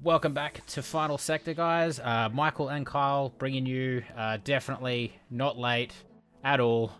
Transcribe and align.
Welcome 0.00 0.32
back 0.32 0.64
to 0.68 0.82
Final 0.82 1.18
Sector, 1.18 1.54
guys. 1.54 1.98
Uh, 1.98 2.28
Michael 2.32 2.68
and 2.68 2.86
Kyle 2.86 3.30
bringing 3.38 3.66
you 3.66 4.04
uh, 4.16 4.38
definitely 4.44 5.12
not 5.28 5.58
late 5.58 5.92
at 6.44 6.60
all. 6.60 6.92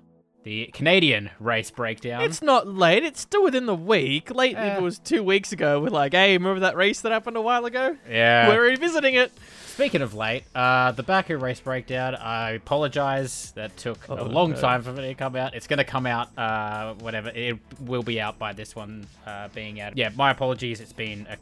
The 0.45 0.67
Canadian 0.73 1.31
race 1.41 1.71
breakdown. 1.71 2.23
It's 2.23 2.41
not 2.43 2.67
late. 2.67 3.05
It's 3.05 3.21
still 3.21 3.45
within 3.45 3.67
the 3.67 3.75
week. 3.75 4.35
Late 4.35 4.57
Eh. 4.57 4.77
it 4.79 4.83
was 4.83 4.99
two 4.99 5.23
weeks 5.23 5.53
ago. 5.53 5.79
We're 5.81 5.91
like, 5.91 6.13
hey, 6.13 6.33
remember 6.39 6.61
that 6.61 6.75
race 6.75 7.01
that 7.03 7.13
happened 7.13 7.37
a 7.37 7.41
while 7.43 7.67
ago? 7.67 7.97
yeah. 8.09 8.49
We're 8.49 8.63
revisiting 8.63 9.15
it. 9.15 9.31
Speaking 9.67 10.01
of 10.01 10.15
late, 10.15 10.45
uh, 10.55 10.93
the 10.93 11.03
Baku 11.03 11.37
race 11.37 11.61
breakdown. 11.61 12.15
I 12.17 12.53
apologize. 12.53 13.53
That 13.57 13.77
took 13.77 14.09
a 14.09 14.19
Oh, 14.19 14.25
long 14.25 14.53
no. 14.53 14.61
time 14.61 14.83
for 14.83 14.91
it 14.93 15.07
to 15.07 15.15
come 15.15 15.37
out. 15.37 15.55
It's 15.55 15.67
going 15.67 15.79
to 15.79 15.85
come 15.85 16.07
out, 16.07 16.37
uh, 16.39 16.95
whatever. 16.95 17.29
It 17.29 17.59
will 17.81 18.03
be 18.03 18.21
out 18.21 18.39
by 18.39 18.53
this 18.55 18.75
one 18.75 19.07
uh, 19.27 19.49
being 19.55 19.81
out. 19.81 19.97
Yeah, 19.97 20.11
my 20.17 20.31
apologies. 20.31 20.81
It's 20.81 20.93
been 20.95 21.27
an 21.29 21.37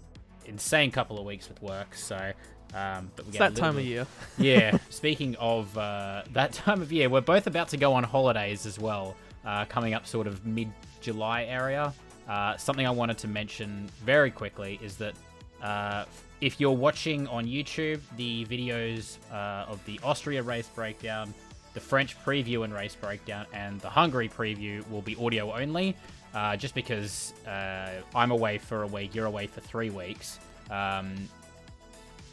insane 0.47 0.91
couple 0.91 1.19
of 1.19 1.25
weeks 1.25 1.49
with 1.49 1.61
work. 1.63 1.95
So, 1.95 2.33
um, 2.75 3.11
but 3.17 3.27
we 3.27 3.31
It's 3.31 3.39
that 3.39 3.53
little 3.53 3.65
time 3.65 3.79
of 3.79 3.85
year. 3.85 4.07
yeah. 4.39 4.79
Speaking 4.91 5.37
of 5.37 5.77
uh, 5.77 6.23
that 6.33 6.53
time 6.53 6.83
of 6.83 6.93
year, 6.93 7.09
we're 7.09 7.21
both 7.21 7.47
about 7.47 7.69
to 7.71 7.77
go 7.77 7.93
on 7.93 8.05
holidays 8.05 8.67
as 8.67 8.79
well, 8.79 9.17
uh, 9.45 9.65
coming 9.67 9.95
up 9.95 10.07
sort 10.07 10.27
of 10.27 10.45
mid 10.47 10.71
July 11.01 11.45
area. 11.45 11.93
Uh, 12.29 12.57
something 12.57 12.87
I 12.87 12.91
wanted 12.91 13.19
to 13.19 13.29
mention 13.29 13.89
very 14.05 14.31
quickly 14.31 14.81
is 14.83 14.97
that 14.97 15.15
uh, 15.63 16.05
if 16.41 16.61
you're 16.61 16.73
watching 16.73 17.27
on 17.29 17.47
YouTube 17.47 18.01
the 18.17 18.45
videos 18.47 19.19
uh, 19.33 19.71
of 19.71 19.85
the 19.87 19.99
Austria 20.03 20.43
race 20.43 20.69
breakdown, 20.69 21.33
the 21.75 21.81
French 21.81 22.19
preview 22.25 22.65
and 22.65 22.73
race 22.75 22.95
breakdown, 22.95 23.47
and 23.53 23.81
the 23.81 23.89
Hungary 23.89 24.29
preview 24.29 24.89
will 24.91 25.03
be 25.03 25.15
audio 25.17 25.55
only. 25.55 25.97
Uh, 26.35 26.57
just 26.57 26.75
because 26.75 27.33
uh, 27.47 27.89
I'm 28.15 28.31
away 28.31 28.59
for 28.59 28.83
a 28.83 28.87
week, 28.87 29.15
you're 29.15 29.27
away 29.27 29.47
for 29.47 29.61
three 29.61 29.91
weeks. 29.91 30.39
Um, 30.71 31.15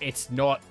it's 0.02 0.30
not 0.30 0.62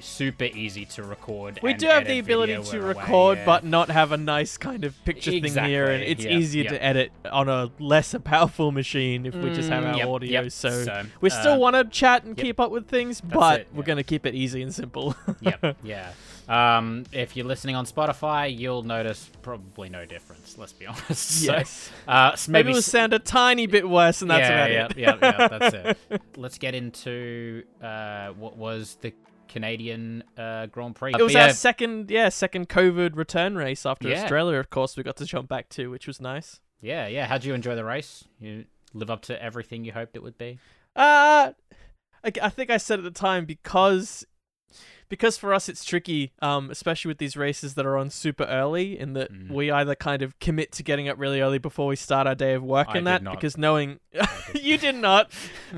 super 0.00 0.44
easy 0.44 0.84
to 0.84 1.02
record. 1.02 1.58
We 1.62 1.74
do 1.74 1.86
have 1.86 2.06
the 2.06 2.18
ability 2.18 2.54
to 2.54 2.60
we're 2.60 2.90
away, 2.90 2.94
record, 2.94 3.38
yeah. 3.38 3.46
but 3.46 3.64
not 3.64 3.88
have 3.90 4.12
a 4.12 4.16
nice 4.16 4.56
kind 4.56 4.84
of 4.84 4.94
picture 5.04 5.30
thing 5.30 5.54
here, 5.64 5.86
and 5.86 6.02
it's 6.02 6.24
yeah, 6.24 6.32
easier 6.36 6.64
yeah. 6.64 6.70
to 6.70 6.84
edit 6.84 7.12
on 7.30 7.48
a 7.48 7.70
lesser 7.78 8.18
powerful 8.18 8.72
machine 8.72 9.26
if 9.26 9.34
we 9.34 9.50
just 9.52 9.68
have 9.70 9.84
Mm, 9.84 9.92
our 9.92 9.96
yep, 9.98 10.08
audio. 10.08 10.42
yep. 10.42 10.52
So, 10.52 10.84
So, 10.84 11.04
we 11.20 11.30
still 11.30 11.54
uh, 11.54 11.58
want 11.58 11.76
to 11.76 11.84
chat 11.84 12.24
and 12.24 12.36
yep. 12.36 12.44
keep 12.44 12.60
up 12.60 12.70
with 12.70 12.88
things, 12.88 13.20
but 13.20 13.60
it, 13.62 13.68
we're 13.72 13.82
going 13.84 13.96
to 13.96 14.04
keep 14.04 14.26
it 14.26 14.34
easy 14.34 14.62
and 14.62 14.74
simple. 14.74 15.16
yep, 15.40 15.76
yeah. 15.82 16.12
Um, 16.48 17.04
if 17.12 17.36
you're 17.36 17.46
listening 17.46 17.76
on 17.76 17.86
Spotify, 17.86 18.56
you'll 18.56 18.82
notice 18.82 19.30
probably 19.42 19.88
no 19.88 20.04
difference. 20.04 20.58
Let's 20.58 20.72
be 20.72 20.86
honest. 20.88 21.44
So, 21.44 21.52
yes. 21.52 21.90
uh, 22.08 22.30
s- 22.34 22.48
Maybe 22.48 22.64
maybe 22.64 22.70
it'll 22.78 22.82
sound 22.82 23.12
a 23.14 23.18
tiny 23.18 23.66
bit 23.66 23.88
worse, 23.88 24.22
and 24.22 24.30
that's 24.30 24.48
yeah, 24.48 24.64
about 24.64 24.96
yeah, 24.98 25.16
it. 25.16 25.20
yeah, 25.22 25.38
yeah, 25.40 25.48
that's 25.58 25.74
it. 26.10 26.22
Let's 26.36 26.58
get 26.58 26.74
into 26.74 27.62
uh, 27.82 28.28
what 28.30 28.56
was 28.56 28.96
the 29.00 29.12
Canadian 29.48 30.24
uh, 30.36 30.66
Grand 30.66 30.94
Prix. 30.96 31.12
It 31.18 31.22
was 31.22 31.32
But 31.32 31.42
our 31.42 31.48
yeah, 31.48 31.52
second, 31.52 32.10
yeah, 32.10 32.28
second 32.28 32.68
COVID 32.68 33.16
return 33.16 33.54
race 33.56 33.86
after 33.86 34.08
Yeah. 34.08 34.22
Australia. 34.22 34.58
Of 34.58 34.70
course, 34.70 34.96
we 34.96 35.02
got 35.02 35.16
to 35.18 35.24
jump 35.26 35.48
back 35.48 35.68
to, 35.70 35.88
which 35.90 36.06
was 36.06 36.20
nice. 36.20 36.60
yeah, 36.80 37.06
yeah. 37.06 37.26
How'd 37.26 37.44
you 37.44 37.54
enjoy 37.54 37.74
the 37.76 37.84
race? 37.84 38.24
You 38.40 38.64
live 38.94 39.10
up 39.10 39.22
to 39.22 39.42
everything 39.42 39.84
you 39.84 39.92
hoped 39.92 40.16
it 40.16 40.22
would 40.22 40.36
be. 40.38 40.58
Uh 40.96 41.52
I, 42.24 42.30
I 42.42 42.48
think 42.50 42.70
I 42.70 42.76
said 42.76 42.98
at 42.98 43.04
the 43.04 43.10
time 43.10 43.44
because 43.46 44.24
because 45.12 45.36
for 45.36 45.52
us 45.52 45.68
it's 45.68 45.84
tricky, 45.84 46.32
um, 46.40 46.70
especially 46.70 47.10
with 47.10 47.18
these 47.18 47.36
races 47.36 47.74
that 47.74 47.84
are 47.84 47.98
on 47.98 48.08
super 48.08 48.44
early, 48.44 48.98
in 48.98 49.12
that 49.12 49.30
Mm. 49.30 49.50
we 49.50 49.70
either 49.70 49.94
kind 49.94 50.22
of 50.22 50.38
commit 50.38 50.72
to 50.72 50.82
getting 50.82 51.06
up 51.06 51.18
really 51.18 51.42
early 51.42 51.58
before 51.58 51.86
we 51.86 51.96
start 51.96 52.26
our 52.26 52.34
day 52.34 52.54
of 52.54 52.62
work 52.62 52.88
I 52.90 52.96
and 52.96 53.06
that 53.06 53.22
not. 53.22 53.34
because 53.34 53.58
knowing 53.58 54.00
did. 54.10 54.26
you 54.62 54.78
did 54.78 54.94
not, 54.94 55.30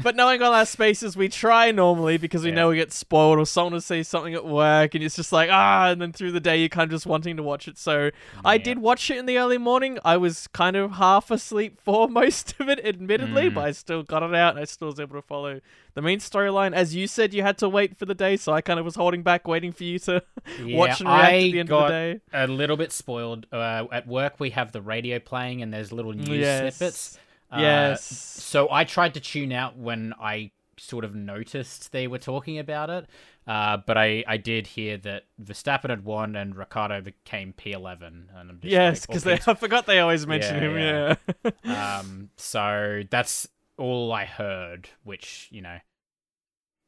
but 0.05 0.15
knowing 0.15 0.41
all 0.41 0.55
our 0.55 0.65
spaces, 0.65 1.17
we 1.17 1.29
try 1.29 1.73
normally 1.73 2.17
because 2.17 2.45
we 2.45 2.51
Yeah. 2.51 2.55
know 2.55 2.69
we 2.69 2.77
get 2.77 2.93
spoiled 2.93 3.41
or 3.41 3.45
someone 3.47 3.73
will 3.73 3.81
say 3.81 4.05
something 4.05 4.35
at 4.35 4.47
work 4.47 4.95
and 4.95 5.03
it's 5.03 5.17
just 5.17 5.33
like 5.33 5.51
ah, 5.51 5.89
and 5.91 6.01
then 6.01 6.13
through 6.13 6.31
the 6.31 6.39
day 6.41 6.57
you're 6.59 6.69
kind 6.69 6.85
of 6.85 6.91
just 6.91 7.05
wanting 7.07 7.37
to 7.37 7.43
watch 7.43 7.67
it. 7.67 7.77
So 7.77 8.11
I 8.45 8.57
did 8.57 8.79
watch 8.79 9.11
it 9.11 9.17
in 9.19 9.27
the 9.27 9.37
early 9.39 9.59
morning. 9.59 9.99
I 10.05 10.17
was 10.17 10.47
kind 10.49 10.77
of 10.77 10.93
half 10.93 11.33
asleep 11.33 11.81
for 11.85 12.09
most 12.21 12.55
of 12.61 12.69
it, 12.69 12.79
admittedly, 12.87 13.51
Mm. 13.51 13.55
but 13.55 13.65
I 13.65 13.73
still 13.73 14.05
got 14.05 14.23
it 14.23 14.33
out 14.33 14.51
and 14.55 14.61
I 14.61 14.65
still 14.65 14.87
was 14.89 15.01
able 15.01 15.17
to 15.17 15.23
follow 15.27 15.61
the 15.95 16.03
main 16.03 16.19
storyline. 16.19 16.73
As 16.75 16.95
you 16.95 17.07
said, 17.07 17.33
you 17.35 17.43
had 17.43 17.59
to 17.59 17.69
wait 17.69 17.97
for 17.97 18.05
the 18.07 18.15
day, 18.15 18.37
so 18.37 18.53
I 18.53 18.61
kind 18.61 18.79
of 18.79 18.85
was 18.85 18.95
holding 18.97 19.23
back, 19.23 19.47
waiting 19.49 19.73
for 19.73 19.85
you 19.85 19.99
to 20.01 20.23
watch 20.65 21.01
and 21.01 21.09
react 21.09 21.33
I 21.33 21.35
at 21.47 21.53
the 21.53 21.61
end 21.61 21.69
got 21.69 21.81
of 21.83 21.87
the 21.89 21.93
day. 21.93 22.21
a 22.33 22.47
little 22.47 22.77
bit 22.77 22.93
spoiled. 22.93 23.47
Uh, 23.53 23.87
at 23.93 24.07
work, 24.07 24.39
we 24.39 24.51
have 24.51 24.73
the 24.73 24.83
radio 24.83 25.19
playing, 25.19 25.63
and 25.63 25.73
there's 25.73 25.93
little 25.93 26.13
news 26.13 26.29
Yes. 26.41 26.77
snippets. 26.77 27.19
Uh, 27.51 27.59
yes. 27.61 28.03
So 28.05 28.69
I 28.71 28.85
tried 28.85 29.15
to 29.15 29.21
tune 29.21 29.53
out 29.53 29.77
when 29.77 30.13
I 30.21 30.51
sort 30.77 31.05
of 31.05 31.15
noticed 31.15 31.93
they 31.93 32.09
were 32.09 32.19
talking 32.19 32.59
about 32.59 32.91
it. 32.91 33.07
Uh, 33.47 33.77
but 33.87 33.97
I, 33.99 34.25
I 34.27 34.39
did 34.39 34.67
hear 34.67 34.97
that 34.99 35.25
Verstappen 35.41 35.91
had 35.91 36.05
won 36.05 36.35
and 36.35 36.57
Ricciardo 36.57 37.03
became 37.03 37.53
P11, 37.53 38.03
and 38.03 38.29
I'm 38.51 38.59
just 38.61 38.73
Yes, 38.73 39.01
like, 39.03 39.09
because 39.09 39.27
okay, 39.27 39.43
I 39.53 39.55
forgot 39.55 39.87
they 39.87 40.01
always 40.01 40.27
mention 40.27 40.57
Yeah, 40.57 40.61
him. 40.71 41.17
yeah. 41.45 41.51
Yeah. 41.65 41.99
um, 42.01 42.31
so 42.37 43.03
that's 43.11 43.47
all 43.79 44.13
I 44.13 44.25
heard, 44.25 44.89
which 45.03 45.49
you 45.51 45.63
know, 45.63 45.79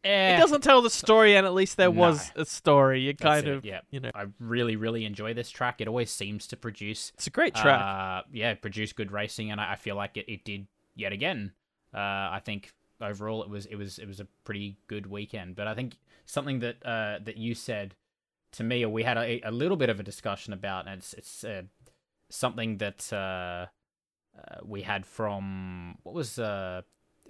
eh, 0.05 0.37
it 0.37 0.39
doesn't 0.39 0.63
tell 0.63 0.83
the 0.83 0.91
story, 0.91 1.37
and 1.37 1.47
at 1.47 1.55
least 1.55 1.77
there 1.77 1.91
was 1.91 2.33
a 2.37 2.45
story. 2.45 3.01
You 3.01 3.13
that's 3.13 3.23
kind 3.23 3.47
it, 3.47 3.57
of, 3.57 3.65
yeah. 3.65 3.81
you 3.91 4.01
know, 4.01 4.11
I 4.15 4.27
really, 4.39 4.77
really 4.77 5.05
enjoy 5.05 5.35
this 5.35 5.51
track. 5.51 5.81
It 5.81 5.89
always 5.89 6.11
seems 6.11 6.47
to 6.49 6.57
produce 6.57 7.13
it's 7.15 7.27
a 7.27 7.31
great 7.31 7.55
track. 7.55 7.81
Uh, 7.81 8.23
yeah, 8.33 8.55
produce 8.55 8.93
good 8.93 9.13
racing, 9.13 9.51
and 9.51 9.61
I, 9.61 9.73
I 9.73 9.77
feel 9.77 9.97
like 9.97 10.17
it, 10.17 10.31
it 10.31 10.45
did 10.45 10.67
yet 10.95 11.13
again. 11.13 11.53
Uh, 11.95 11.99
I 11.99 12.41
think 12.45 12.73
overall 13.01 13.43
it 13.43 13.51
was 13.51 13.67
it 13.67 13.77
was 13.77 13.99
it 13.99 14.07
was 14.07 14.21
a 14.21 14.27
pretty 14.45 14.79
good 14.87 15.07
weekend. 15.07 15.57
But 15.57 15.67
I 15.67 15.75
think 15.75 15.99
something 16.25 16.61
that 16.61 16.77
uh, 16.85 17.19
that 17.25 17.37
you 17.37 17.55
said 17.55 17.95
to 18.53 18.65
me, 18.65 18.85
or 18.85 18.89
we 18.89 19.03
had 19.03 19.17
a, 19.17 19.41
a 19.43 19.51
little 19.51 19.77
bit 19.77 19.91
of 19.91 20.01
a 20.01 20.03
discussion 20.03 20.53
about, 20.53 20.87
and 20.87 20.99
it's 20.99 21.13
it's 21.15 21.45
uh, 21.45 21.63
something 22.31 22.79
that 22.79 23.13
uh, 24.37 24.57
we 24.65 24.83
had 24.83 25.07
from 25.07 25.99
what 26.03 26.15
was 26.15 26.39
uh, 26.39 26.83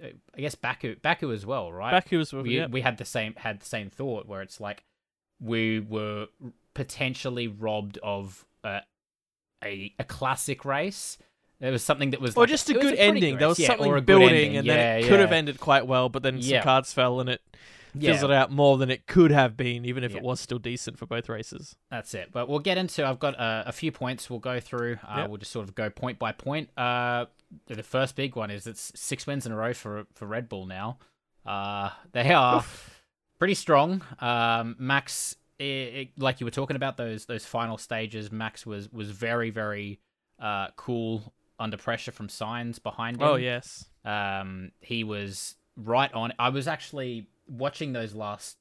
I 0.03 0.41
guess 0.41 0.55
Baku 0.55 0.95
Baku 1.01 1.31
as 1.31 1.45
well, 1.45 1.71
right? 1.71 1.91
Baku 1.91 2.17
was 2.17 2.33
with 2.33 2.43
we 2.43 2.57
yeah. 2.57 2.67
we 2.67 2.81
had 2.81 2.97
the 2.97 3.05
same 3.05 3.33
had 3.35 3.61
the 3.61 3.65
same 3.65 3.89
thought 3.89 4.27
where 4.27 4.41
it's 4.41 4.59
like 4.59 4.83
we 5.39 5.79
were 5.79 6.27
potentially 6.73 7.47
robbed 7.47 7.97
of 8.03 8.45
uh, 8.63 8.81
a 9.63 9.93
a 9.99 10.03
classic 10.03 10.65
race. 10.65 11.17
It 11.59 11.71
was 11.71 11.83
something 11.83 12.11
that 12.11 12.21
was 12.21 12.37
or 12.37 12.41
like- 12.41 12.49
just 12.49 12.69
a 12.69 12.73
good 12.73 12.95
ending. 12.95 13.37
there 13.37 13.47
was 13.47 13.57
yeah, 13.57 13.67
something 13.67 14.03
building, 14.05 14.57
and 14.57 14.67
yeah, 14.67 14.73
then 14.73 14.99
it 14.99 15.07
could 15.07 15.19
have 15.19 15.31
ended 15.31 15.59
quite 15.59 15.87
well, 15.87 16.07
but 16.07 16.21
then 16.21 16.41
some 16.41 16.61
cards 16.61 16.93
fell, 16.93 17.19
and 17.19 17.29
it 17.29 17.41
Yeah, 18.01 18.13
fizzled 18.13 18.31
out 18.31 18.51
more 18.51 18.77
than 18.77 18.89
it 18.89 19.07
could 19.07 19.31
have 19.31 19.55
been, 19.57 19.85
even 19.85 20.03
if 20.03 20.11
Yeah. 20.11 20.17
it 20.17 20.23
was 20.23 20.39
still 20.39 20.59
decent 20.59 20.97
for 20.97 21.05
both 21.05 21.29
races. 21.29 21.75
that's 21.89 22.13
it. 22.13 22.31
But 22.31 22.47
we'll 22.49 22.59
get 22.59 22.77
into. 22.77 23.05
I've 23.05 23.19
got 23.19 23.37
uh, 23.39 23.63
a 23.65 23.71
few 23.71 23.91
points. 23.91 24.29
We'll 24.29 24.39
go 24.39 24.59
through. 24.59 24.97
Uh, 25.07 25.15
Yep. 25.17 25.29
We'll 25.29 25.37
just 25.37 25.51
sort 25.51 25.67
of 25.67 25.75
go 25.75 25.89
point 25.89 26.19
by 26.19 26.31
point. 26.31 26.69
Uh, 26.77 27.25
the 27.67 27.81
first 27.83 28.15
big 28.15 28.35
one 28.35 28.51
is 28.51 28.67
it's 28.67 28.91
six 28.95 29.25
wins 29.25 29.45
in 29.45 29.51
a 29.51 29.55
row 29.55 29.73
for 29.73 30.05
for 30.13 30.25
Red 30.25 30.49
Bull 30.49 30.65
now. 30.65 30.97
Uh, 31.45 31.89
they 32.11 32.31
are 32.33 32.63
pretty 33.39 33.53
strong. 33.53 34.01
Um, 34.19 34.75
Max, 34.79 35.35
i 35.59 35.63
i 35.63 36.09
like 36.17 36.39
you 36.41 36.45
were 36.45 36.51
talking 36.51 36.75
about 36.75 36.97
those 36.97 37.25
those 37.25 37.45
final 37.45 37.77
stages, 37.77 38.31
Max 38.31 38.65
was 38.65 38.91
was 38.91 39.11
very 39.11 39.49
very 39.49 39.99
uh, 40.39 40.67
cool 40.75 41.33
under 41.59 41.77
pressure 41.77 42.11
from 42.11 42.27
Sainz 42.27 42.81
behind 42.83 43.17
him. 43.17 43.23
Oh 43.27 43.35
yes, 43.35 43.85
Um, 44.05 44.71
he 44.81 45.03
was 45.03 45.55
right 45.75 46.13
on. 46.13 46.33
I 46.37 46.49
was 46.49 46.67
actually 46.67 47.27
watching 47.47 47.93
those 47.93 48.13
last 48.13 48.57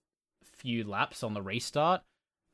few 0.56 0.84
laps 0.84 1.22
on 1.22 1.34
the 1.34 1.42
restart. 1.42 2.02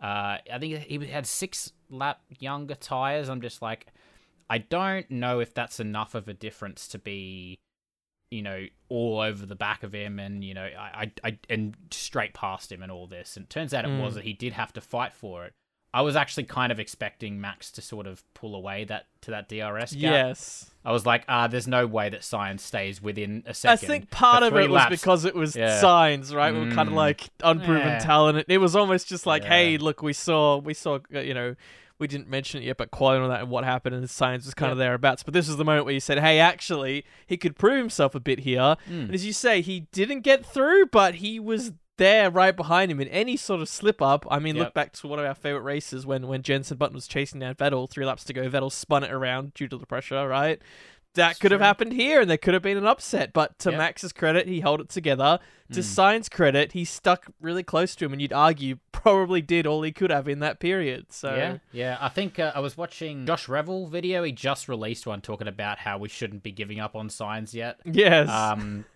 Uh, 0.03 0.39
I 0.53 0.59
think 0.59 0.79
he 0.79 0.99
had 1.07 1.27
six 1.27 1.73
lap 1.89 2.21
younger 2.39 2.75
tires. 2.75 3.29
I'm 3.29 3.41
just 3.41 3.63
like, 3.63 3.87
I 4.51 4.59
don't 4.59 5.09
know 5.11 5.41
if 5.41 5.55
that's 5.55 5.79
enough 5.81 6.15
of 6.15 6.29
a 6.29 6.35
difference 6.35 6.89
to 6.89 6.99
be, 6.99 7.59
you 8.31 8.43
know, 8.43 8.67
all 8.89 9.21
over 9.21 9.47
the 9.47 9.55
back 9.55 9.83
of 9.83 9.95
him 9.95 10.19
and 10.19 10.43
you 10.43 10.55
know, 10.55 10.69
I, 10.79 11.11
I, 11.25 11.29
I 11.29 11.39
and 11.49 11.77
straight 11.91 12.35
past 12.35 12.73
him 12.73 12.83
and 12.83 12.91
all 12.91 13.07
this. 13.07 13.37
And 13.37 13.45
it 13.45 13.51
turns 13.51 13.73
out 13.73 13.85
it 13.85 14.01
was 14.01 14.13
Mm. 14.13 14.17
that 14.17 14.25
he 14.25 14.33
did 14.33 14.53
have 14.55 14.73
to 14.73 14.81
fight 14.81 15.15
for 15.15 15.45
it. 15.45 15.53
I 15.95 16.01
was 16.03 16.17
actually 16.17 16.45
kind 16.45 16.73
of 16.73 16.81
expecting 16.81 17.41
Max 17.41 17.71
to 17.73 17.83
sort 17.83 18.07
of 18.07 18.25
pull 18.33 18.55
away 18.55 18.85
that 18.85 19.07
to 19.23 19.31
that 19.33 19.49
DRS 19.49 19.93
gap. 19.93 20.01
yes. 20.01 20.71
I 20.85 20.91
was 20.91 21.05
like, 21.07 21.25
ah, 21.29 21.47
there's 21.49 21.69
no 21.69 21.87
way 21.87 22.09
that 22.09 22.23
Sainz 22.23 22.61
stays 22.61 23.01
within 23.03 23.43
a 23.47 23.53
second. 23.55 23.85
I 23.85 23.87
think 23.87 24.11
part 24.11 24.43
of 24.43 24.57
it 24.57 24.71
was 24.71 24.87
because 24.89 25.25
it 25.25 25.35
was 25.35 25.55
Yeah. 25.55 25.81
Sainz, 25.83 26.35
right? 26.35 26.53
We 26.53 26.61
were 26.61 26.73
kind 26.75 26.89
of 26.89 26.95
Mm. 26.95 26.97
like 26.97 27.29
unproven 27.43 27.87
Yeah. 27.87 27.99
talent. 27.99 28.45
It 28.49 28.59
was 28.59 28.75
almost 28.75 29.07
just 29.07 29.27
like, 29.27 29.43
Yeah. 29.43 29.49
hey, 29.51 29.77
look, 29.79 30.03
we 30.03 30.13
saw, 30.15 30.57
we 30.59 30.75
saw, 30.75 30.99
uh, 31.15 31.21
you 31.21 31.35
know, 31.35 31.55
we 31.99 32.09
didn't 32.09 32.27
mention 32.29 32.61
it 32.63 32.67
yet, 32.67 32.79
but 32.79 32.91
quality 32.91 33.23
on 33.23 33.29
that 33.29 33.43
and 33.43 33.51
what 33.51 33.63
happened, 33.63 33.95
and 33.95 34.03
the 34.03 34.09
Sainz 34.09 34.45
was 34.45 34.55
kind 34.55 34.73
of 34.73 34.79
thereabouts. 34.79 35.23
But 35.23 35.35
this 35.35 35.47
was 35.47 35.57
the 35.57 35.65
moment 35.65 35.85
where 35.85 35.95
you 35.95 36.01
said, 36.01 36.19
hey, 36.19 36.41
actually, 36.41 37.05
he 37.27 37.37
could 37.37 37.57
prove 37.57 37.77
himself 37.79 38.17
a 38.17 38.21
bit 38.21 38.41
here. 38.41 38.77
Mm. 38.91 39.05
And 39.05 39.15
as 39.15 39.25
you 39.25 39.33
say, 39.33 39.61
he 39.61 39.81
didn't 39.93 40.23
get 40.23 40.45
through, 40.45 40.87
but 40.87 41.17
he 41.17 41.39
was 41.39 41.73
there 42.03 42.31
right 42.31 42.57
behind 42.57 42.91
him 42.91 43.01
in 43.01 43.09
any 43.09 43.37
sort 43.37 43.61
of 43.63 43.69
slip 43.69 44.03
up. 44.03 44.27
I 44.31 44.39
mean, 44.39 44.57
Yep. 44.57 44.65
look 44.67 44.75
back 44.75 44.93
to 44.95 45.07
one 45.07 45.19
of 45.19 45.25
our 45.25 45.35
favorite 45.35 45.63
races 45.63 46.05
when 46.05 46.27
when 46.27 46.43
Jensen 46.43 46.77
Button 46.77 46.95
was 46.95 47.07
chasing 47.07 47.41
down 47.41 47.55
Vettel, 47.55 47.89
three 47.89 48.05
laps 48.05 48.25
to 48.25 48.33
go. 48.33 48.49
Vettel 48.49 48.73
spun 48.73 49.05
it 49.05 49.13
around 49.13 49.55
due 49.55 49.69
to 49.69 49.77
the 49.77 49.87
pressure, 49.87 50.27
right? 50.29 50.61
that 51.15 51.39
could 51.41 51.51
have 51.53 51.61
happened 51.61 51.93
here 51.93 52.23
and 52.23 52.31
there 52.31 52.39
could 52.39 52.55
have 52.55 52.63
been 52.63 52.79
an 52.79 52.87
upset. 52.87 53.35
But 53.35 53.59
to 53.59 53.71
Yep. 53.71 53.77
Max's 53.79 54.13
credit, 54.15 54.49
he 54.49 54.61
held 54.61 54.81
it 54.81 54.89
together. 54.89 55.41
To 55.73 55.81
Mm. 55.81 55.83
Sainz's 55.85 56.29
credit, 56.31 56.73
he 56.73 56.87
stuck 56.87 57.27
really 57.39 57.63
close 57.63 57.95
to 57.97 58.07
him, 58.07 58.13
and 58.15 58.23
you'd 58.23 58.33
argue 58.33 58.77
probably 58.93 59.43
did 59.43 59.67
all 59.67 59.83
he 59.83 59.93
could 59.93 60.11
have 60.11 60.27
in 60.27 60.39
that 60.39 60.59
period. 60.59 61.13
So 61.13 61.35
Yeah, 61.35 61.59
yeah. 61.71 61.99
I 62.01 62.09
think 62.09 62.39
uh, 62.39 62.53
I 62.55 62.61
was 62.61 62.79
watching 62.79 63.27
Josh 63.27 63.47
Revell 63.47 63.89
video. 63.89 64.23
He 64.23 64.33
just 64.33 64.71
released 64.71 65.07
one 65.07 65.21
talking 65.21 65.49
about 65.49 65.81
how 65.81 65.99
we 65.99 66.09
shouldn't 66.09 66.43
be 66.43 66.51
giving 66.51 66.81
up 66.81 66.97
on 66.97 67.11
Sainz 67.11 67.53
yet. 67.53 67.79
yes, 67.85 68.31
Um, 68.31 68.87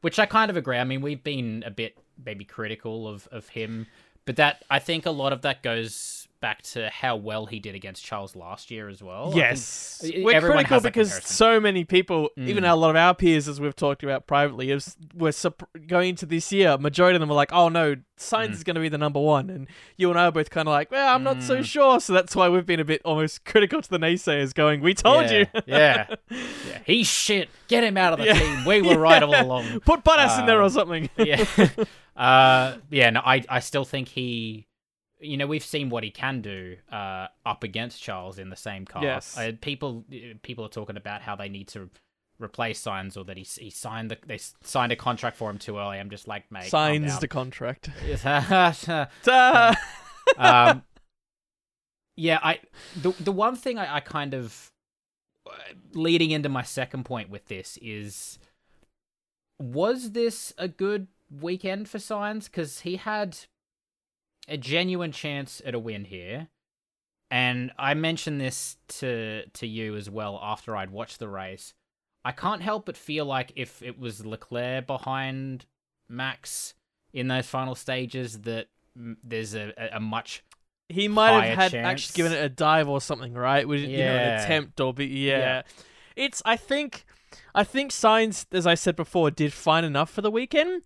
which 0.00 0.18
I 0.18 0.26
kind 0.26 0.50
of 0.50 0.56
agree. 0.56 0.78
I 0.78 0.84
mean, 0.84 1.00
we've 1.00 1.22
been 1.22 1.62
a 1.66 1.70
bit 1.70 1.96
maybe 2.24 2.44
critical 2.44 3.08
of 3.08 3.28
of 3.32 3.48
him, 3.48 3.86
but 4.24 4.36
that 4.36 4.64
I 4.70 4.78
think 4.78 5.06
a 5.06 5.10
lot 5.10 5.32
of 5.32 5.42
that 5.42 5.62
goes 5.62 6.25
back 6.40 6.62
to 6.62 6.88
how 6.90 7.16
well 7.16 7.46
he 7.46 7.58
did 7.58 7.74
against 7.74 8.04
Charles 8.04 8.36
last 8.36 8.70
year 8.70 8.88
as 8.88 9.02
well. 9.02 9.32
Yes, 9.34 10.00
we're 10.02 10.40
critical 10.40 10.80
because 10.80 11.08
comparison. 11.10 11.22
so 11.22 11.60
many 11.60 11.84
people, 11.84 12.30
even 12.36 12.64
Mm. 12.64 12.70
a 12.72 12.74
lot 12.74 12.90
of 12.90 12.96
our 12.96 13.14
peers, 13.14 13.48
as 13.48 13.60
we've 13.60 13.74
talked 13.76 14.02
about 14.02 14.26
privately, 14.26 14.70
is 14.70 14.96
were 15.14 15.32
sup- 15.32 15.68
going 15.86 16.10
into 16.10 16.26
this 16.26 16.52
year. 16.52 16.76
Majority 16.78 17.16
of 17.16 17.20
them 17.20 17.28
were 17.28 17.34
like, 17.34 17.52
"Oh 17.52 17.68
no, 17.68 17.96
Sainz 18.18 18.48
Mm. 18.48 18.52
is 18.52 18.64
going 18.64 18.74
to 18.76 18.80
be 18.80 18.88
the 18.88 18.98
number 18.98 19.20
one," 19.20 19.50
and 19.50 19.66
you 19.96 20.10
and 20.10 20.18
I 20.18 20.26
are 20.26 20.32
both 20.32 20.50
kind 20.50 20.68
of 20.68 20.72
like, 20.72 20.90
"Well, 20.90 21.14
I'm 21.14 21.22
not 21.22 21.42
so 21.42 21.58
Mm. 21.58 21.64
sure." 21.64 22.00
So 22.00 22.12
that's 22.12 22.36
why 22.36 22.48
we've 22.48 22.66
been 22.66 22.80
a 22.80 22.84
bit 22.84 23.02
almost 23.04 23.44
critical 23.44 23.80
to 23.82 23.88
the 23.90 23.98
naysayers, 23.98 24.54
going, 24.54 24.80
"We 24.80 24.94
told 24.94 25.24
yeah, 25.30 25.38
you." 25.38 25.46
yeah, 25.66 26.06
yeah. 26.30 26.78
He's 26.84 27.06
shit. 27.08 27.48
Get 27.68 27.82
him 27.84 27.96
out 27.96 28.12
of 28.12 28.18
the 28.20 28.26
Yeah. 28.26 28.38
team. 28.38 28.64
We 28.64 28.82
were 28.82 28.98
right 28.98 29.22
all 29.22 29.34
along. 29.42 29.80
Put 29.80 30.04
Bottas 30.04 30.38
in 30.38 30.46
there 30.46 30.60
or 30.60 30.64
Um, 30.64 30.70
something. 30.70 31.10
yeah. 31.16 31.44
uh, 32.16 32.76
yeah, 32.90 33.10
no, 33.10 33.20
I, 33.24 33.42
I 33.48 33.60
still 33.60 33.84
think 33.84 34.08
he, 34.08 34.66
you 35.20 35.36
know, 35.36 35.46
we've 35.46 35.64
seen 35.64 35.88
what 35.88 36.04
he 36.04 36.10
can 36.10 36.42
do 36.42 36.76
uh, 36.92 37.28
up 37.44 37.64
against 37.64 38.02
Charles 38.02 38.38
in 38.38 38.50
the 38.50 38.56
same 38.56 38.84
car. 38.84 39.02
Yes. 39.02 39.36
Uh, 39.36 39.52
people, 39.60 40.04
people 40.42 40.64
are 40.64 40.70
talking 40.70 40.96
about 40.96 41.22
how 41.22 41.36
they 41.36 41.48
need 41.48 41.68
to 41.68 41.90
replace 42.38 42.82
Sainz 42.82 43.16
or 43.16 43.24
that 43.24 43.36
he, 43.36 43.44
he 43.44 43.70
signed 43.70 44.10
the, 44.10 44.18
they 44.26 44.38
signed 44.62 44.92
a 44.92 44.96
contract 44.96 45.36
for 45.36 45.50
him 45.50 45.58
too 45.58 45.78
early. 45.78 45.98
I'm 45.98 46.10
just 46.10 46.28
like, 46.28 46.50
mate, 46.50 46.64
Signs 46.64 47.18
the 47.18 47.28
contract. 47.28 47.90
um, 50.38 50.82
yeah, 52.16 52.38
I 52.42 52.60
the 52.96 53.12
the 53.20 53.32
one 53.32 53.56
thing 53.56 53.78
I, 53.78 53.96
I 53.96 54.00
kind 54.00 54.34
of 54.34 54.72
uh, 55.46 55.52
leading 55.92 56.30
into 56.30 56.48
my 56.48 56.62
second 56.62 57.04
point 57.04 57.30
with 57.30 57.46
this 57.46 57.78
is 57.80 58.38
was 59.58 60.12
this 60.12 60.52
a 60.58 60.68
good 60.68 61.08
weekend 61.30 61.88
for 61.88 61.98
Sainz 61.98 62.44
because 62.44 62.80
he 62.80 62.96
had 62.96 63.38
a 64.48 64.56
genuine 64.56 65.12
chance 65.12 65.60
at 65.64 65.74
a 65.74 65.78
win 65.78 66.04
here. 66.04 66.48
And 67.30 67.72
I 67.78 67.94
mentioned 67.94 68.40
this 68.40 68.76
to 68.88 69.44
to 69.46 69.66
you 69.66 69.96
as 69.96 70.08
well 70.08 70.38
after 70.40 70.76
I'd 70.76 70.90
watched 70.90 71.18
the 71.18 71.28
race. 71.28 71.74
I 72.24 72.32
can't 72.32 72.62
help 72.62 72.86
but 72.86 72.96
feel 72.96 73.24
like 73.24 73.52
if 73.56 73.82
it 73.82 73.98
was 73.98 74.24
Leclerc 74.24 74.86
behind 74.86 75.66
Max 76.08 76.74
in 77.12 77.28
those 77.28 77.46
final 77.46 77.74
stages, 77.74 78.40
that 78.42 78.66
there's 78.94 79.54
a, 79.54 79.72
a, 79.76 79.96
a 79.96 80.00
much 80.00 80.44
he 80.88 81.08
might 81.08 81.48
have 81.48 81.58
had 81.58 81.70
chance. 81.72 81.86
actually 81.86 82.16
given 82.16 82.32
it 82.32 82.44
a 82.44 82.48
dive 82.48 82.88
or 82.88 83.00
something, 83.00 83.34
right? 83.34 83.66
Would 83.66 83.80
you 83.80 83.98
know 83.98 84.04
an 84.04 84.40
attempt 84.40 84.80
or 84.80 84.94
be 84.94 85.06
yeah. 85.06 85.38
Yeah. 85.38 85.62
It's 86.14 86.42
I 86.44 86.56
think 86.56 87.04
I 87.54 87.64
think 87.64 87.90
Sainz, 87.90 88.46
as 88.52 88.66
I 88.66 88.74
said 88.74 88.96
before, 88.96 89.30
did 89.30 89.52
fine 89.52 89.84
enough 89.84 90.10
for 90.10 90.22
the 90.22 90.30
weekend. 90.30 90.82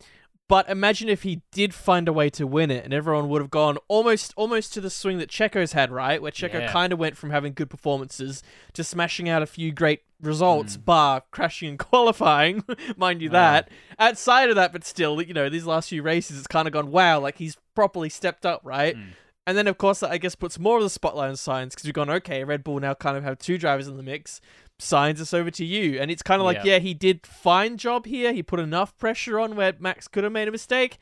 But 0.51 0.69
imagine 0.69 1.09
if 1.09 1.23
he 1.23 1.43
did 1.53 1.73
find 1.73 2.09
a 2.09 2.13
way 2.13 2.29
to 2.31 2.45
win 2.45 2.73
it, 2.73 2.85
and 2.85 2.93
everyone 2.93 3.29
would 3.29 3.41
have 3.41 3.53
gone 3.53 3.79
almost 3.87 4.35
almost 4.37 4.75
to 4.75 4.81
the 4.81 4.91
swing 4.91 5.19
that 5.19 5.31
Checo's 5.31 5.73
had, 5.75 5.93
right? 5.93 6.21
Where 6.21 6.33
Checo 6.33 6.55
Yeah. 6.61 6.73
kind 6.73 6.93
of 6.93 6.99
went 6.99 7.17
from 7.17 7.31
having 7.31 7.53
good 7.53 7.71
performances 7.71 8.43
to 8.73 8.83
smashing 8.83 9.29
out 9.29 9.43
a 9.43 9.47
few 9.47 9.71
great 9.71 10.01
results, 10.21 10.77
Mm. 10.77 10.85
bar 10.85 11.23
crashing 11.31 11.69
and 11.69 11.79
qualifying, 11.91 12.65
mind 12.97 13.23
you 13.23 13.29
Yeah. 13.29 13.33
that. 13.63 13.71
Outside 13.99 14.51
of 14.51 14.57
that, 14.57 14.73
but 14.73 14.85
still, 14.85 15.23
you 15.23 15.33
know, 15.33 15.49
these 15.49 15.67
last 15.67 15.89
few 15.89 16.03
races, 16.03 16.37
it's 16.39 16.49
kind 16.49 16.67
of 16.67 16.73
gone, 16.75 16.91
wow, 16.91 17.21
like 17.21 17.39
he's 17.39 17.57
properly 17.77 18.09
stepped 18.09 18.45
up, 18.45 18.61
right? 18.65 18.97
Mm. 18.97 19.11
And 19.47 19.57
then, 19.57 19.69
of 19.69 19.79
course, 19.79 20.01
that 20.01 20.11
I 20.11 20.19
guess 20.19 20.35
puts 20.35 20.59
more 20.59 20.79
of 20.79 20.83
the 20.83 20.91
spotlight 20.91 21.29
on 21.31 21.35
Sainz 21.37 21.71
because 21.71 21.85
we've 21.85 21.95
gone, 21.95 22.11
okay, 22.11 22.43
Red 22.45 22.63
Bull 22.65 22.79
now 22.81 22.95
kind 22.95 23.17
of 23.17 23.23
have 23.23 23.39
two 23.39 23.57
drivers 23.57 23.87
in 23.89 23.97
the 23.97 24.03
mix. 24.03 24.41
Sainz 24.81 25.21
us 25.21 25.33
over 25.33 25.51
to 25.53 25.65
you. 25.65 26.01
And 26.01 26.11
it's 26.11 26.23
kind 26.23 26.41
of 26.41 26.45
like, 26.47 26.59
Yeah. 26.59 26.73
yeah, 26.75 26.79
he 26.81 26.95
did 26.95 27.27
fine 27.27 27.77
job 27.77 28.07
here. 28.07 28.33
He 28.33 28.43
put 28.43 28.59
enough 28.59 28.97
pressure 28.99 29.39
on 29.39 29.55
where 29.55 29.75
Max 29.79 30.09
could 30.09 30.25
have 30.25 30.33
made 30.33 30.49
a 30.49 30.53
mistake. 30.53 30.99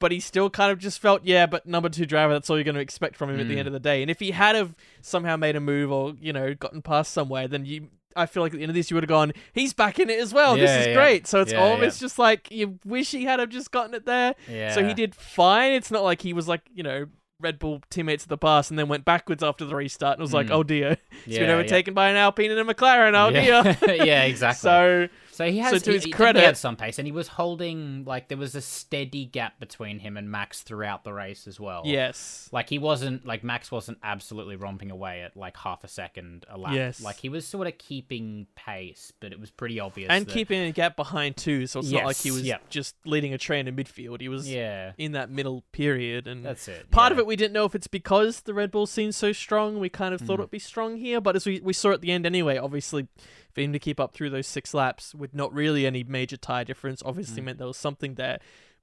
But 0.00 0.12
he 0.12 0.20
still 0.20 0.48
kind 0.48 0.70
of 0.70 0.78
just 0.78 1.00
felt, 1.00 1.24
yeah, 1.24 1.46
but 1.46 1.66
number 1.66 1.88
two 1.88 2.06
driver, 2.06 2.32
that's 2.32 2.48
all 2.48 2.56
you're 2.56 2.62
going 2.62 2.76
to 2.76 2.80
expect 2.80 3.16
from 3.16 3.30
him 3.30 3.40
at 3.40 3.48
the 3.48 3.56
Mm. 3.56 3.58
end 3.58 3.66
of 3.66 3.72
the 3.72 3.80
day. 3.80 4.00
And 4.00 4.08
if 4.08 4.20
he 4.20 4.30
had 4.30 4.54
have 4.54 4.76
somehow 5.02 5.36
made 5.36 5.56
a 5.56 5.60
move 5.60 5.90
or, 5.90 6.14
you 6.20 6.32
know, 6.32 6.54
gotten 6.54 6.82
past 6.82 7.12
somewhere, 7.12 7.48
then 7.48 7.64
you. 7.64 7.88
I 8.16 8.26
feel 8.26 8.42
like 8.42 8.52
at 8.52 8.56
the 8.56 8.62
end 8.62 8.70
of 8.70 8.74
this, 8.74 8.90
you 8.90 8.94
would 8.96 9.04
have 9.04 9.08
gone, 9.08 9.32
he's 9.52 9.72
back 9.72 9.98
in 10.00 10.08
it 10.10 10.18
as 10.18 10.32
well. 10.32 10.56
this 10.56 10.70
is 10.70 10.86
yeah. 10.88 10.94
great. 10.94 11.26
So 11.26 11.40
it's 11.40 11.52
Yeah, 11.52 11.60
almost 11.62 12.00
just 12.00 12.18
like 12.18 12.48
you 12.50 12.78
wish 12.84 13.10
he 13.12 13.24
had 13.24 13.38
have 13.38 13.48
just 13.50 13.70
gotten 13.70 13.92
it 13.94 14.06
there. 14.06 14.34
Yeah. 14.48 14.72
So 14.72 14.84
he 14.84 14.92
did 14.94 15.14
fine. 15.14 15.72
It's 15.72 15.90
not 15.90 16.02
like 16.04 16.22
he 16.22 16.32
was 16.32 16.48
like, 16.48 16.62
you 16.74 16.82
know, 16.82 17.06
Red 17.40 17.58
Bull 17.60 17.80
teammates 17.88 18.24
at 18.24 18.28
the 18.28 18.38
pass 18.38 18.68
and 18.70 18.78
then 18.78 18.88
went 18.88 19.04
backwards 19.04 19.44
after 19.44 19.64
the 19.64 19.74
restart 19.76 20.14
and 20.14 20.22
was 20.22 20.32
like, 20.34 20.48
Mm. 20.48 20.52
oh 20.52 20.62
dear, 20.64 20.90
it's 20.92 21.00
yeah, 21.26 21.40
been 21.40 21.50
overtaken 21.50 21.94
by 21.94 22.08
an 22.08 22.16
Alpine 22.16 22.50
and 22.50 22.58
a 22.58 22.74
McLaren. 22.74 23.14
Oh 23.14 23.28
yeah. 23.28 23.72
dear. 23.74 23.94
yeah, 24.04 24.22
exactly. 24.24 24.58
So 24.68 25.08
So 25.38 25.48
he 25.48 25.58
has 25.58 25.70
So 25.70 25.78
to 25.78 25.90
he, 25.90 25.96
his 25.98 26.04
he 26.04 26.10
credit- 26.10 26.42
had 26.42 26.56
some 26.56 26.74
pace, 26.74 26.98
and 26.98 27.06
he 27.06 27.12
was 27.12 27.28
holding 27.28 28.04
like 28.04 28.26
there 28.26 28.36
was 28.36 28.56
a 28.56 28.60
steady 28.60 29.24
gap 29.24 29.60
between 29.60 30.00
him 30.00 30.16
and 30.16 30.28
Max 30.28 30.62
throughout 30.62 31.04
the 31.04 31.12
race 31.12 31.46
as 31.46 31.60
well. 31.60 31.82
yes, 31.84 32.48
like 32.50 32.68
he 32.68 32.80
wasn't 32.80 33.24
like 33.24 33.44
Max 33.44 33.70
wasn't 33.70 33.98
absolutely 34.02 34.56
romping 34.56 34.90
away 34.90 35.22
at 35.22 35.36
like 35.36 35.56
half 35.56 35.84
a 35.84 35.88
second 35.88 36.44
a 36.50 36.58
lap. 36.58 36.74
Yes. 36.74 37.00
like 37.00 37.18
he 37.18 37.28
was 37.28 37.46
sort 37.46 37.68
of 37.68 37.78
keeping 37.78 38.48
pace, 38.56 39.12
but 39.20 39.30
it 39.30 39.38
was 39.38 39.52
pretty 39.52 39.78
obvious. 39.78 40.08
and 40.10 40.26
that- 40.26 40.32
keeping 40.32 40.60
a 40.62 40.72
gap 40.72 40.96
behind 40.96 41.36
too. 41.36 41.68
So 41.68 41.78
it's 41.78 41.92
not 41.92 42.04
like 42.04 42.16
he 42.16 42.32
was 42.32 42.42
yep. 42.42 42.68
just 42.68 42.96
leading 43.04 43.32
a 43.32 43.38
train 43.38 43.68
in 43.68 43.76
midfield. 43.76 44.20
He 44.20 44.28
was 44.28 44.50
yeah, 44.50 44.90
in 44.98 45.12
that 45.12 45.30
middle 45.30 45.62
period 45.70 46.26
and. 46.26 46.44
that's 46.44 46.66
it. 46.66 46.90
Part 46.90 47.12
of 47.12 47.18
it, 47.20 47.26
we 47.26 47.36
didn't 47.36 47.52
know 47.52 47.64
if 47.64 47.76
it's 47.76 47.86
because 47.86 48.40
the 48.40 48.54
Red 48.54 48.72
Bull 48.72 48.86
seemed 48.86 49.14
so 49.14 49.30
strong. 49.30 49.78
We 49.78 49.88
kind 49.88 50.14
of 50.14 50.20
thought 50.20 50.38
Mm. 50.38 50.46
it'd 50.46 50.50
be 50.50 50.58
strong 50.58 50.96
here, 50.96 51.20
but 51.20 51.36
as 51.36 51.46
we, 51.46 51.60
we 51.60 51.72
saw 51.72 51.92
at 51.92 52.00
the 52.00 52.10
end 52.10 52.26
anyway, 52.26 52.58
obviously, 52.58 53.06
for 53.52 53.60
him 53.60 53.72
to 53.72 53.78
keep 53.78 53.98
up 54.00 54.12
through 54.14 54.30
those 54.30 54.46
six 54.46 54.74
laps 54.74 55.14
with 55.14 55.34
not 55.34 55.52
really 55.52 55.86
any 55.86 56.04
major 56.04 56.36
tire 56.36 56.64
difference, 56.64 57.02
obviously 57.04 57.40
Mm. 57.42 57.46
meant 57.46 57.58
there 57.58 57.66
was 57.66 57.76
something 57.76 58.14
there. 58.14 58.38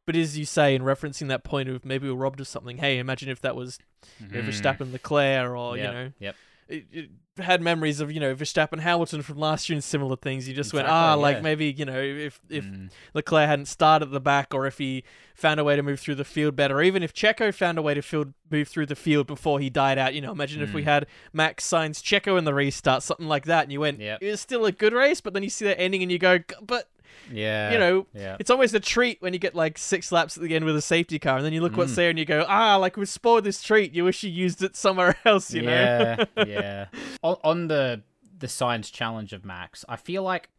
But 0.06 0.16
as 0.16 0.38
you 0.38 0.46
say, 0.46 0.76
in 0.76 0.84
referencing 0.84 1.28
that 1.30 1.44
point 1.44 1.68
of 1.70 1.84
maybe 1.86 2.06
we 2.08 2.14
were 2.14 2.20
robbed 2.20 2.40
of 2.40 2.48
something, 2.48 2.78
hey, 2.78 2.98
imagine 3.00 3.30
if 3.30 3.42
that 3.42 3.56
was 3.56 3.80
you 4.20 4.28
know, 4.28 4.42
Mhm. 4.42 4.48
Verstappen, 4.50 4.92
Leclerc, 4.92 5.50
or 5.50 5.78
Yep, 5.78 5.86
you 5.88 5.92
know, 5.94 6.12
yep. 6.20 6.36
it, 6.68 6.86
it 6.92 7.10
had 7.38 7.62
memories 7.62 8.00
of 8.00 8.12
you 8.12 8.20
know 8.20 8.34
Verstappen, 8.34 8.80
Hamilton 8.80 9.22
from 9.22 9.38
last 9.38 9.68
year 9.68 9.76
and 9.76 9.84
similar 9.84 10.16
things. 10.16 10.48
You 10.48 10.54
just 10.54 10.74
went, 10.74 10.86
Exactly, 10.86 10.98
ah, 11.10 11.14
like 11.16 11.42
maybe 11.42 11.72
you 11.72 11.86
know 11.86 12.00
if 12.00 12.40
if 12.50 12.64
Mm. 12.66 12.90
Leclerc 13.14 13.48
hadn't 13.48 13.66
started 13.66 14.06
at 14.08 14.12
the 14.12 14.20
back, 14.22 14.54
or 14.54 14.66
if 14.66 14.78
he 14.78 15.04
found 15.36 15.60
a 15.60 15.64
way 15.64 15.76
to 15.76 15.84
move 15.84 16.00
through 16.00 16.16
the 16.16 16.24
field 16.24 16.56
better, 16.56 16.78
or 16.78 16.84
even 16.84 17.04
if 17.04 17.14
Checo 17.14 17.54
found 17.54 17.78
a 17.78 17.82
way 17.82 17.94
to 17.94 18.02
field, 18.02 18.34
move 18.50 18.68
through 18.70 18.86
the 18.86 18.96
field 18.96 19.28
before 19.28 19.60
he 19.60 19.70
died 19.70 19.98
out. 19.98 20.14
You 20.14 20.22
know, 20.22 20.32
imagine 20.32 20.62
if 20.62 20.74
we 20.74 20.82
Mm. 20.84 20.86
had 20.86 21.08
Max 21.34 21.68
Sainz 21.68 22.02
Checo 22.02 22.38
in 22.38 22.46
the 22.46 22.54
restart, 22.54 23.04
something 23.04 23.28
like 23.28 23.46
that, 23.46 23.64
and 23.64 23.72
you 23.72 23.82
went, 23.82 24.00
Yep. 24.00 24.22
it 24.22 24.32
was 24.32 24.40
still 24.42 24.66
a 24.66 24.72
good 24.72 24.94
race, 24.94 25.20
but 25.20 25.34
then 25.34 25.44
you 25.44 25.50
see 25.50 25.66
that 25.66 25.80
ending 25.80 26.02
and 26.02 26.12
you 26.12 26.18
go, 26.20 26.40
but 26.62 26.88
yeah, 27.32 27.72
you 27.72 27.78
know. 27.80 28.06
yeah. 28.14 28.38
It's 28.40 28.50
almost 28.50 28.74
a 28.74 28.80
treat 28.80 29.22
when 29.22 29.34
you 29.34 29.40
get 29.40 29.56
like 29.56 29.78
six 29.78 30.12
laps 30.12 30.38
at 30.38 30.44
the 30.44 30.56
end 30.56 30.66
with 30.66 30.76
a 30.76 30.82
safety 30.82 31.20
car, 31.20 31.38
and 31.38 31.46
then 31.46 31.54
you 31.54 31.62
look 31.62 31.76
what's 31.78 31.94
Mm. 31.94 31.96
there 31.96 32.10
and 32.10 32.20
you 32.20 32.26
go, 32.26 32.46
ah, 32.48 32.76
like 32.78 32.98
we've 32.98 33.10
spoiled 33.10 33.44
this 33.44 33.62
treat. 33.62 33.94
You 33.94 34.04
wish 34.06 34.24
you 34.24 34.30
used 34.32 34.62
it 34.64 34.76
somewhere 34.76 35.16
else, 35.26 35.54
you 35.54 35.62
know? 35.64 35.70
yeah, 35.72 36.26
yeah. 36.46 36.86
On, 37.24 37.38
on 37.44 37.68
the 37.68 38.02
the 38.38 38.48
Sainz 38.48 38.92
challenge 38.92 39.32
of 39.34 39.46
Max, 39.46 39.86
I 39.88 39.96
feel 39.96 40.24
like 40.24 40.50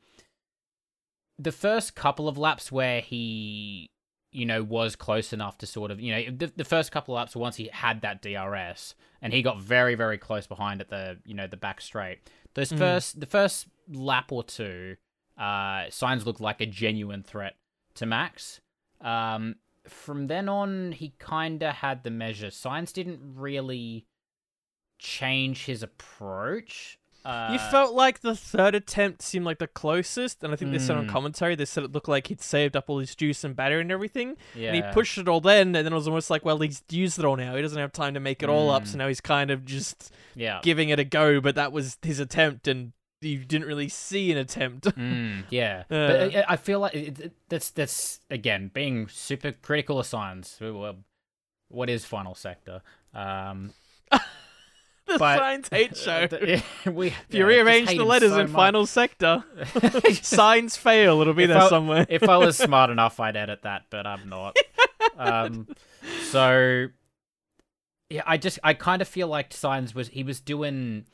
the 1.39 1.53
first 1.53 1.95
couple 1.95 2.29
of 2.29 2.39
laps 2.39 2.73
where 2.73 3.01
he, 3.01 3.91
you 4.33 4.47
know, 4.47 4.63
was 4.63 4.97
close 4.97 5.33
enough 5.33 5.59
to 5.59 5.67
sort 5.67 5.91
of, 5.91 6.01
you 6.01 6.13
know, 6.15 6.37
the, 6.37 6.53
the 6.57 6.65
first 6.65 6.91
couple 6.93 7.15
of 7.15 7.19
laps 7.21 7.37
once 7.37 7.57
he 7.57 7.69
had 7.73 8.01
that 8.01 8.23
DRS 8.23 8.95
and 9.21 9.33
he 9.33 9.43
got 9.43 9.61
very 9.61 9.95
very 9.95 10.19
close 10.19 10.47
behind 10.47 10.81
at 10.81 10.89
the, 10.89 11.19
you 11.27 11.35
know, 11.35 11.47
the 11.47 11.57
back 11.57 11.81
straight. 11.81 12.19
Those 12.55 12.73
Mm. 12.73 12.79
first 12.79 13.21
the 13.21 13.27
first 13.27 13.67
lap 13.93 14.33
or 14.33 14.43
two, 14.43 14.97
uh, 15.38 15.87
Sainz 15.90 16.25
looked 16.26 16.40
like 16.40 16.61
a 16.61 16.66
genuine 16.66 17.23
threat 17.23 17.57
to 17.95 18.07
Max. 18.07 18.61
Um, 19.00 19.57
from 19.87 20.26
then 20.26 20.49
on, 20.49 20.93
he 20.93 21.12
kind 21.19 21.62
of 21.62 21.75
had 21.76 22.02
the 22.05 22.11
measure. 22.11 22.49
Sainz 22.49 22.93
didn't 22.93 23.21
really 23.35 24.07
change 24.99 25.66
his 25.66 25.83
approach. 25.83 26.99
Uh, 27.25 27.50
You 27.52 27.59
felt 27.59 27.93
like 27.93 28.21
the 28.21 28.37
third 28.37 28.75
attempt 28.76 29.21
seemed 29.21 29.45
like 29.45 29.59
the 29.59 29.66
closest, 29.66 30.45
and 30.45 30.52
I 30.52 30.57
think 30.57 30.71
they 30.71 30.78
said 30.78 30.97
on 30.97 31.07
Mm. 31.09 31.11
commentary 31.11 31.57
they 31.57 31.64
said 31.64 31.83
it 31.83 31.90
looked 31.90 32.07
like 32.09 32.28
he'd 32.28 32.40
saved 32.40 32.76
up 32.76 32.85
all 32.88 32.99
his 33.00 33.16
juice 33.16 33.43
and 33.43 33.57
battery 33.57 33.81
and 33.81 33.90
everything, 33.90 34.37
yeah. 34.55 34.73
and 34.73 34.76
he 34.76 34.93
pushed 34.93 35.19
it 35.19 35.26
all 35.26 35.40
then, 35.40 35.75
and 35.75 35.85
then 35.85 35.93
it 35.93 35.97
was 35.97 36.07
almost 36.07 36.31
like, 36.31 36.45
well, 36.45 36.59
he's 36.59 36.85
used 36.88 37.19
it 37.19 37.25
all 37.25 37.35
now. 37.37 37.57
He 37.57 37.62
doesn't 37.62 37.78
have 37.81 37.90
time 37.93 38.14
to 38.14 38.21
make 38.21 38.45
it 38.45 38.49
all 38.49 38.71
up, 38.71 38.85
Mm. 38.85 38.87
so 38.87 38.99
now 38.99 39.09
he's 39.09 39.21
kind 39.21 39.50
of 39.50 39.64
just 39.64 40.12
Yeah. 40.37 40.61
giving 40.62 40.88
it 40.90 41.00
a 41.00 41.05
go. 41.05 41.40
But 41.40 41.57
that 41.57 41.73
was 41.73 41.99
his 42.00 42.21
attempt, 42.21 42.69
and 42.69 42.93
you 43.21 43.45
didn't 43.45 43.67
really 43.67 43.89
see 43.89 44.31
an 44.33 44.39
attempt. 44.39 44.85
Mm, 44.97 45.45
yeah, 45.51 45.85
Uh. 45.91 46.07
but 46.09 46.21
I, 46.37 46.45
I 46.51 46.57
feel 46.57 46.81
like 46.81 46.95
it, 46.95 47.19
it, 47.21 47.33
that's 47.49 47.71
that's 47.71 48.21
again 48.31 48.71
being 48.73 49.09
super 49.09 49.53
critical 49.53 49.99
of 49.99 50.07
Sainz. 50.07 50.61
Well, 50.61 50.97
What 51.69 51.89
is 51.91 52.05
final 52.05 52.35
sector? 52.35 52.83
Um, 53.15 53.73
the 54.11 55.19
but- 55.19 55.41
Sainz 55.41 55.71
hate 55.71 55.97
show. 56.07 56.29
Yeah, 56.43 56.61
we, 56.91 57.09
if 57.09 57.27
you 57.31 57.47
rearrange 57.47 57.89
the 57.89 58.05
letters 58.05 58.33
in 58.33 58.49
final 58.49 58.87
sector, 58.87 59.45
Sainz 59.65 60.77
fail. 60.77 61.21
It'll 61.21 61.33
be 61.35 61.45
If 61.45 61.49
there 61.51 61.59
I- 61.63 61.69
somewhere. 61.69 62.07
if 62.09 62.29
I 62.29 62.37
was 62.37 62.57
smart 62.57 62.91
enough, 62.91 63.19
I'd 63.21 63.37
edit 63.37 63.63
that, 63.63 63.85
but 63.91 64.07
I'm 64.07 64.29
not. 64.29 64.57
um, 65.19 65.67
so 66.31 66.87
yeah, 68.11 68.23
I 68.27 68.37
just 68.37 68.59
I 68.63 68.75
kind 68.75 69.03
of 69.03 69.09
feel 69.09 69.29
like 69.29 69.51
Sainz 69.51 69.95
was 69.95 70.09
he 70.09 70.23
was 70.23 70.41
doing 70.41 71.07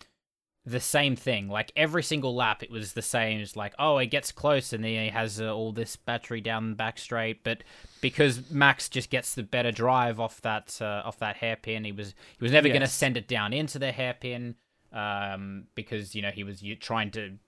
the 0.65 0.81
same 0.81 1.17
thing. 1.17 1.49
Like 1.49 1.73
every 1.75 2.03
single 2.03 2.35
lap, 2.35 2.63
it 2.63 2.71
was 2.71 2.93
the 2.93 3.03
same. 3.03 3.41
It's 3.41 3.57
like 3.57 3.75
oh, 3.79 3.99
it 3.99 4.07
gets 4.07 4.31
close 4.31 4.73
and 4.73 4.85
then 4.85 4.91
he 4.91 5.09
has 5.09 5.41
uh, 5.41 5.55
all 5.55 5.73
this 5.73 5.97
battery 5.97 6.41
down 6.41 6.71
the 6.71 6.77
back 6.77 6.99
straight, 6.99 7.43
but 7.43 7.65
because 8.01 8.51
Max 8.51 8.89
just 8.89 9.11
gets 9.11 9.35
the 9.35 9.43
better 9.43 9.73
drive 9.73 10.21
off 10.21 10.41
that 10.43 10.79
uh, 10.81 11.03
off 11.05 11.19
that 11.19 11.37
hairpin, 11.37 11.85
he 11.85 11.93
was 11.93 12.15
he 12.39 12.45
was 12.45 12.53
never 12.53 12.69
going 12.69 12.81
to 12.81 12.87
send 12.87 13.17
it 13.17 13.27
down 13.27 13.53
into 13.53 13.79
the 13.79 13.93
hairpin 13.93 14.57
um, 14.93 15.65
because 15.75 16.15
you 16.15 16.23
know 16.23 16.31
he 16.31 16.45
was 16.45 16.63
trying 16.81 17.11
to 17.13 17.39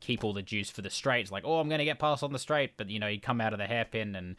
keep 0.00 0.24
all 0.24 0.32
the 0.32 0.42
juice 0.42 0.70
for 0.70 0.82
the 0.82 0.90
straight. 0.90 1.22
It's 1.22 1.32
like, 1.32 1.44
oh, 1.44 1.60
I'm 1.60 1.68
going 1.68 1.78
to 1.78 1.84
get 1.84 1.98
past 1.98 2.22
on 2.22 2.32
the 2.32 2.38
straight, 2.38 2.76
but 2.76 2.90
you 2.90 2.98
know 2.98 3.08
he'd 3.08 3.22
come 3.22 3.40
out 3.40 3.52
of 3.52 3.58
the 3.58 3.66
hairpin 3.66 4.16
and 4.16 4.36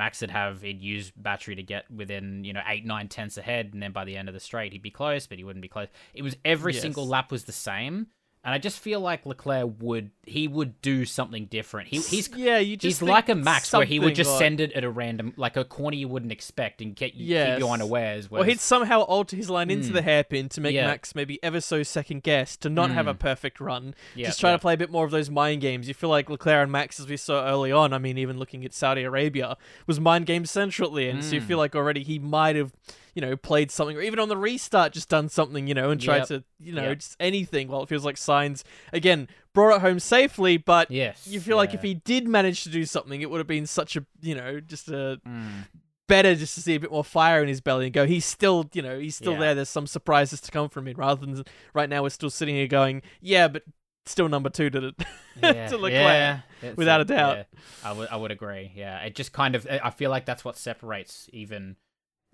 Max 0.00 0.22
would 0.22 0.30
have 0.30 0.62
he'd 0.62 0.80
use 0.80 1.12
battery 1.14 1.54
to 1.56 1.62
get 1.62 1.90
within 1.90 2.42
you 2.42 2.54
know 2.54 2.62
eight 2.66 2.86
nine 2.86 3.06
tenths 3.08 3.36
ahead, 3.36 3.70
and 3.74 3.82
then 3.82 3.92
by 3.92 4.06
the 4.06 4.16
end 4.16 4.28
of 4.28 4.32
the 4.34 4.40
straight 4.40 4.72
he'd 4.72 4.80
be 4.80 4.90
close, 4.90 5.26
but 5.26 5.36
he 5.36 5.44
wouldn't 5.44 5.60
be 5.62 5.68
close. 5.68 5.88
It 6.14 6.22
was 6.22 6.36
every 6.42 6.72
Yes. 6.72 6.80
single 6.80 7.06
lap 7.06 7.30
was 7.30 7.44
the 7.44 7.52
same. 7.52 8.06
And 8.42 8.54
I 8.54 8.58
just 8.58 8.78
feel 8.78 9.00
like 9.00 9.26
Leclerc 9.26 9.70
would 9.80 10.12
he 10.24 10.48
would 10.48 10.80
do 10.80 11.04
something 11.04 11.44
different. 11.46 11.88
He, 11.88 11.98
he's 11.98 12.30
yeah, 12.34 12.56
you 12.58 12.76
just 12.76 13.00
he's 13.00 13.06
like 13.06 13.28
a 13.28 13.34
Max 13.34 13.70
where 13.72 13.84
he 13.84 13.98
would 14.00 14.14
just 14.14 14.30
like- 14.30 14.38
send 14.38 14.60
it 14.60 14.72
at 14.72 14.82
a 14.82 14.88
random 14.88 15.34
like 15.36 15.58
a 15.58 15.64
corner 15.64 15.96
you 15.96 16.08
wouldn't 16.08 16.32
expect 16.32 16.80
and 16.80 16.96
get 16.96 17.12
you 17.14 17.26
keep 17.26 17.28
Yes. 17.28 17.58
you 17.60 17.68
unawares. 17.68 18.28
Or 18.30 18.44
he'd 18.46 18.58
somehow 18.60 19.00
alter 19.02 19.36
his 19.36 19.50
line 19.50 19.70
into 19.70 19.90
Mm. 19.90 19.92
the 19.92 20.02
hairpin 20.02 20.48
to 20.50 20.60
make 20.62 20.74
Yeah. 20.74 20.86
Max 20.86 21.14
maybe 21.14 21.38
ever 21.42 21.60
so 21.60 21.82
second 21.82 22.22
guess 22.22 22.56
to 22.58 22.70
not 22.70 22.90
have 22.90 23.06
a 23.06 23.12
Mm. 23.14 23.18
perfect 23.18 23.60
run. 23.60 23.94
yeah, 24.14 24.28
just 24.28 24.40
try 24.40 24.52
to 24.52 24.58
play 24.58 24.72
a 24.72 24.78
bit 24.78 24.90
more 24.90 25.04
of 25.04 25.10
those 25.10 25.28
mind 25.28 25.60
games. 25.60 25.86
You 25.86 25.92
feel 25.92 26.08
like 26.10 26.30
Leclerc 26.30 26.62
and 26.62 26.72
Max, 26.72 26.98
as 26.98 27.08
we 27.08 27.18
saw 27.18 27.44
early 27.46 27.72
on, 27.72 27.92
I 27.92 27.98
mean, 27.98 28.16
even 28.16 28.38
looking 28.38 28.64
at 28.64 28.72
Saudi 28.72 29.02
Arabia, 29.02 29.58
was 29.86 30.00
mind 30.00 30.24
game 30.24 30.46
central 30.46 30.88
at 30.90 30.96
the 30.96 31.08
end. 31.10 31.24
So 31.24 31.34
you 31.34 31.40
Mm. 31.42 31.44
feel 31.46 31.58
like 31.58 31.76
already 31.76 32.02
he 32.04 32.18
might 32.18 32.56
have, 32.56 32.72
you 33.14 33.22
know, 33.22 33.36
played 33.36 33.70
something, 33.70 33.96
or 33.96 34.00
even 34.02 34.18
on 34.18 34.28
the 34.28 34.36
restart, 34.36 34.92
just 34.92 35.08
done 35.08 35.28
something, 35.28 35.66
you 35.66 35.74
know, 35.74 35.90
and 35.90 36.00
tried 36.00 36.18
Yep. 36.18 36.28
to, 36.28 36.44
you 36.58 36.72
know, 36.72 36.88
Yep. 36.88 36.98
just 36.98 37.16
anything. 37.20 37.68
While 37.68 37.82
it 37.82 37.88
feels 37.88 38.04
like 38.04 38.16
Sainz, 38.16 38.62
again, 38.92 39.28
brought 39.52 39.76
it 39.76 39.80
home 39.80 39.98
safely, 40.00 40.56
but 40.56 40.90
Yes. 40.90 41.26
you 41.26 41.40
feel 41.40 41.56
like 41.56 41.74
if 41.74 41.82
he 41.82 41.94
did 41.94 42.28
manage 42.28 42.62
to 42.64 42.68
do 42.68 42.84
something, 42.84 43.20
it 43.20 43.30
would 43.30 43.38
have 43.38 43.46
been 43.46 43.66
such 43.66 43.96
a, 43.96 44.04
you 44.20 44.34
know, 44.34 44.60
just 44.60 44.88
a 44.88 45.20
Mm. 45.26 45.66
better 46.08 46.34
just 46.34 46.54
to 46.56 46.60
see 46.60 46.74
a 46.74 46.80
bit 46.80 46.90
more 46.90 47.04
fire 47.04 47.40
in 47.42 47.48
his 47.48 47.60
belly 47.60 47.86
and 47.86 47.94
go, 47.94 48.04
he's 48.06 48.24
still, 48.24 48.68
you 48.72 48.82
know, 48.82 48.98
he's 48.98 49.14
still 49.16 49.34
Yeah. 49.34 49.38
there. 49.40 49.54
There's 49.56 49.68
some 49.68 49.86
surprises 49.86 50.40
to 50.42 50.50
come 50.50 50.68
from 50.68 50.86
him. 50.88 50.96
Rather 50.96 51.24
than 51.24 51.44
right 51.74 51.88
now, 51.88 52.02
we're 52.02 52.08
still 52.10 52.30
sitting 52.30 52.54
here 52.54 52.66
going, 52.66 53.02
yeah, 53.20 53.46
but 53.48 53.62
still 54.06 54.28
number 54.28 54.50
two 54.50 54.70
to 54.70 54.80
the. 54.80 54.94
yeah, 55.42 55.68
to 55.68 55.76
Leclerc, 55.78 55.92
yeah, 55.92 56.72
without 56.74 57.00
a 57.00 57.04
doubt. 57.04 57.36
yeah. 57.36 57.44
I 57.84 57.92
would 57.92 58.08
I 58.08 58.16
would 58.16 58.30
agree. 58.32 58.72
Yeah, 58.74 58.98
it 59.02 59.14
just 59.14 59.32
kind 59.32 59.54
of 59.54 59.66
I 59.70 59.90
feel 59.90 60.10
like 60.10 60.24
that's 60.26 60.44
what 60.44 60.56
separates 60.56 61.28
even 61.32 61.76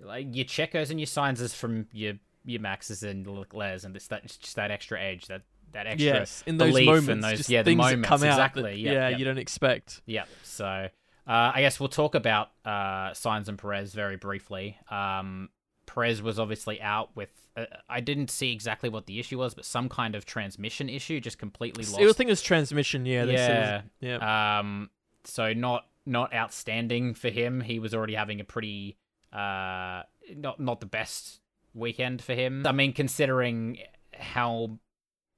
like 0.02 0.34
your 0.34 0.44
Checos 0.44 0.90
and 0.90 1.00
your 1.00 1.06
Sainz 1.06 1.40
is 1.40 1.54
from 1.54 1.86
your 1.92 2.14
your 2.44 2.60
Maxes 2.60 3.02
and 3.02 3.26
Leclercs, 3.26 3.84
and 3.84 3.94
this 3.94 4.08
that 4.08 4.24
it's 4.24 4.36
just 4.36 4.56
that 4.56 4.70
extra 4.70 5.00
edge, 5.00 5.26
that 5.26 5.42
that 5.72 5.86
extra 5.86 6.20
yes, 6.20 6.44
in 6.46 6.58
those 6.58 6.74
moments, 6.74 7.08
and 7.08 7.24
those 7.24 7.48
yeah 7.48 7.62
the 7.62 7.74
moments 7.74 8.08
come 8.08 8.22
out 8.22 8.28
exactly. 8.28 8.62
that, 8.62 8.78
yeah, 8.78 8.92
yeah, 8.92 9.08
yeah, 9.08 9.16
you 9.16 9.24
don't 9.24 9.38
expect. 9.38 10.02
yeah. 10.06 10.24
So 10.42 10.64
uh, 10.66 10.88
I 11.26 11.60
guess 11.60 11.80
we'll 11.80 11.88
talk 11.88 12.14
about 12.14 12.50
uh, 12.64 13.10
Sainz 13.10 13.48
and 13.48 13.58
Perez 13.58 13.92
very 13.92 14.16
briefly. 14.16 14.78
Um, 14.90 15.50
Perez 15.86 16.22
was 16.22 16.38
obviously 16.38 16.80
out 16.80 17.10
with. 17.16 17.30
Uh, 17.56 17.64
I 17.88 18.00
didn't 18.00 18.30
see 18.30 18.52
exactly 18.52 18.88
what 18.90 19.06
the 19.06 19.18
issue 19.18 19.38
was, 19.38 19.54
but 19.54 19.64
some 19.64 19.88
kind 19.88 20.14
of 20.14 20.26
transmission 20.26 20.88
issue, 20.88 21.20
just 21.20 21.38
completely 21.38 21.84
lost. 21.84 21.98
I 21.98 22.12
think 22.12 22.28
it 22.28 22.32
was 22.32 22.42
transmission. 22.42 23.06
Yeah, 23.06 23.24
they 23.24 23.36
said 23.36 23.50
it 23.50 23.60
was- 23.60 23.82
Yeah. 24.00 24.18
yeah. 24.20 24.58
Um, 24.58 24.90
so 25.24 25.52
not 25.52 25.86
not 26.04 26.32
outstanding 26.34 27.14
for 27.14 27.30
him. 27.30 27.60
He 27.60 27.78
was 27.78 27.94
already 27.94 28.14
having 28.14 28.40
a 28.40 28.44
pretty 28.44 28.96
uh 29.36 30.02
not 30.34 30.58
not 30.60 30.80
the 30.80 30.86
best 30.86 31.40
weekend 31.74 32.22
for 32.22 32.34
him. 32.34 32.66
I 32.66 32.72
mean, 32.72 32.92
considering 32.92 33.78
how 34.18 34.78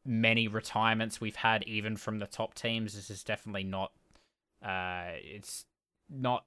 many 0.07 0.49
retirements 0.49 1.21
we've 1.21 1.37
had, 1.37 1.65
even 1.65 1.97
from 1.97 2.19
the 2.19 2.27
top 2.27 2.55
teams, 2.55 2.95
this 2.95 3.11
is 3.11 3.23
definitely 3.25 3.65
not. 3.65 3.93
Uh, 4.65 5.13
it's 5.17 5.67
not 6.09 6.45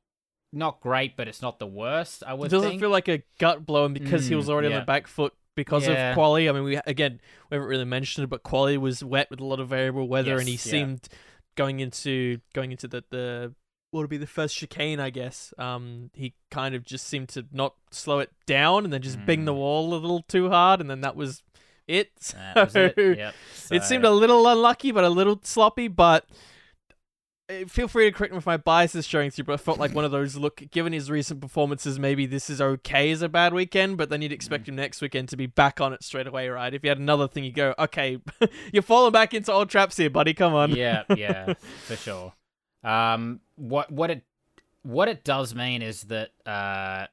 not 0.53 0.81
great, 0.81 1.15
but 1.15 1.27
it's 1.27 1.41
not 1.41 1.59
the 1.59 1.67
worst. 1.67 2.23
I 2.25 2.33
It 2.33 2.37
would 2.37 2.51
doesn't 2.51 2.69
think. 2.69 2.79
feel 2.79 2.89
like 2.89 3.07
a 3.07 3.23
gut 3.39 3.65
blow, 3.65 3.85
and 3.85 3.93
because 3.93 4.27
he 4.27 4.35
Mm, 4.35 4.37
was 4.37 4.49
already 4.49 4.67
on 4.67 4.73
the 4.73 4.81
back 4.81 5.07
foot 5.07 5.33
because 5.55 5.87
Yeah. 5.87 6.11
of 6.11 6.15
quali. 6.15 6.49
I 6.49 6.51
mean, 6.51 6.63
we 6.63 6.75
again 6.85 7.19
we 7.49 7.55
haven't 7.55 7.69
really 7.69 7.85
mentioned 7.85 8.23
it, 8.25 8.27
but 8.29 8.43
quali 8.43 8.77
was 8.77 9.03
wet 9.03 9.29
with 9.29 9.39
a 9.39 9.45
lot 9.45 9.59
of 9.59 9.69
variable 9.69 10.07
weather, 10.07 10.39
and 10.39 10.47
he 10.47 10.55
yeah. 10.55 10.57
seemed 10.57 11.07
going 11.55 11.79
into 11.79 12.39
going 12.53 12.71
into 12.71 12.87
the 12.87 13.03
the 13.09 13.53
what 13.91 14.01
would 14.01 14.09
be 14.09 14.17
the 14.17 14.25
first 14.27 14.55
chicane, 14.57 14.99
I 14.99 15.09
guess. 15.09 15.53
Um, 15.57 16.09
he 16.13 16.33
kind 16.49 16.75
of 16.75 16.83
just 16.85 17.05
seemed 17.07 17.29
to 17.29 17.45
not 17.51 17.75
slow 17.91 18.19
it 18.19 18.31
down, 18.47 18.83
and 18.85 18.91
then 18.93 19.01
just 19.01 19.23
bang 19.25 19.45
the 19.45 19.53
Mm. 19.53 19.57
wall 19.57 19.93
a 19.93 19.95
little 19.95 20.23
too 20.27 20.49
hard, 20.49 20.79
and 20.81 20.89
then 20.89 21.01
that 21.01 21.15
was 21.15 21.43
it. 21.87 22.11
That 22.55 22.65
was 22.65 22.75
it. 22.75 23.33
So- 23.53 23.75
It 23.75 23.83
seemed 23.83 24.05
a 24.05 24.11
little 24.11 24.47
unlucky, 24.47 24.91
but 24.91 25.03
a 25.03 25.09
little 25.09 25.39
sloppy. 25.43 25.87
But 25.89 26.25
uh, 27.49 27.65
feel 27.67 27.89
free 27.89 28.05
to 28.09 28.11
correct 28.15 28.31
me 28.31 28.37
if 28.37 28.45
my 28.45 28.55
bias 28.55 28.95
is 28.95 29.05
showing 29.05 29.29
through. 29.29 29.43
But 29.45 29.53
I 29.53 29.57
felt 29.57 29.77
like 29.79 29.93
one 29.93 30.05
of 30.05 30.11
those. 30.11 30.37
Look, 30.37 30.63
given 30.71 30.93
his 30.93 31.11
recent 31.11 31.41
performances, 31.41 31.99
maybe 31.99 32.25
this 32.25 32.49
is 32.49 32.61
okay 32.61 33.11
as 33.11 33.21
a 33.21 33.27
bad 33.29 33.53
weekend. 33.53 33.97
But 33.97 34.09
then 34.09 34.21
you'd 34.21 34.31
expect 34.31 34.69
him 34.69 34.75
next 34.77 35.01
weekend 35.01 35.27
to 35.29 35.37
be 35.37 35.47
back 35.47 35.81
on 35.81 35.91
it 35.91 36.01
straight 36.03 36.27
away, 36.27 36.47
right? 36.47 36.73
If 36.73 36.81
you 36.83 36.89
had 36.89 36.99
another 36.99 37.27
thing, 37.27 37.43
you 37.43 37.51
go, 37.51 37.73
okay, 37.77 38.19
you're 38.71 38.83
falling 38.83 39.11
back 39.11 39.33
into 39.33 39.51
old 39.51 39.69
traps 39.69 39.97
here, 39.97 40.09
buddy. 40.09 40.33
Come 40.33 40.53
on. 40.53 40.71
yeah, 40.71 41.03
yeah, 41.15 41.53
for 41.87 41.97
sure. 41.97 42.33
Um, 42.83 43.39
what 43.55 43.91
what 43.91 44.09
it 44.09 44.23
what 44.83 45.07
it 45.07 45.23
does 45.23 45.53
mean 45.53 45.81
is 45.81 46.03
that 46.05 46.29
uh, 46.45 47.07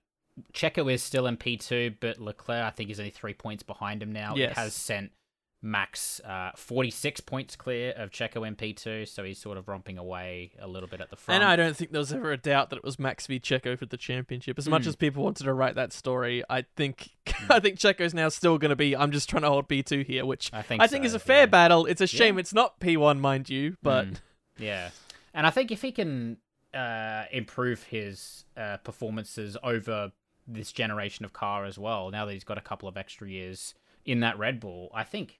Checo 0.54 0.92
is 0.92 1.02
still 1.02 1.26
in 1.26 1.36
P 1.36 1.56
two, 1.56 1.94
but 2.00 2.18
Leclerc 2.18 2.64
I 2.64 2.70
think 2.70 2.90
is 2.90 2.98
only 2.98 3.10
three 3.10 3.34
points 3.34 3.62
behind 3.62 4.02
him 4.02 4.12
now. 4.12 4.34
Yes. 4.36 4.52
It 4.52 4.56
has 4.56 4.74
sent 4.74 5.12
Max 5.60 6.20
uh, 6.20 6.52
forty 6.56 6.90
six 6.90 7.20
points 7.20 7.56
clear 7.56 7.90
of 7.96 8.10
Checo 8.10 8.46
in 8.46 8.54
P 8.54 8.72
two, 8.72 9.04
so 9.04 9.24
he's 9.24 9.38
sort 9.40 9.58
of 9.58 9.66
romping 9.68 9.98
away 9.98 10.52
a 10.60 10.68
little 10.68 10.88
bit 10.88 11.00
at 11.00 11.10
the 11.10 11.16
front. 11.16 11.42
And 11.42 11.50
I 11.50 11.56
don't 11.56 11.76
think 11.76 11.90
there 11.90 11.98
was 11.98 12.12
ever 12.12 12.30
a 12.30 12.36
doubt 12.36 12.70
that 12.70 12.76
it 12.76 12.84
was 12.84 12.98
Max 12.98 13.26
v 13.26 13.40
Checo 13.40 13.76
for 13.76 13.84
the 13.84 13.96
championship. 13.96 14.56
As 14.56 14.68
much 14.68 14.84
Mm. 14.84 14.88
as 14.88 14.96
people 14.96 15.24
wanted 15.24 15.44
to 15.44 15.52
write 15.52 15.74
that 15.74 15.92
story, 15.92 16.44
I 16.48 16.62
think 16.76 17.10
I 17.50 17.58
think 17.58 17.78
Checo's 17.78 18.14
now 18.14 18.28
still 18.28 18.56
going 18.56 18.70
to 18.70 18.76
be. 18.76 18.96
I'm 18.96 19.10
just 19.10 19.28
trying 19.28 19.42
to 19.42 19.48
hold 19.48 19.66
P 19.68 19.82
two 19.82 20.02
here, 20.02 20.24
which 20.24 20.48
I 20.54 20.62
think 20.62 20.80
I 20.80 20.86
think 20.86 21.02
so, 21.04 21.08
is 21.08 21.14
a 21.14 21.18
fair 21.18 21.40
yeah. 21.40 21.46
battle. 21.46 21.86
It's 21.86 22.00
a 22.00 22.06
shame 22.06 22.36
Yeah. 22.36 22.40
it's 22.40 22.54
not 22.54 22.78
P1, 22.80 23.18
mind 23.18 23.50
you, 23.50 23.76
but 23.82 24.06
Mm. 24.06 24.16
Yeah, 24.60 24.90
and 25.38 25.46
I 25.46 25.50
think 25.50 25.70
if 25.70 25.80
he 25.82 25.92
can 25.92 26.36
uh, 26.74 27.24
improve 27.30 27.84
his 27.84 28.44
uh, 28.56 28.78
performances 28.78 29.56
over 29.62 30.10
this 30.46 30.72
generation 30.72 31.24
of 31.24 31.32
car 31.32 31.64
as 31.64 31.78
well, 31.78 32.10
now 32.10 32.26
that 32.26 32.32
he's 32.32 32.44
got 32.44 32.58
a 32.58 32.62
couple 32.62 32.88
of 32.88 32.96
extra 32.96 33.28
years 33.28 33.74
in 34.04 34.20
that 34.20 34.38
Red 34.38 34.58
Bull, 34.58 34.90
I 34.92 35.04
think 35.04 35.38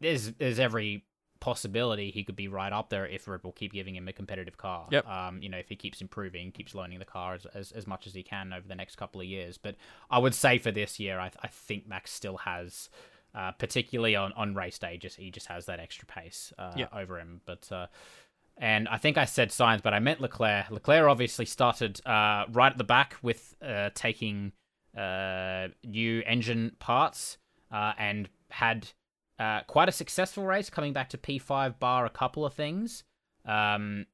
there's 0.00 0.32
there's 0.34 0.58
every 0.58 1.04
possibility 1.38 2.10
he 2.10 2.24
could 2.24 2.34
be 2.34 2.48
right 2.48 2.72
up 2.72 2.88
there 2.88 3.06
if 3.06 3.28
Red 3.28 3.42
Bull 3.42 3.52
keep 3.52 3.72
giving 3.72 3.94
him 3.94 4.08
a 4.08 4.12
competitive 4.12 4.56
car. 4.56 4.86
Yep. 4.90 5.06
Um, 5.06 5.42
you 5.42 5.50
know, 5.50 5.58
if 5.58 5.68
he 5.68 5.76
keeps 5.76 6.00
improving, 6.00 6.50
keeps 6.50 6.74
learning 6.74 6.98
the 6.98 7.04
car 7.04 7.34
as, 7.34 7.44
as, 7.54 7.72
as 7.72 7.86
much 7.86 8.06
as 8.06 8.14
he 8.14 8.22
can 8.22 8.54
over 8.54 8.66
the 8.66 8.74
next 8.74 8.96
couple 8.96 9.20
of 9.20 9.26
years. 9.26 9.58
But 9.58 9.76
I 10.10 10.18
would 10.18 10.34
say 10.34 10.58
for 10.58 10.70
this 10.70 10.98
year, 10.98 11.18
I, 11.20 11.30
I 11.42 11.48
think 11.48 11.86
Max 11.86 12.10
still 12.12 12.38
has. 12.38 12.88
Uh, 13.34 13.52
particularly 13.52 14.16
on, 14.16 14.32
on 14.32 14.54
race 14.54 14.78
day, 14.78 14.96
just 14.96 15.16
he 15.18 15.30
just 15.30 15.46
has 15.48 15.66
that 15.66 15.78
extra 15.78 16.06
pace 16.06 16.54
uh, 16.58 16.72
Yeah. 16.74 16.86
over 16.90 17.18
him. 17.20 17.42
But 17.44 17.70
uh, 17.70 17.88
and 18.58 18.88
I 18.88 18.96
think 18.96 19.18
I 19.18 19.26
said 19.26 19.50
Sainz, 19.50 19.82
but 19.82 19.92
I 19.92 19.98
meant 19.98 20.20
Leclerc. 20.20 20.70
Leclerc 20.70 21.08
obviously 21.08 21.44
started 21.44 22.00
uh, 22.06 22.46
right 22.50 22.72
at 22.72 22.78
the 22.78 22.84
back 22.84 23.16
with 23.22 23.54
uh, 23.62 23.90
taking 23.94 24.52
uh, 24.96 25.68
new 25.84 26.22
engine 26.26 26.72
parts 26.78 27.36
uh, 27.70 27.92
and 27.98 28.28
had 28.50 28.88
uh, 29.38 29.60
quite 29.66 29.88
a 29.88 29.92
successful 29.92 30.46
race, 30.46 30.70
coming 30.70 30.94
back 30.94 31.10
to 31.10 31.18
P5 31.18 31.78
bar 31.78 32.06
a 32.06 32.10
couple 32.10 32.46
of 32.46 32.54
things. 32.54 33.04
Um, 33.44 34.06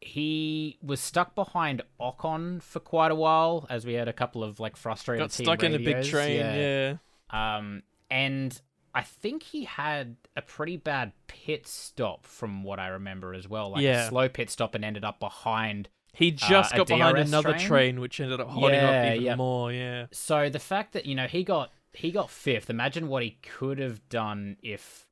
he 0.00 0.78
was 0.82 1.00
stuck 1.00 1.34
behind 1.34 1.82
Ocon 2.00 2.62
for 2.62 2.80
quite 2.80 3.10
a 3.10 3.14
while, 3.14 3.66
as 3.68 3.84
we 3.84 3.94
had 3.94 4.08
a 4.08 4.12
couple 4.12 4.44
of 4.44 4.60
like 4.60 4.76
frustrated. 4.76 5.22
got 5.24 5.32
stuck 5.32 5.62
in 5.62 5.74
a 5.74 5.78
big 5.78 6.04
train. 6.04 6.38
Yeah. 6.38 6.96
Yeah. 7.32 7.56
Um, 7.56 7.82
and 8.10 8.60
I 8.94 9.02
think 9.02 9.42
he 9.42 9.64
had 9.64 10.16
a 10.36 10.42
pretty 10.42 10.76
bad 10.76 11.12
pit 11.26 11.66
stop 11.66 12.26
from 12.26 12.62
what 12.62 12.78
I 12.78 12.88
remember 12.88 13.32
as 13.34 13.48
well. 13.48 13.70
Like 13.70 13.82
Yeah. 13.82 14.04
a 14.06 14.08
slow 14.08 14.28
pit 14.28 14.50
stop 14.50 14.74
and 14.74 14.84
ended 14.84 15.04
up 15.04 15.18
behind. 15.18 15.88
He 16.12 16.30
just 16.30 16.74
a 16.74 16.76
got 16.78 16.88
behind 16.88 17.16
DRS 17.16 17.28
another 17.28 17.52
train? 17.52 17.66
train? 17.66 18.00
which 18.00 18.20
ended 18.20 18.38
up 18.40 18.48
holding 18.48 18.74
Yeah, 18.80 18.90
up 19.12 19.16
even 19.16 19.38
more. 19.38 19.72
Yeah. 19.72 20.06
So 20.12 20.50
the 20.50 20.58
fact 20.58 20.92
that 20.92 21.06
you 21.06 21.14
know 21.14 21.26
he 21.26 21.42
got 21.42 21.72
he 21.94 22.10
got 22.10 22.30
fifth. 22.30 22.68
Imagine 22.68 23.08
what 23.08 23.22
he 23.22 23.38
could 23.42 23.78
have 23.78 24.06
done 24.10 24.56
if 24.62 25.06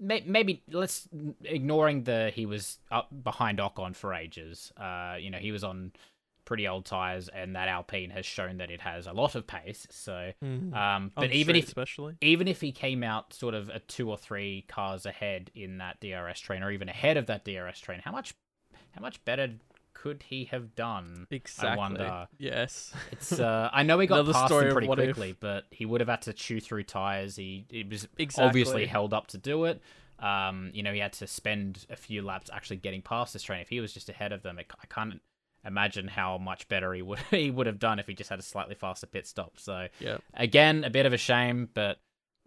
may- 0.00 0.24
maybe 0.26 0.62
let's 0.70 1.08
ignoring 1.44 2.02
the 2.04 2.30
he 2.34 2.46
was 2.46 2.78
up 2.90 3.08
behind 3.22 3.58
Ocon 3.60 3.94
for 3.94 4.12
ages. 4.12 4.72
Uh, 4.76 5.16
you 5.20 5.30
know 5.30 5.38
he 5.38 5.52
was 5.52 5.62
on 5.62 5.92
pretty 6.50 6.66
old 6.66 6.84
tires, 6.84 7.28
and 7.28 7.54
that 7.54 7.68
Alpine 7.68 8.10
has 8.10 8.26
shown 8.26 8.56
that 8.56 8.72
it 8.72 8.80
has 8.80 9.06
a 9.06 9.12
lot 9.12 9.36
of 9.36 9.46
pace. 9.46 9.86
So, 9.90 10.32
Mm. 10.42 10.74
um, 10.74 11.12
but 11.14 11.30
even 11.30 11.54
if 11.54 11.68
especially 11.68 12.16
even 12.20 12.48
if 12.48 12.60
he 12.60 12.72
came 12.72 13.04
out 13.04 13.32
sort 13.32 13.54
of 13.54 13.68
a 13.68 13.78
two 13.78 14.10
or 14.10 14.18
three 14.18 14.64
cars 14.66 15.06
ahead 15.06 15.52
in 15.54 15.78
that 15.78 16.00
DRS 16.00 16.40
train, 16.40 16.64
or 16.64 16.72
even 16.72 16.88
ahead 16.88 17.16
of 17.16 17.26
that 17.26 17.44
DRS 17.44 17.78
train, 17.78 18.00
how 18.04 18.10
much 18.10 18.34
how 18.96 19.00
much 19.00 19.24
better 19.24 19.48
could 19.92 20.24
he 20.24 20.46
have 20.46 20.74
done? 20.74 21.28
exactly. 21.30 21.78
wonder. 21.78 22.26
Yes. 22.38 22.92
It's 23.12 23.38
uh, 23.38 23.70
I 23.72 23.84
know 23.84 24.00
he 24.00 24.08
got 24.08 24.16
Another 24.20 24.32
past 24.32 24.46
story 24.48 24.64
them 24.64 24.72
pretty 24.72 24.88
what 24.88 24.98
if. 24.98 25.14
quickly, 25.14 25.36
but 25.38 25.66
he 25.70 25.86
would 25.86 26.00
have 26.00 26.08
had 26.08 26.22
to 26.22 26.32
chew 26.32 26.58
through 26.58 26.82
tires. 26.82 27.36
He 27.36 27.64
it 27.70 27.88
was 27.88 28.08
Exactly. 28.18 28.44
obviously 28.48 28.86
held 28.86 29.14
up 29.14 29.28
to 29.28 29.38
do 29.38 29.66
it. 29.66 29.80
Um, 30.18 30.70
you 30.74 30.82
know, 30.82 30.92
he 30.92 30.98
had 30.98 31.12
to 31.14 31.26
spend 31.26 31.86
a 31.88 31.96
few 31.96 32.20
laps 32.22 32.50
actually 32.52 32.76
getting 32.78 33.00
past 33.02 33.32
this 33.32 33.42
train. 33.42 33.60
If 33.60 33.68
he 33.70 33.80
was 33.80 33.92
just 33.94 34.08
ahead 34.10 34.32
of 34.32 34.42
them, 34.42 34.58
it, 34.58 34.66
I 34.82 34.86
can't 34.86 35.20
imagine 35.64 36.08
how 36.08 36.38
much 36.38 36.68
better 36.68 36.92
he 36.94 37.02
would 37.02 37.18
he 37.30 37.50
would 37.50 37.66
have 37.66 37.78
done 37.78 37.98
if 37.98 38.06
he 38.06 38.14
just 38.14 38.30
had 38.30 38.38
a 38.38 38.42
slightly 38.42 38.74
faster 38.74 39.06
pit 39.06 39.26
stop. 39.26 39.58
So 39.58 39.88
Yeah. 39.98 40.18
again, 40.34 40.84
a 40.84 40.90
bit 40.90 41.06
of 41.06 41.12
a 41.12 41.18
shame, 41.18 41.68
but 41.74 41.98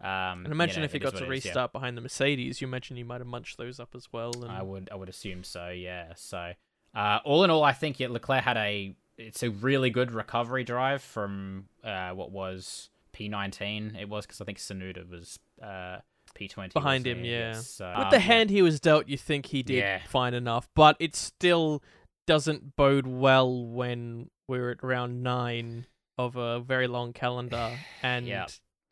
um, 0.02 0.08
And 0.10 0.48
you 0.48 0.52
imagine 0.54 0.80
know, 0.82 0.86
if 0.86 0.92
he 0.94 1.00
got 1.00 1.12
to 1.16 1.18
it 1.18 1.22
is, 1.34 1.46
yeah. 1.46 1.50
restart 1.52 1.72
behind 1.72 1.96
the 1.96 2.02
Mercedes, 2.02 2.60
you 2.62 2.68
imagine 2.68 2.98
he 2.98 3.04
might 3.04 3.22
have 3.22 3.28
munched 3.28 3.58
those 3.58 3.80
up 3.80 3.90
as 3.96 4.08
well. 4.12 4.34
And 4.44 4.52
I 4.52 4.62
would 4.62 4.90
I 4.92 4.96
would 4.96 5.10
assume 5.10 5.44
so. 5.44 5.70
Yeah. 5.70 6.14
So 6.16 6.54
uh, 6.96 7.20
all 7.24 7.44
in 7.44 7.50
all, 7.50 7.64
I 7.64 7.74
think 7.74 8.00
yeah, 8.00 8.08
Leclerc 8.10 8.44
had 8.44 8.58
a 8.58 8.96
it's 9.18 9.44
a 9.44 9.50
really 9.52 9.92
good 9.92 10.12
recovery 10.12 10.64
drive 10.64 11.02
from 11.04 11.68
uh, 11.84 12.10
what 12.12 12.32
was 12.32 12.90
P19. 13.14 14.00
It 14.00 14.10
was 14.10 14.26
because 14.26 14.42
I 14.42 14.46
think 14.46 14.58
Tsunoda 14.58 15.08
was 15.10 15.38
uh, 15.62 15.98
P20 16.36 16.74
behind 16.74 17.06
him, 17.06 17.24
yeah. 17.24 17.54
So, 17.54 17.88
With 17.96 18.06
um, 18.08 18.12
the 18.12 18.20
hand 18.20 18.50
he 18.50 18.62
was 18.64 18.80
dealt, 18.80 19.08
you 19.08 19.18
think 19.18 19.46
he 19.48 19.62
did 19.64 19.76
Yeah. 19.78 20.00
fine 20.08 20.34
enough, 20.34 20.68
but 20.76 20.98
it's 21.00 21.20
still 21.20 21.84
doesn't 22.28 22.76
bode 22.76 23.08
well 23.08 23.66
when 23.66 24.30
we're 24.48 24.72
at 24.72 24.84
round 24.84 25.24
nine 25.24 25.86
of 26.18 26.36
a 26.36 26.60
very 26.60 26.88
long 26.88 27.14
calendar 27.14 27.78
and 28.04 28.28
Yeah. 28.28 28.48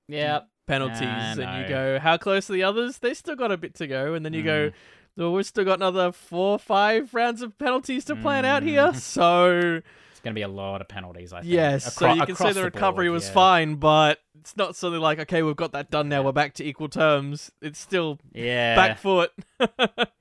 Yeah. 0.08 0.40
penalties, 0.68 1.02
I 1.02 1.36
and 1.42 1.62
you 1.64 1.70
go, 1.70 2.00
how 2.00 2.18
close 2.18 2.50
are 2.50 2.54
the 2.54 2.64
others? 2.64 3.00
They 3.00 3.14
still 3.14 3.36
got 3.36 3.52
a 3.52 3.58
bit 3.58 3.76
to 3.76 3.88
go, 3.88 4.14
and 4.14 4.26
then 4.26 4.34
you 4.34 4.44
go, 4.44 4.70
Mm. 4.70 4.74
well, 5.18 5.34
we've 5.34 5.46
still 5.46 5.66
got 5.66 5.76
another 5.80 6.12
four, 6.12 6.58
five 6.60 7.14
rounds 7.14 7.42
of 7.42 7.58
penalties 7.58 8.06
to 8.06 8.16
plan 8.16 8.46
out 8.46 8.64
here, 8.64 8.88
Mhm. 8.90 8.96
so 8.96 9.82
going 10.22 10.34
to 10.34 10.40
be 10.40 10.44
a 10.44 10.48
lot 10.48 10.82
of 10.82 10.88
penalties, 10.88 11.34
I 11.34 11.42
think. 11.42 11.52
yes, 11.54 11.94
so 11.96 12.14
you 12.14 12.26
can 12.26 12.36
say 12.36 12.50
the 12.50 12.60
the 12.60 12.64
recovery 12.66 13.08
board, 13.08 13.14
was 13.16 13.28
yeah. 13.28 13.34
fine, 13.34 13.76
but 13.76 14.20
it's 14.40 14.56
not 14.58 14.76
something 14.76 15.02
like, 15.02 15.20
okay, 15.20 15.44
we've 15.44 15.56
got 15.56 15.72
that 15.74 15.92
done 15.92 16.10
now, 16.10 16.24
we're 16.24 16.32
back 16.32 16.54
to 16.56 16.64
equal 16.66 16.90
terms. 16.90 17.52
It's 17.62 17.80
still 17.80 18.20
Yeah. 18.34 18.76
back 18.76 19.00
foot. 19.00 19.32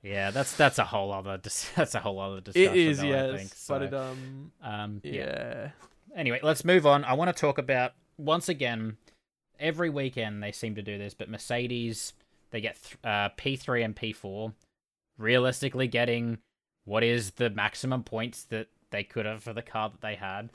Yeah, 0.03 0.31
that's 0.31 0.55
that's 0.55 0.79
a 0.79 0.83
whole 0.85 1.11
other 1.13 1.37
dis- 1.37 1.69
that's 1.75 1.93
a 1.95 1.99
whole 1.99 2.19
other 2.19 2.41
discussion. 2.41 2.71
it 2.71 2.75
is, 2.77 2.97
though, 2.99 3.05
I 3.05 3.07
yes, 3.09 3.39
think. 3.39 3.51
but 3.67 3.81
it 3.83 3.93
um, 3.93 4.51
um, 4.63 5.01
yeah. 5.03 5.11
yeah. 5.13 5.69
Anyway, 6.15 6.39
let's 6.43 6.65
move 6.65 6.85
on. 6.87 7.03
I 7.05 7.13
want 7.13 7.33
to 7.35 7.39
talk 7.39 7.57
about 7.57 7.93
once 8.17 8.49
again. 8.49 8.97
Every 9.59 9.91
weekend 9.91 10.41
they 10.41 10.51
seem 10.51 10.73
to 10.73 10.81
do 10.81 10.97
this, 10.97 11.13
but 11.13 11.29
Mercedes 11.29 12.13
they 12.49 12.61
get 12.61 12.81
th- 12.81 12.97
uh, 13.03 13.29
P3 13.37 13.85
and 13.85 13.95
P4, 13.95 14.53
realistically 15.17 15.87
getting 15.87 16.39
what 16.83 17.03
is 17.03 17.31
the 17.31 17.49
maximum 17.51 18.03
points 18.03 18.43
that 18.45 18.67
they 18.91 19.03
could 19.03 19.25
have 19.25 19.43
for 19.43 19.53
the 19.53 19.61
car 19.61 19.89
that 19.89 20.01
they 20.01 20.15
had. 20.15 20.49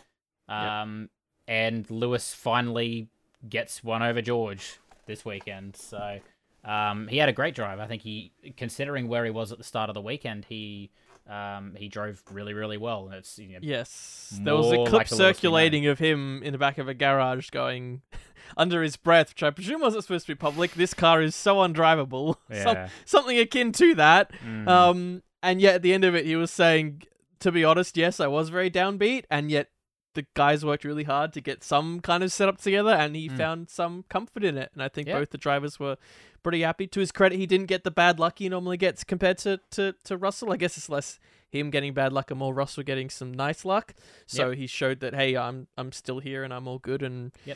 Um, 0.48 1.10
and 1.48 1.90
Lewis 1.90 2.32
finally 2.34 3.08
gets 3.48 3.82
one 3.82 4.02
over 4.02 4.22
George 4.22 4.78
this 5.06 5.24
weekend. 5.24 5.76
So 5.76 6.20
um, 6.64 7.08
he 7.08 7.18
had 7.18 7.28
a 7.28 7.32
great 7.32 7.54
drive. 7.54 7.78
I 7.80 7.86
think 7.86 8.02
he, 8.02 8.32
considering 8.56 9.08
where 9.08 9.24
he 9.24 9.30
was 9.30 9.52
at 9.52 9.58
the 9.58 9.64
start 9.64 9.90
of 9.90 9.94
the 9.94 10.00
weekend, 10.00 10.46
he 10.48 10.90
um, 11.28 11.74
he 11.76 11.88
drove 11.88 12.22
really 12.30 12.54
really 12.54 12.76
well. 12.76 13.06
And 13.06 13.14
it's 13.16 13.38
you 13.38 13.48
know, 13.54 13.58
Yes, 13.60 14.38
there 14.42 14.54
was 14.54 14.70
a 14.72 14.76
clip 14.76 14.92
like 14.92 14.92
a 14.92 14.94
Lewis 14.94 15.10
we 15.10 15.18
know. 15.18 15.32
circulating 15.32 15.86
of 15.86 15.98
him 15.98 16.42
in 16.42 16.52
the 16.52 16.58
back 16.58 16.78
of 16.78 16.86
a 16.88 16.94
garage 16.94 17.50
going 17.50 18.02
under 18.56 18.82
his 18.82 18.96
breath, 18.96 19.30
which 19.30 19.42
I 19.42 19.50
presume 19.50 19.80
wasn't 19.80 20.04
supposed 20.04 20.26
to 20.26 20.32
be 20.32 20.36
public. 20.38 20.74
This 20.74 20.94
car 20.94 21.22
is 21.22 21.34
so 21.34 21.56
undrivable. 21.56 22.36
Some- 22.62 22.76
yeah. 22.76 22.88
something 23.04 23.38
akin 23.38 23.72
to 23.72 23.94
that. 23.96 24.30
Mm. 24.46 24.68
Um, 24.68 25.22
and 25.42 25.60
yet 25.60 25.76
at 25.76 25.82
the 25.82 25.92
end 25.92 26.04
of 26.04 26.14
it, 26.14 26.26
he 26.26 26.36
was 26.36 26.50
saying, 26.50 27.02
to 27.40 27.52
be 27.52 27.64
honest, 27.64 27.96
yes, 27.96 28.20
I 28.20 28.26
was 28.26 28.48
very 28.48 28.70
downbeat, 28.70 29.24
and 29.30 29.50
yet 29.50 29.68
the 30.14 30.26
guys 30.34 30.64
worked 30.64 30.84
really 30.84 31.04
hard 31.04 31.32
to 31.34 31.40
get 31.42 31.62
some 31.62 32.00
kind 32.00 32.22
of 32.24 32.32
setup 32.32 32.58
together, 32.58 32.90
and 32.92 33.14
he 33.14 33.28
Mm. 33.28 33.36
found 33.36 33.68
some 33.70 34.04
comfort 34.08 34.44
in 34.44 34.56
it. 34.56 34.70
And 34.72 34.82
I 34.82 34.88
think 34.88 35.08
Yeah. 35.08 35.18
both 35.18 35.30
the 35.30 35.36
drivers 35.38 35.78
were 35.78 35.98
pretty 36.42 36.62
happy. 36.62 36.86
To 36.86 37.00
his 37.00 37.12
credit, 37.12 37.36
he 37.38 37.46
didn't 37.46 37.66
get 37.66 37.84
the 37.84 37.90
bad 37.90 38.18
luck 38.18 38.38
he 38.38 38.48
normally 38.48 38.78
gets 38.78 39.04
compared 39.04 39.36
to, 39.38 39.60
to, 39.72 39.94
to 40.04 40.16
Russell. 40.16 40.52
I 40.52 40.56
guess 40.56 40.76
it's 40.78 40.88
less 40.88 41.18
him 41.50 41.70
getting 41.70 41.92
bad 41.92 42.12
luck 42.12 42.30
and 42.30 42.38
more 42.38 42.54
Russell 42.54 42.82
getting 42.82 43.10
some 43.10 43.32
nice 43.32 43.64
luck. 43.64 43.94
So 44.26 44.52
he 44.52 44.66
showed 44.66 45.00
that 45.00 45.14
hey, 45.14 45.36
I'm 45.36 45.68
I'm 45.76 45.92
still 45.92 46.20
here 46.20 46.44
and 46.44 46.52
I'm 46.54 46.66
all 46.66 46.78
good. 46.78 47.02
And 47.02 47.32
Yeah, 47.44 47.54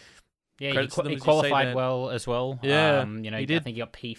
he, 0.59 0.72
Credits 0.72 0.94
to 0.94 1.00
qua- 1.00 1.04
them, 1.04 1.12
he 1.14 1.18
qualified 1.18 1.74
well 1.74 2.11
as 2.11 2.26
well. 2.26 2.59
Yeah, 2.62 2.98
um, 3.00 3.24
you 3.24 3.31
know, 3.31 3.38
he 3.38 3.46
did. 3.46 3.62
I 3.62 3.64
think 3.64 3.76
he 3.76 3.81
got 3.81 3.92
P 3.92 4.16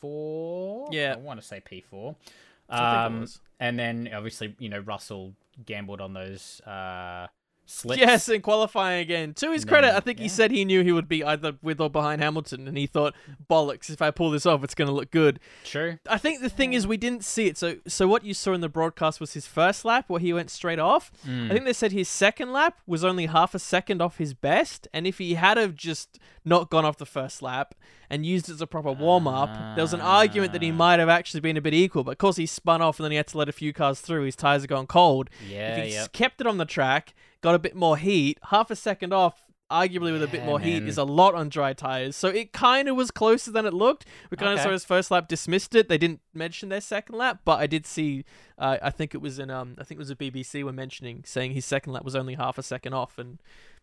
four. 0.00 0.88
Yeah. 0.90 1.14
I 1.14 1.16
want 1.16 1.40
to 1.40 1.46
say 1.46 1.60
P 1.60 1.80
four. 1.80 2.16
I 2.68 3.06
think 3.08 3.22
it 3.22 3.24
Um, 3.24 3.28
and 3.60 3.78
then 3.78 4.10
obviously, 4.14 4.54
you 4.58 4.68
know, 4.68 4.80
Russell 4.80 5.34
gambled 5.64 6.00
on 6.00 6.12
those 6.14 6.60
uh 6.62 7.28
slicks. 7.66 7.98
Yes, 7.98 8.28
in 8.28 8.42
qualifying 8.42 9.00
again. 9.00 9.32
To 9.34 9.50
his 9.50 9.62
And 9.62 9.70
credit, 9.70 9.86
then- 9.86 9.96
I 9.96 10.00
think 10.00 10.18
he 10.18 10.28
said 10.28 10.50
he 10.50 10.66
knew 10.66 10.82
he 10.82 10.92
would 10.92 11.08
be 11.08 11.24
either 11.24 11.56
with 11.62 11.80
or 11.80 11.88
behind 11.88 12.20
Hamilton, 12.20 12.68
and 12.68 12.76
he 12.76 12.86
thought, 12.86 13.14
bollocks, 13.48 13.88
if 13.88 14.02
I 14.02 14.10
pull 14.10 14.30
this 14.30 14.44
off, 14.44 14.62
it's 14.62 14.74
going 14.74 14.88
to 14.88 14.92
look 14.92 15.10
good. 15.10 15.40
true. 15.64 15.98
I 16.06 16.18
think 16.18 16.42
the 16.42 16.50
thing 16.50 16.74
is, 16.74 16.86
we 16.86 16.98
didn't 16.98 17.24
see 17.24 17.46
it. 17.46 17.56
So, 17.56 17.76
so 17.86 18.06
what 18.06 18.22
you 18.22 18.34
saw 18.34 18.52
in 18.52 18.60
the 18.60 18.68
broadcast 18.68 19.18
was 19.18 19.32
his 19.32 19.46
first 19.46 19.82
lap, 19.86 20.04
where 20.08 20.20
he 20.20 20.34
went 20.34 20.50
straight 20.50 20.78
off. 20.78 21.10
Mm. 21.26 21.46
I 21.46 21.54
think 21.54 21.64
they 21.64 21.72
said 21.72 21.92
his 21.92 22.06
second 22.08 22.52
lap 22.52 22.80
was 22.86 23.02
only 23.02 23.26
half 23.26 23.54
a 23.54 23.58
second 23.58 24.02
off 24.02 24.18
his 24.18 24.34
best, 24.34 24.86
and 24.92 25.06
if 25.06 25.16
he 25.16 25.32
had 25.34 25.56
have 25.56 25.74
just 25.74 26.18
not 26.44 26.68
gone 26.68 26.84
off 26.84 26.98
the 26.98 27.06
first 27.06 27.40
lap 27.40 27.74
and 28.14 28.24
used 28.24 28.48
it 28.48 28.52
as 28.52 28.60
a 28.60 28.66
proper 28.66 28.92
warm 28.92 29.26
up, 29.28 29.50
there 29.74 29.84
was 29.84 29.92
an 29.92 30.00
argument 30.00 30.52
that 30.52 30.62
he 30.62 30.70
Ah. 30.70 30.74
might 30.74 30.98
have 31.00 31.08
actually 31.08 31.40
been 31.40 31.56
a 31.56 31.60
bit 31.60 31.74
equal. 31.74 32.04
But 32.04 32.12
of 32.12 32.18
course, 32.18 32.36
he 32.36 32.46
spun 32.46 32.80
off, 32.80 32.98
and 32.98 33.04
then 33.04 33.10
he 33.10 33.16
had 33.16 33.26
to 33.28 33.38
let 33.38 33.48
a 33.48 33.52
few 33.52 33.72
cars 33.72 34.00
through. 34.00 34.24
His 34.24 34.36
tires 34.36 34.62
had 34.62 34.70
gone 34.70 34.86
cold. 34.86 35.28
Yeah, 35.48 35.76
if 35.76 35.84
he 35.86 35.92
yeah. 35.94 36.02
s- 36.02 36.08
kept 36.08 36.40
it 36.40 36.46
on 36.46 36.58
the 36.58 36.64
track, 36.64 37.14
got 37.40 37.54
a 37.54 37.58
bit 37.58 37.74
more 37.74 37.96
heat, 37.96 38.38
half 38.50 38.70
a 38.70 38.76
second 38.76 39.12
off, 39.12 39.40
arguably 39.70 40.12
with 40.12 40.22
a 40.22 40.26
bit 40.28 40.40
Yeah, 40.40 40.46
more 40.46 40.60
heat, 40.60 40.82
is 40.84 40.98
a 40.98 41.04
lot 41.04 41.34
on 41.34 41.48
dry 41.48 41.72
tires. 41.72 42.14
So 42.16 42.28
it 42.28 42.52
kind 42.52 42.88
of 42.88 42.96
was 42.96 43.10
closer 43.10 43.50
than 43.50 43.64
it 43.66 43.72
looked. 43.72 44.04
We 44.30 44.36
kind 44.36 44.52
of 44.52 44.58
Okay. 44.58 44.64
saw 44.68 44.72
his 44.72 44.84
first 44.84 45.10
lap 45.10 45.26
dismissed 45.26 45.74
it. 45.74 45.88
They 45.88 45.98
didn't 45.98 46.20
mention 46.34 46.68
their 46.68 46.82
second 46.82 47.16
lap, 47.16 47.40
but 47.44 47.58
I 47.58 47.66
did 47.66 47.86
see. 47.86 48.24
Uh, 48.58 48.76
I 48.82 48.90
think 48.90 49.14
it 49.14 49.18
was 49.22 49.38
in 49.38 49.50
um, 49.50 49.74
I 49.78 49.84
think 49.84 49.96
it 49.96 50.04
was 50.06 50.10
a 50.10 50.16
BBC 50.16 50.62
were 50.62 50.72
mentioning 50.72 51.24
saying 51.26 51.52
his 51.52 51.64
second 51.64 51.92
lap 51.94 52.04
was 52.04 52.14
only 52.14 52.34
half 52.34 52.56
a 52.58 52.62
second 52.62 52.92
off, 52.92 53.18
and 53.18 53.38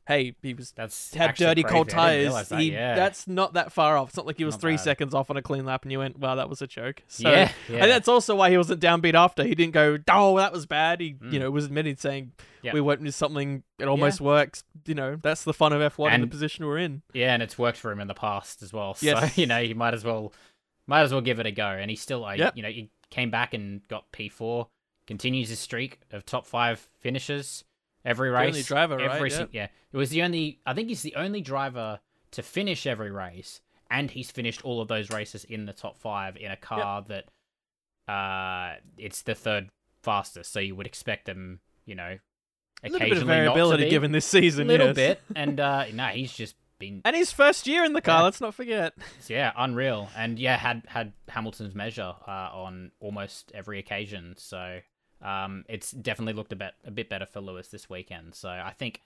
hey, 0.07 0.35
he 0.41 0.53
was 0.53 0.71
That's 0.71 1.13
had 1.13 1.35
dirty 1.35 1.63
crazy. 1.63 1.73
cold 1.73 1.89
tires. 1.89 2.49
that, 2.49 2.59
he, 2.59 2.71
yeah. 2.73 2.95
That's 2.95 3.27
not 3.27 3.53
that 3.53 3.71
far 3.71 3.97
off. 3.97 4.09
It's 4.09 4.17
not 4.17 4.25
like 4.25 4.37
he 4.37 4.43
was 4.45 4.55
Not 4.55 4.61
three 4.61 4.73
bad. 4.73 4.81
seconds 4.81 5.13
off 5.13 5.29
on 5.29 5.37
a 5.37 5.41
clean 5.41 5.63
lap, 5.65 5.83
and 5.83 5.91
you 5.91 5.99
went, 5.99 6.17
"Wow, 6.19 6.35
that 6.35 6.49
was 6.49 6.61
a 6.61 6.67
joke." 6.67 7.03
So, 7.07 7.29
yeah, 7.29 7.51
and 7.69 7.89
that's 7.91 8.07
also 8.07 8.35
why 8.35 8.49
he 8.49 8.57
wasn't 8.57 8.81
downbeat 8.81 9.13
after. 9.13 9.43
He 9.43 9.55
didn't 9.55 9.73
go, 9.73 9.97
"Oh, 10.09 10.37
that 10.37 10.51
was 10.51 10.65
bad." 10.65 10.99
He, 11.01 11.13
Mm. 11.13 11.33
you 11.33 11.39
know, 11.39 11.51
was 11.51 11.65
admitted 11.65 11.99
saying, 11.99 12.31
Yeah. 12.61 12.73
"We 12.73 12.81
went 12.81 12.99
into 12.99 13.11
something. 13.11 13.63
It 13.79 13.85
almost 13.87 14.19
works." 14.21 14.63
You 14.85 14.95
know, 14.95 15.17
that's 15.21 15.43
the 15.43 15.53
fun 15.53 15.73
of 15.73 15.81
F1 15.81 16.13
in 16.13 16.21
the 16.21 16.27
position 16.27 16.65
we're 16.65 16.79
in. 16.79 17.03
Yeah, 17.13 17.33
and 17.33 17.43
it's 17.43 17.57
worked 17.57 17.77
for 17.77 17.91
him 17.91 17.99
in 17.99 18.07
the 18.07 18.13
past 18.13 18.63
as 18.63 18.73
well. 18.73 18.95
So 18.95 19.05
Yes. 19.05 19.37
you 19.37 19.45
know, 19.45 19.61
he 19.61 19.73
might 19.73 19.93
as 19.93 20.03
well, 20.03 20.33
might 20.87 21.01
as 21.01 21.11
well 21.11 21.21
give 21.21 21.39
it 21.39 21.45
a 21.45 21.51
go. 21.51 21.67
And 21.67 21.89
he 21.91 21.95
still, 21.95 22.19
like, 22.19 22.39
Yep. 22.39 22.57
you 22.57 22.63
know, 22.63 22.69
he 22.69 22.89
came 23.11 23.29
back 23.29 23.53
and 23.53 23.87
got 23.87 24.11
P 24.11 24.27
four, 24.29 24.67
continues 25.05 25.49
his 25.49 25.59
streak 25.59 25.99
of 26.11 26.25
top 26.25 26.45
five 26.47 26.89
finishes 26.99 27.63
every 28.05 28.29
The 28.29 28.33
race. 28.35 28.47
only 28.47 28.63
driver, 28.63 28.99
every 28.99 29.29
Yep. 29.29 29.37
sing- 29.37 29.49
yeah, 29.51 29.67
it 29.91 29.97
was 29.97 30.09
the 30.09 30.21
only. 30.23 30.59
I 30.65 30.73
think 30.73 30.89
he's 30.89 31.01
the 31.01 31.15
only 31.15 31.41
driver 31.41 31.99
to 32.31 32.41
finish 32.43 32.85
every 32.87 33.11
race, 33.11 33.61
and 33.89 34.09
he's 34.11 34.31
finished 34.31 34.63
all 34.63 34.81
of 34.81 34.87
those 34.87 35.09
races 35.09 35.43
in 35.43 35.65
the 35.65 35.73
top 35.73 35.97
five 35.99 36.37
in 36.37 36.49
a 36.51 36.55
car 36.57 37.03
that, 37.09 37.25
uh, 38.11 38.75
it's 38.97 39.21
the 39.21 39.35
third 39.35 39.69
fastest. 40.01 40.51
So 40.51 40.59
you 40.59 40.75
would 40.75 40.87
expect 40.87 41.25
them, 41.25 41.59
you 41.85 41.95
know, 41.95 42.17
A 42.83 42.89
little 42.89 42.99
bit 42.99 43.07
occasionally 43.11 43.21
of 43.21 43.27
variability 43.37 43.89
given 43.89 44.11
this 44.11 44.25
season. 44.25 44.67
a 44.67 44.71
little 44.71 44.87
yes. 44.87 44.95
bit, 44.95 45.21
and 45.35 45.59
uh, 45.59 45.85
no, 45.93 46.07
he's 46.07 46.33
just 46.33 46.55
been 46.79 47.01
And 47.05 47.15
his 47.15 47.31
first 47.31 47.67
year 47.67 47.83
in 47.83 47.93
the 47.93 48.01
car. 48.01 48.19
Yeah. 48.19 48.23
Let's 48.23 48.41
not 48.41 48.55
forget. 48.55 48.93
yeah, 49.27 49.51
unreal, 49.55 50.09
and 50.15 50.39
yeah, 50.39 50.57
had 50.57 50.83
had 50.87 51.13
Hamilton's 51.27 51.75
measure 51.75 52.15
uh, 52.27 52.31
on 52.53 52.91
almost 52.99 53.51
every 53.53 53.77
occasion. 53.79 54.35
So 54.37 54.79
um, 55.21 55.63
it's 55.69 55.91
definitely 55.91 56.33
looked 56.33 56.53
a 56.53 56.55
bit 56.55 56.73
a 56.85 56.91
bit 56.91 57.09
better 57.09 57.25
for 57.25 57.41
Lewis 57.41 57.67
this 57.67 57.89
weekend. 57.89 58.35
So 58.35 58.49
I 58.49 58.73
think 58.77 59.01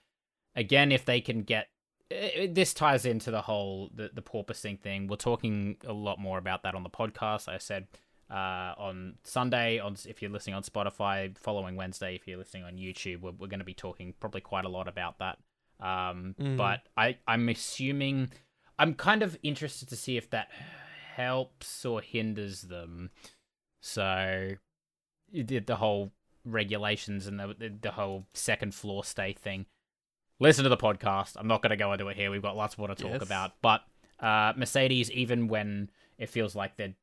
again, 0.54 0.92
if 0.92 1.04
they 1.04 1.20
can 1.20 1.42
get 1.42 1.68
i- 2.10 2.48
this 2.50 2.72
ties 2.74 3.04
into 3.04 3.30
the 3.30 3.42
whole 3.42 3.90
the 3.94 4.10
the 4.14 4.22
porpoising 4.22 4.78
thing. 4.80 5.06
We're 5.08 5.16
talking 5.16 5.76
a 5.86 5.92
lot 5.92 6.18
more 6.18 6.38
about 6.38 6.62
that 6.62 6.74
on 6.74 6.82
the 6.82 6.90
podcast. 6.90 7.48
I 7.48 7.58
said 7.58 7.86
uh, 8.30 8.74
on 8.78 9.14
Sunday 9.24 9.78
on 9.78 9.96
if 10.08 10.20
you're 10.22 10.30
listening 10.30 10.56
on 10.56 10.62
Spotify, 10.62 11.36
following 11.38 11.76
Wednesday 11.76 12.14
if 12.16 12.26
you're 12.26 12.38
listening 12.38 12.64
on 12.64 12.76
YouTube, 12.76 13.20
we're, 13.20 13.32
we're 13.32 13.46
going 13.48 13.60
to 13.60 13.64
be 13.64 13.74
talking 13.74 14.14
probably 14.18 14.40
quite 14.40 14.64
a 14.64 14.68
lot 14.68 14.88
about 14.88 15.18
that. 15.18 15.38
Um, 15.80 16.34
Mm. 16.40 16.56
But 16.56 16.80
I 16.96 17.18
I'm 17.28 17.48
assuming 17.48 18.30
I'm 18.78 18.94
kind 18.94 19.22
of 19.22 19.38
interested 19.42 19.88
to 19.90 19.96
see 19.96 20.16
if 20.16 20.30
that 20.30 20.48
helps 21.16 21.84
or 21.84 22.00
hinders 22.00 22.62
them. 22.62 23.10
So 23.80 24.52
you 25.30 25.42
did 25.42 25.66
the 25.66 25.76
whole 25.76 26.12
regulations 26.44 27.26
and 27.26 27.38
the, 27.40 27.54
the 27.58 27.68
the 27.82 27.90
whole 27.92 28.26
second 28.34 28.74
floor 28.74 29.04
stay 29.04 29.32
thing, 29.32 29.66
listen 30.38 30.62
to 30.64 30.68
the 30.70 30.76
podcast. 30.76 31.32
I'm 31.36 31.48
not 31.48 31.62
going 31.62 31.70
to 31.70 31.76
go 31.76 31.92
into 31.92 32.08
it 32.08 32.16
here. 32.16 32.30
We've 32.30 32.42
got 32.42 32.56
lots 32.56 32.78
more 32.78 32.88
to 32.88 32.94
talk 32.94 33.12
Yes. 33.12 33.22
about. 33.22 33.52
But 33.62 33.82
uh, 34.20 34.52
Mercedes, 34.56 35.10
even 35.10 35.48
when 35.48 35.90
it 36.18 36.28
feels 36.30 36.54
like 36.54 36.76
they're 36.76 36.94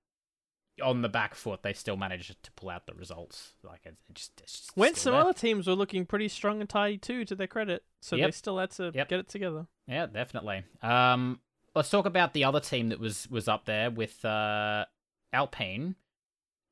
on 0.83 1.01
the 1.03 1.09
back 1.09 1.35
foot, 1.35 1.61
they 1.61 1.73
still 1.73 1.95
manage 1.97 2.29
to 2.29 2.51
pull 2.55 2.69
out 2.69 2.87
the 2.87 2.93
results. 2.95 3.53
Like 3.63 3.81
it, 3.85 3.95
it 4.09 4.15
just 4.15 4.31
it's 4.41 4.57
just 4.59 4.71
When 4.77 4.95
some 4.95 5.13
there. 5.13 5.21
other 5.21 5.33
teams 5.33 5.67
were 5.67 5.75
looking 5.75 6.05
pretty 6.05 6.27
strong 6.29 6.61
and 6.61 6.69
tidy 6.69 6.97
too, 6.97 7.25
to 7.25 7.35
their 7.35 7.45
credit, 7.47 7.83
so 8.01 8.17
they 8.17 8.31
still 8.31 8.57
had 8.57 8.71
to 8.71 8.91
Yep. 8.93 9.07
get 9.09 9.19
it 9.19 9.27
together. 9.29 9.67
Yeah, 9.87 10.05
definitely. 10.07 10.63
Um, 10.81 11.41
let's 11.75 11.89
talk 11.89 12.05
about 12.05 12.33
the 12.33 12.45
other 12.45 12.59
team 12.59 12.89
that 12.89 12.99
was 12.99 13.27
was 13.29 13.47
up 13.47 13.65
there 13.65 13.91
with 13.91 14.23
uh, 14.25 14.85
Alpine, 15.31 15.95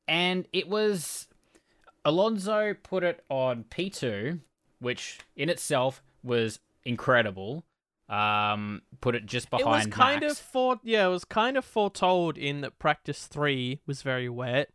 and 0.07 0.47
it 0.53 0.67
was 0.67 1.27
Alonso 2.05 2.73
put 2.83 3.03
it 3.03 3.23
on 3.29 3.63
P 3.65 3.89
two, 3.89 4.39
which 4.79 5.19
in 5.35 5.49
itself 5.49 6.01
was 6.23 6.59
incredible. 6.83 7.63
Um, 8.09 8.81
put 8.99 9.15
it 9.15 9.25
just 9.25 9.49
behind. 9.49 9.65
it 9.65 9.69
was 9.69 9.87
kind 9.87 10.21
Max. 10.21 10.33
of 10.33 10.39
for 10.39 10.79
yeah, 10.83 11.05
it 11.05 11.09
was 11.09 11.23
kind 11.25 11.55
of 11.57 11.63
foretold 11.63 12.37
in 12.37 12.61
that 12.61 12.77
practice 12.79 13.27
three 13.27 13.79
was 13.87 14.01
very 14.01 14.27
wet. 14.27 14.69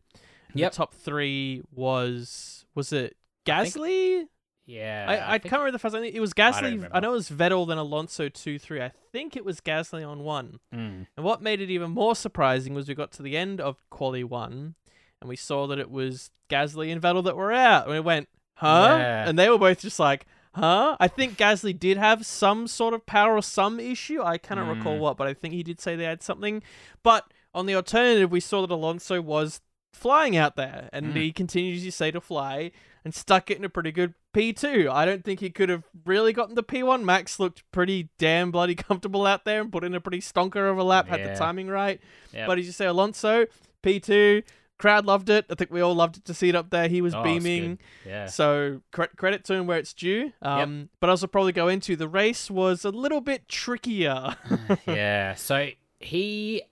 Yep. 0.55 0.73
The 0.73 0.77
top 0.77 0.95
three 0.95 1.63
was 1.75 2.65
was 2.75 2.93
it 2.93 3.17
I 3.47 3.51
Gasly? 3.51 4.25
yeah. 4.65 5.05
I, 5.07 5.35
I, 5.35 5.39
think- 5.39 5.51
can't 5.51 5.61
remember 5.61 5.73
the 5.73 5.79
first. 5.79 5.95
I 5.95 6.01
think 6.01 6.15
it 6.15 6.21
was 6.21 6.33
Gasly. 6.33 6.89
I, 6.91 7.01
know 7.01 7.11
it 7.11 7.13
was 7.17 7.29
Vettel 7.31 7.69
then 7.69 7.77
Alonso 7.77 8.31
two 8.31 8.59
three. 8.59 8.81
I 8.81 8.91
think 9.13 9.37
it 9.37 9.45
was 9.45 9.61
Gasly 9.61 10.07
on 10.09 10.21
one. 10.21 10.59
Mm, 10.75 11.07
And 11.17 11.25
what 11.27 11.43
made 11.43 11.61
it 11.61 11.69
even 11.71 11.91
more 11.91 12.17
surprising 12.17 12.73
was 12.73 12.89
we 12.89 12.95
got 12.95 13.13
to 13.13 13.23
the 13.23 13.37
end 13.37 13.61
of 13.61 13.77
quali 13.91 14.25
one, 14.25 14.77
and 15.21 15.29
we 15.29 15.37
saw 15.37 15.67
that 15.67 15.79
it 15.79 15.91
was 15.91 16.31
Gasly 16.51 16.93
and 16.93 17.01
Vettel 17.01 17.25
that 17.25 17.37
were 17.37 17.53
out. 17.53 17.85
And 17.85 17.93
we 17.93 18.01
went, 18.01 18.29
huh? 18.55 18.97
Yeah. 18.99 19.29
And 19.29 19.39
they 19.39 19.49
were 19.49 19.59
both 19.59 19.81
just 19.81 19.99
like, 19.99 20.27
huh? 20.55 20.97
I 21.01 21.09
think 21.09 21.37
Gasly 21.37 21.79
did 21.79 21.97
have 21.97 22.25
some 22.27 22.67
sort 22.67 22.95
of 22.95 23.07
power 23.07 23.37
or 23.37 23.43
some 23.43 23.81
issue. 23.81 24.23
I 24.23 24.39
cannot 24.39 24.69
recall 24.77 24.97
Mm. 24.97 25.01
what, 25.01 25.17
but 25.17 25.27
I 25.27 25.35
think 25.35 25.55
he 25.55 25.63
did 25.63 25.81
say 25.81 25.97
they 25.97 26.05
had 26.05 26.23
something. 26.23 26.63
But 27.03 27.25
on 27.55 27.67
the 27.67 27.75
alternative, 27.75 28.31
we 28.31 28.41
saw 28.41 28.61
that 28.63 28.71
Alonso 28.73 29.21
was 29.21 29.61
flying 29.93 30.37
out 30.37 30.57
there, 30.57 30.91
and 30.93 31.07
Mm. 31.15 31.17
he 31.17 31.33
continues, 31.33 31.85
you 31.85 31.91
say, 31.91 32.11
to 32.11 32.21
fly 32.21 32.71
and 33.03 33.15
stuck 33.15 33.51
it 33.51 33.57
in 33.57 33.65
a 33.65 33.69
pretty 33.71 33.91
good 33.93 34.13
P2. 34.35 34.91
I 34.91 35.07
don't 35.07 35.25
think 35.25 35.41
he 35.41 35.49
could 35.49 35.71
have 35.71 35.85
really 36.05 36.35
gotten 36.35 36.55
the 36.55 36.63
P1. 36.63 37.03
Max 37.05 37.41
looked 37.41 37.63
pretty 37.73 38.11
damn 38.19 38.51
bloody 38.51 38.75
comfortable 38.75 39.25
out 39.25 39.47
there 39.47 39.63
and 39.63 39.73
put 39.73 39.85
in 39.85 39.95
a 39.95 40.01
pretty 40.01 40.21
stonker 40.21 40.71
of 40.71 40.77
a 40.77 40.83
lap, 40.83 41.09
had 41.09 41.25
the 41.25 41.35
timing 41.35 41.69
right. 41.69 41.99
Yep. 42.35 42.47
But 42.47 42.59
as 42.59 42.67
you 42.67 42.73
say, 42.73 42.85
Alonso, 42.85 43.47
P2, 43.83 44.43
crowd 44.79 45.07
loved 45.07 45.31
it. 45.31 45.47
I 45.51 45.55
think 45.55 45.71
we 45.71 45.81
all 45.81 45.95
loved 45.95 46.19
it 46.19 46.25
to 46.27 46.35
see 46.35 46.49
it 46.49 46.55
up 46.55 46.71
there. 46.71 46.89
He 46.89 47.01
was 47.01 47.15
Oh, 47.15 47.23
beaming. 47.23 47.79
Yeah. 48.05 48.27
So 48.27 48.83
cre- 48.93 49.05
credit 49.17 49.45
to 49.45 49.55
him 49.55 49.67
where 49.67 49.79
it's 49.79 49.93
due. 49.95 50.33
Um, 50.43 50.89
But 51.01 51.11
as 51.11 51.23
I'll 51.23 51.29
probably 51.29 51.53
go 51.53 51.69
into, 51.69 51.97
the 51.97 52.09
race 52.09 52.51
was 52.51 52.85
a 52.85 52.91
little 52.91 53.21
bit 53.21 53.49
trickier. 53.49 54.37
yeah. 54.87 55.35
So 55.35 55.69
he, 56.01 56.63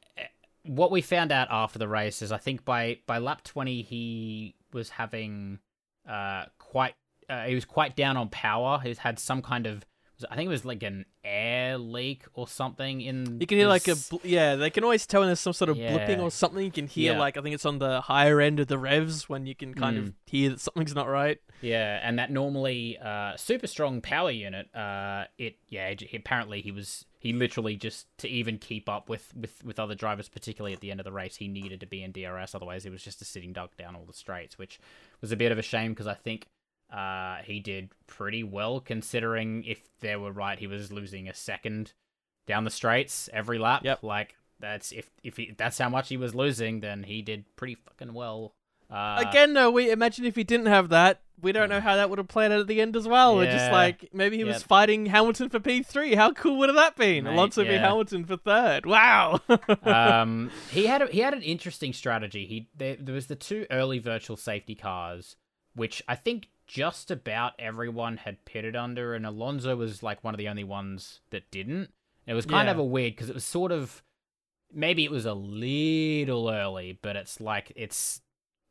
what 0.64 0.90
we 0.90 1.00
found 1.00 1.32
out 1.32 1.48
after 1.50 1.78
the 1.78 1.88
race 1.88 2.20
is, 2.22 2.30
I 2.32 2.38
think 2.38 2.64
by 2.64 2.98
by 3.06 3.18
lap 3.18 3.42
twenty, 3.44 3.82
he 3.82 4.54
was 4.72 4.90
having 4.90 5.58
uh 6.08 6.44
quite, 6.58 6.94
uh, 7.30 7.44
he 7.44 7.54
was 7.54 7.64
quite 7.64 7.96
down 7.96 8.16
on 8.16 8.28
power. 8.28 8.80
He's 8.82 8.98
had 8.98 9.18
some 9.18 9.40
kind 9.40 9.66
of, 9.66 9.84
I 10.30 10.36
think 10.36 10.46
it 10.46 10.50
was 10.50 10.64
like 10.64 10.82
an 10.82 11.06
air 11.24 11.76
leak 11.78 12.24
or 12.34 12.46
something 12.46 13.00
in. 13.00 13.40
You 13.40 13.46
can 13.46 13.58
hear 13.58 13.68
like 13.68 13.88
a 13.88 13.96
bl- 13.96 14.16
yeah. 14.22 14.56
They 14.56 14.70
can 14.70 14.84
always 14.84 15.06
tell 15.06 15.20
when 15.22 15.28
there's 15.28 15.40
some 15.40 15.52
sort 15.52 15.68
of 15.70 15.76
blipping 15.76 16.20
or 16.20 16.30
something. 16.30 16.64
You 16.64 16.70
can 16.70 16.86
hear 16.86 17.12
Yeah. 17.14 17.18
like 17.18 17.36
I 17.36 17.40
think 17.42 17.54
it's 17.54 17.66
on 17.66 17.78
the 17.78 18.00
higher 18.02 18.40
end 18.40 18.60
of 18.60 18.68
the 18.68 18.78
revs 18.78 19.28
when 19.28 19.46
you 19.46 19.54
can 19.54 19.74
kind 19.74 19.96
of 19.98 20.04
Mm. 20.04 20.12
hear 20.26 20.50
that 20.50 20.60
something's 20.60 20.94
not 20.94 21.08
right. 21.08 21.38
Yeah, 21.60 21.98
and 22.02 22.18
that 22.18 22.30
normally 22.30 22.98
uh, 22.98 23.36
super 23.36 23.66
strong 23.66 24.00
power 24.00 24.30
unit. 24.30 24.74
Uh, 24.74 25.24
it 25.38 25.56
yeah. 25.68 25.92
apparently 26.14 26.60
he 26.60 26.70
was 26.70 27.06
he 27.18 27.32
literally 27.32 27.74
just 27.74 28.06
to 28.18 28.28
even 28.28 28.58
keep 28.58 28.86
up 28.88 29.08
with 29.08 29.32
with 29.34 29.64
with 29.64 29.80
other 29.80 29.94
drivers, 29.94 30.28
particularly 30.28 30.74
at 30.74 30.80
the 30.80 30.90
end 30.90 31.00
of 31.00 31.04
the 31.04 31.12
race, 31.12 31.36
he 31.36 31.48
needed 31.48 31.80
to 31.80 31.86
be 31.86 32.02
in 32.02 32.12
DRS. 32.12 32.54
Otherwise, 32.54 32.84
he 32.84 32.90
was 32.90 33.02
just 33.02 33.22
a 33.22 33.24
sitting 33.24 33.52
duck 33.54 33.76
down 33.78 33.96
all 33.96 34.04
the 34.04 34.12
straights, 34.12 34.58
which 34.58 34.78
was 35.22 35.32
a 35.32 35.36
bit 35.36 35.50
of 35.50 35.58
a 35.58 35.62
shame 35.62 35.92
because 35.92 36.06
I 36.06 36.14
think 36.14 36.48
uh, 36.94 37.42
he 37.44 37.58
did 37.58 37.90
pretty 38.06 38.44
well 38.44 38.78
considering 38.78 39.64
if 39.64 39.82
they 40.00 40.14
were 40.14 40.30
right, 40.30 40.58
he 40.58 40.68
was 40.68 40.92
losing 40.92 41.28
a 41.28 41.34
second 41.34 41.92
down 42.46 42.62
the 42.62 42.70
straights 42.70 43.28
every 43.32 43.58
lap. 43.58 43.82
Yep. 43.84 44.04
Like 44.04 44.36
that's 44.60 44.92
if 44.92 45.10
if 45.24 45.36
he, 45.36 45.54
that's 45.58 45.78
how 45.78 45.88
much 45.88 46.08
he 46.08 46.16
was 46.16 46.34
losing, 46.34 46.80
then 46.80 47.02
he 47.02 47.20
did 47.20 47.44
pretty 47.56 47.74
fucking 47.74 48.14
well. 48.14 48.54
Uh, 48.88 49.24
Again, 49.28 49.54
though, 49.54 49.70
we 49.70 49.90
imagine 49.90 50.24
if 50.24 50.36
he 50.36 50.44
didn't 50.44 50.66
have 50.66 50.90
that, 50.90 51.22
we 51.40 51.50
don't 51.50 51.68
know 51.68 51.80
how 51.80 51.96
that 51.96 52.10
would 52.10 52.18
have 52.18 52.28
played 52.28 52.52
out 52.52 52.60
at 52.60 52.68
the 52.68 52.80
end 52.80 52.94
as 52.94 53.08
well. 53.08 53.34
We're 53.34 53.50
just 53.50 53.72
like 53.72 54.10
maybe 54.12 54.36
he 54.36 54.44
was 54.44 54.62
fighting 54.62 55.06
Hamilton 55.06 55.48
for 55.48 55.58
P 55.58 55.82
three. 55.82 56.14
How 56.14 56.32
cool 56.32 56.58
would 56.58 56.68
have 56.68 56.76
that 56.76 56.94
been? 56.94 57.24
Mate, 57.24 57.32
Alonso 57.32 57.64
v. 57.64 57.72
Hamilton 57.72 58.24
for 58.24 58.36
third. 58.36 58.86
Wow. 58.86 59.40
um, 59.82 60.52
he 60.70 60.86
had 60.86 61.02
a, 61.02 61.06
he 61.08 61.20
had 61.20 61.34
an 61.34 61.42
interesting 61.42 61.92
strategy. 61.92 62.46
He 62.46 62.68
there, 62.76 62.96
there 63.00 63.16
was 63.16 63.26
the 63.26 63.34
two 63.34 63.66
early 63.72 63.98
virtual 63.98 64.36
safety 64.36 64.76
cars, 64.76 65.34
which 65.74 66.00
I 66.06 66.14
think 66.14 66.48
just 66.66 67.10
about 67.10 67.52
everyone 67.58 68.16
had 68.18 68.44
pitted 68.44 68.74
under, 68.76 69.14
and 69.14 69.24
Alonso 69.26 69.76
was 69.76 70.02
like 70.02 70.22
one 70.24 70.34
of 70.34 70.38
the 70.38 70.48
only 70.48 70.64
ones 70.64 71.20
that 71.30 71.50
didn't. 71.50 71.90
It 72.26 72.34
was 72.34 72.46
kind 72.46 72.66
Yeah. 72.66 72.72
of 72.72 72.78
a 72.78 72.84
weird 72.84 73.12
because 73.14 73.28
it 73.28 73.34
was 73.34 73.44
sort 73.44 73.70
of 73.72 74.02
maybe 74.72 75.04
it 75.04 75.10
was 75.10 75.26
a 75.26 75.34
little 75.34 76.50
early, 76.50 76.98
but 77.02 77.16
it's 77.16 77.40
like 77.40 77.72
it's 77.76 78.20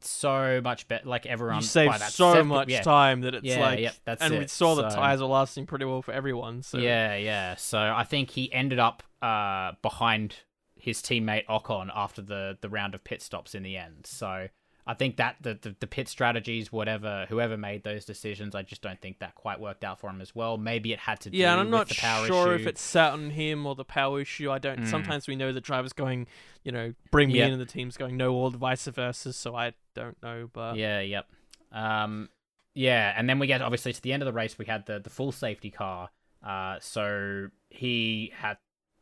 so 0.01 0.59
much 0.61 0.87
better. 0.87 1.07
Like 1.07 1.25
everyone, 1.25 1.57
you 1.57 1.61
saved 1.61 1.99
so 2.01 2.33
second- 2.33 2.47
much 2.47 2.67
yeah, 2.69 2.81
time 2.81 3.21
that 3.21 3.35
it's 3.35 3.45
Yeah, 3.45 3.59
like, 3.61 3.79
yep, 3.79 3.95
that's 4.03 4.21
and 4.21 4.33
we 4.33 4.39
it. 4.41 4.49
saw 4.49 4.75
the 4.75 4.89
tires 4.89 5.21
were 5.21 5.27
lasting 5.27 5.65
pretty 5.65 5.85
well 5.85 6.01
for 6.01 6.11
everyone. 6.13 6.61
So 6.63 6.77
Yeah, 6.77 7.15
yeah. 7.15 7.55
So 7.55 7.79
I 7.79 8.03
think 8.03 8.31
he 8.31 8.51
ended 8.51 8.79
up 8.79 9.03
uh, 9.21 9.73
behind 9.81 10.35
his 10.75 11.01
teammate 11.01 11.45
Ocon 11.45 11.89
after 11.95 12.21
the, 12.21 12.57
the 12.59 12.67
round 12.67 12.93
of 12.95 13.03
pit 13.05 13.21
stops 13.21 13.55
in 13.55 13.63
the 13.63 13.77
end. 13.77 14.05
So 14.05 14.49
I 14.85 14.93
think 14.93 15.15
that 15.17 15.37
the, 15.41 15.57
the, 15.61 15.75
the 15.79 15.87
pit 15.87 16.09
strategies, 16.09 16.71
whatever, 16.71 17.25
whoever 17.29 17.55
made 17.55 17.83
those 17.83 18.03
decisions, 18.03 18.53
I 18.53 18.63
just 18.63 18.81
don't 18.81 18.99
think 18.99 19.19
that 19.19 19.33
quite 19.35 19.59
worked 19.61 19.83
out 19.85 19.99
for 19.99 20.09
him 20.09 20.19
as 20.19 20.35
well. 20.35 20.57
Maybe 20.57 20.91
it 20.91 20.99
had 20.99 21.21
to 21.21 21.29
do 21.29 21.37
Yeah, 21.37 21.51
and 21.53 21.61
I'm 21.61 21.67
with 21.67 21.71
not 21.71 21.87
the 21.89 21.95
power 21.95 22.27
sure 22.27 22.53
issue. 22.53 22.61
if 22.63 22.67
it's 22.67 22.81
sat 22.81 23.13
on 23.13 23.29
him 23.29 23.65
or 23.65 23.75
the 23.75 23.85
power 23.85 24.19
issue. 24.19 24.51
I 24.51 24.59
don't. 24.59 24.81
Mm. 24.81 24.87
Sometimes 24.89 25.27
we 25.27 25.35
know 25.37 25.53
the 25.53 25.61
drivers 25.61 25.93
going, 25.93 26.27
you 26.63 26.71
know, 26.73 26.93
bring 27.11 27.29
me 27.29 27.35
Yep. 27.37 27.47
in, 27.47 27.53
and 27.53 27.61
the 27.61 27.65
team's 27.65 27.95
going 27.95 28.17
no, 28.17 28.33
or 28.35 28.51
vice 28.51 28.85
versa. 28.87 29.31
So 29.31 29.55
I 29.55 29.73
don't 29.95 30.21
know, 30.21 30.49
but 30.51 30.75
Yeah, 30.75 30.99
yep. 30.99 31.27
Um, 31.71 32.29
yeah, 32.75 33.13
and 33.15 33.29
then 33.29 33.39
we 33.39 33.47
get 33.47 33.61
obviously 33.61 33.93
to 33.93 34.01
the 34.01 34.11
end 34.13 34.21
of 34.21 34.25
the 34.25 34.33
race. 34.33 34.57
We 34.57 34.65
had 34.65 34.85
the 34.85 34.99
the 34.99 35.09
full 35.09 35.31
safety 35.31 35.69
car. 35.71 36.09
Uh, 36.45 36.77
so 36.81 37.47
he 37.69 38.33
had 38.35 38.57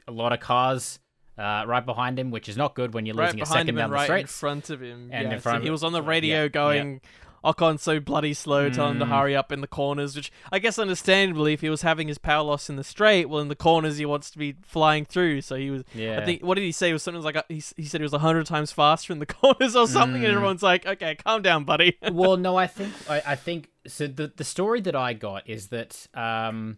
a 0.07 0.11
lot 0.11 0.31
of 0.31 0.39
cars 0.39 0.99
uh, 1.37 1.63
right 1.67 1.85
behind 1.85 2.19
him, 2.19 2.31
which 2.31 2.47
is 2.49 2.57
not 2.57 2.75
good 2.75 2.93
when 2.93 3.05
you're 3.05 3.15
right 3.15 3.25
losing 3.27 3.41
a 3.41 3.45
second 3.45 3.75
down 3.75 3.85
and 3.85 3.93
the 3.93 3.95
right 3.95 4.21
in 4.21 4.27
front 4.27 4.69
of 4.69 4.81
him. 4.81 5.09
And 5.11 5.27
yeah, 5.29 5.33
in 5.35 5.39
front 5.41 5.55
so 5.55 5.57
of 5.59 5.63
he 5.63 5.69
was 5.69 5.83
on 5.83 5.93
the 5.93 6.01
radio 6.01 6.43
yeah. 6.43 6.47
going. 6.47 7.01
Ocon 7.43 7.79
so 7.79 7.99
bloody 7.99 8.35
slow, 8.35 8.69
telling 8.69 8.91
him 8.93 8.99
to 8.99 9.05
Mm. 9.05 9.17
hurry 9.17 9.35
up 9.35 9.51
in 9.51 9.61
the 9.61 9.67
corners, 9.67 10.15
which 10.15 10.31
I 10.51 10.59
guess 10.59 10.77
understandably, 10.77 11.53
if 11.53 11.61
he 11.61 11.71
was 11.71 11.81
having 11.81 12.07
his 12.07 12.19
power 12.19 12.43
loss 12.43 12.69
in 12.69 12.75
the 12.75 12.83
straight, 12.83 13.29
well, 13.29 13.39
in 13.41 13.47
the 13.47 13.55
corners 13.55 13.97
he 13.97 14.05
wants 14.05 14.29
to 14.29 14.37
be 14.37 14.57
flying 14.61 15.05
through. 15.05 15.41
So 15.41 15.55
he 15.55 15.71
was 15.71 15.83
Yeah, 15.95 16.19
I 16.21 16.23
think 16.25 16.43
what 16.43 16.53
did 16.53 16.61
he 16.65 16.71
say? 16.71 16.91
It 16.91 16.93
was 16.93 17.01
something 17.01 17.23
like 17.23 17.35
a, 17.35 17.43
he, 17.47 17.63
he 17.77 17.85
said 17.85 17.99
he 17.99 18.03
was 18.03 18.13
hundred 18.13 18.45
times 18.45 18.71
faster 18.71 19.11
in 19.11 19.17
the 19.17 19.25
corners 19.41 19.75
or 19.75 19.87
something, 19.87 20.23
and 20.23 20.31
Mm. 20.31 20.35
everyone's 20.35 20.61
like, 20.61 20.85
"Okay, 20.85 21.15
calm 21.15 21.41
down, 21.41 21.63
buddy." 21.63 21.97
well, 22.11 22.37
no, 22.37 22.57
I 22.57 22.67
think 22.77 22.93
I, 23.09 23.23
I 23.25 23.35
think 23.35 23.69
so. 23.87 24.05
The 24.05 24.31
the 24.35 24.43
story 24.43 24.79
that 24.81 24.95
I 24.95 25.13
got 25.13 25.49
is 25.49 25.69
that 25.69 26.05
um, 26.13 26.77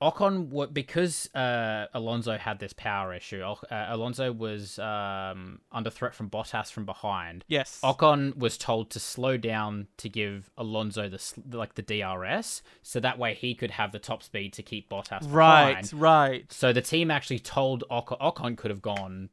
Ocon 0.00 0.72
because 0.72 1.28
uh, 1.34 1.86
Alonso 1.92 2.38
had 2.38 2.58
this 2.58 2.72
power 2.72 3.12
issue. 3.12 3.42
Uh, 3.42 3.56
Alonso 3.88 4.32
was 4.32 4.78
um, 4.78 5.60
under 5.70 5.90
threat 5.90 6.14
from 6.14 6.30
Bottas 6.30 6.72
from 6.72 6.86
behind. 6.86 7.44
yes, 7.48 7.80
Ocon 7.82 8.36
was 8.36 8.56
told 8.56 8.90
to 8.90 9.00
slow 9.00 9.36
down 9.36 9.88
to 9.98 10.08
give 10.08 10.50
Alonso 10.56 11.08
the 11.08 11.20
like 11.56 11.74
the 11.74 11.82
DRS, 11.82 12.62
so 12.82 13.00
that 13.00 13.18
way 13.18 13.34
he 13.34 13.54
could 13.54 13.72
have 13.72 13.92
the 13.92 13.98
top 13.98 14.22
speed 14.22 14.52
to 14.54 14.62
keep 14.62 14.88
Bottas 14.88 15.22
right, 15.30 15.82
behind. 15.82 15.92
right. 15.92 16.52
So 16.52 16.72
the 16.72 16.82
team 16.82 17.10
actually 17.10 17.40
told 17.40 17.84
Ocon, 17.90 18.18
Ocon 18.20 18.56
could 18.56 18.70
have 18.70 18.82
gone, 18.82 19.28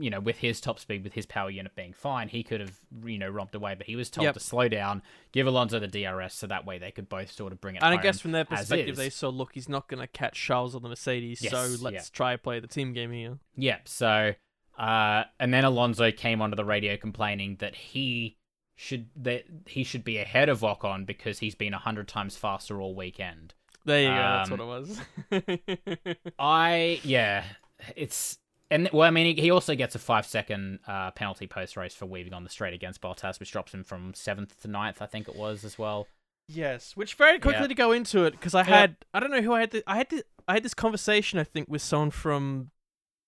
you 0.00 0.10
know, 0.10 0.18
with 0.20 0.38
his 0.38 0.60
top 0.60 0.78
speed, 0.80 1.04
with 1.04 1.12
his 1.12 1.26
power 1.26 1.50
unit 1.50 1.74
being 1.76 1.92
fine, 1.92 2.28
he 2.28 2.42
could 2.42 2.60
have, 2.60 2.78
you 3.04 3.18
know, 3.18 3.28
romped 3.28 3.54
away. 3.54 3.74
But 3.76 3.86
he 3.86 3.96
was 3.96 4.08
told 4.10 4.24
Yep. 4.24 4.34
to 4.34 4.40
slow 4.40 4.66
down, 4.68 5.02
give 5.32 5.46
Alonso 5.46 5.78
the 5.78 5.86
DRS, 5.86 6.34
so 6.34 6.46
that 6.46 6.64
way 6.64 6.78
they 6.78 6.90
could 6.90 7.08
both 7.08 7.30
sort 7.32 7.52
of 7.52 7.60
bring 7.60 7.76
it. 7.76 7.82
And 7.82 7.92
I 7.96 8.02
guess 8.02 8.20
from 8.20 8.32
their 8.32 8.44
perspective, 8.44 8.96
they 8.96 9.10
saw, 9.10 9.28
look, 9.28 9.50
he's 9.52 9.68
not 9.68 9.88
going 9.88 10.00
to 10.00 10.06
catch 10.06 10.34
Charles 10.40 10.74
on 10.74 10.82
the 10.82 10.88
Mercedes, 10.88 11.40
so 11.48 11.66
let's 11.80 11.82
yeah. 11.94 12.00
try 12.12 12.36
play 12.36 12.60
the 12.60 12.66
team 12.66 12.92
game 12.92 13.12
here. 13.12 13.38
Yeah. 13.56 13.78
So, 13.84 14.34
uh, 14.78 15.24
and 15.38 15.52
then 15.52 15.64
Alonso 15.64 16.10
came 16.10 16.40
onto 16.40 16.56
the 16.56 16.64
radio 16.64 16.96
complaining 16.96 17.56
that 17.60 17.74
he 17.74 18.38
should 18.76 19.08
that 19.14 19.44
he 19.66 19.84
should 19.84 20.04
be 20.04 20.16
ahead 20.16 20.48
of 20.48 20.60
Ocon 20.60 21.04
because 21.04 21.40
he's 21.40 21.54
been 21.54 21.74
a 21.74 21.78
hundred 21.78 22.08
times 22.08 22.36
faster 22.36 22.80
all 22.80 22.94
weekend. 22.94 23.52
There 23.84 24.00
you 24.00 24.08
go. 24.08 24.14
That's 24.14 24.50
Um, 24.50 24.58
what 24.58 24.64
it 24.64 26.06
was. 26.08 26.26
I 26.38 27.00
yeah, 27.04 27.44
it's 27.96 28.38
And 28.70 28.88
well, 28.92 29.06
I 29.06 29.10
mean, 29.10 29.36
he, 29.36 29.50
also 29.50 29.74
gets 29.74 29.96
a 29.96 29.98
five 29.98 30.24
second 30.24 30.78
uh, 30.86 31.10
penalty 31.10 31.48
post 31.48 31.76
race 31.76 31.92
for 31.92 32.06
weaving 32.06 32.32
on 32.32 32.44
the 32.44 32.50
straight 32.50 32.72
against 32.72 33.00
Bottas, 33.00 33.40
which 33.40 33.50
drops 33.50 33.74
him 33.74 33.82
from 33.82 34.14
seventh 34.14 34.60
to 34.62 34.68
ninth, 34.68 35.02
I 35.02 35.06
think 35.06 35.28
it 35.28 35.34
was 35.34 35.64
as 35.64 35.76
well. 35.76 36.06
Yes, 36.48 36.96
which 36.96 37.14
very 37.14 37.38
quickly 37.38 37.62
Yeah. 37.62 37.68
to 37.68 37.74
go 37.74 37.92
into 37.92 38.24
it 38.24 38.32
because 38.32 38.54
I 38.54 38.64
had 38.64 38.96
I 39.14 39.20
don't 39.20 39.30
know 39.30 39.42
who 39.42 39.52
I 39.52 39.60
had 39.60 39.70
the, 39.70 39.82
I 39.86 39.96
had 39.96 40.10
the, 40.10 40.24
I 40.48 40.54
had 40.54 40.62
this 40.64 40.74
conversation 40.74 41.38
I 41.38 41.44
think 41.44 41.68
with 41.68 41.82
someone 41.82 42.10
from 42.10 42.70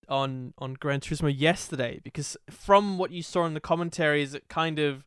on 0.09 0.55
on 0.59 0.75
Gran 0.75 1.01
Turismo 1.01 1.33
yesterday 1.37 2.01
because 2.03 2.37
from 2.51 2.99
what 2.99 3.13
you 3.13 3.23
saw 3.23 3.47
in 3.47 3.55
the 3.55 3.61
commentaries 3.61 4.35
it 4.35 4.49
kind 4.49 4.81
of 4.81 5.05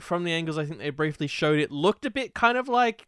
from 0.00 0.24
the 0.24 0.32
angles 0.32 0.56
I 0.56 0.64
think 0.64 0.78
they 0.78 0.88
briefly 0.88 1.26
showed 1.26 1.58
it 1.58 1.70
looked 1.70 2.06
a 2.06 2.10
bit 2.10 2.34
kind 2.34 2.56
of 2.56 2.68
like 2.68 3.06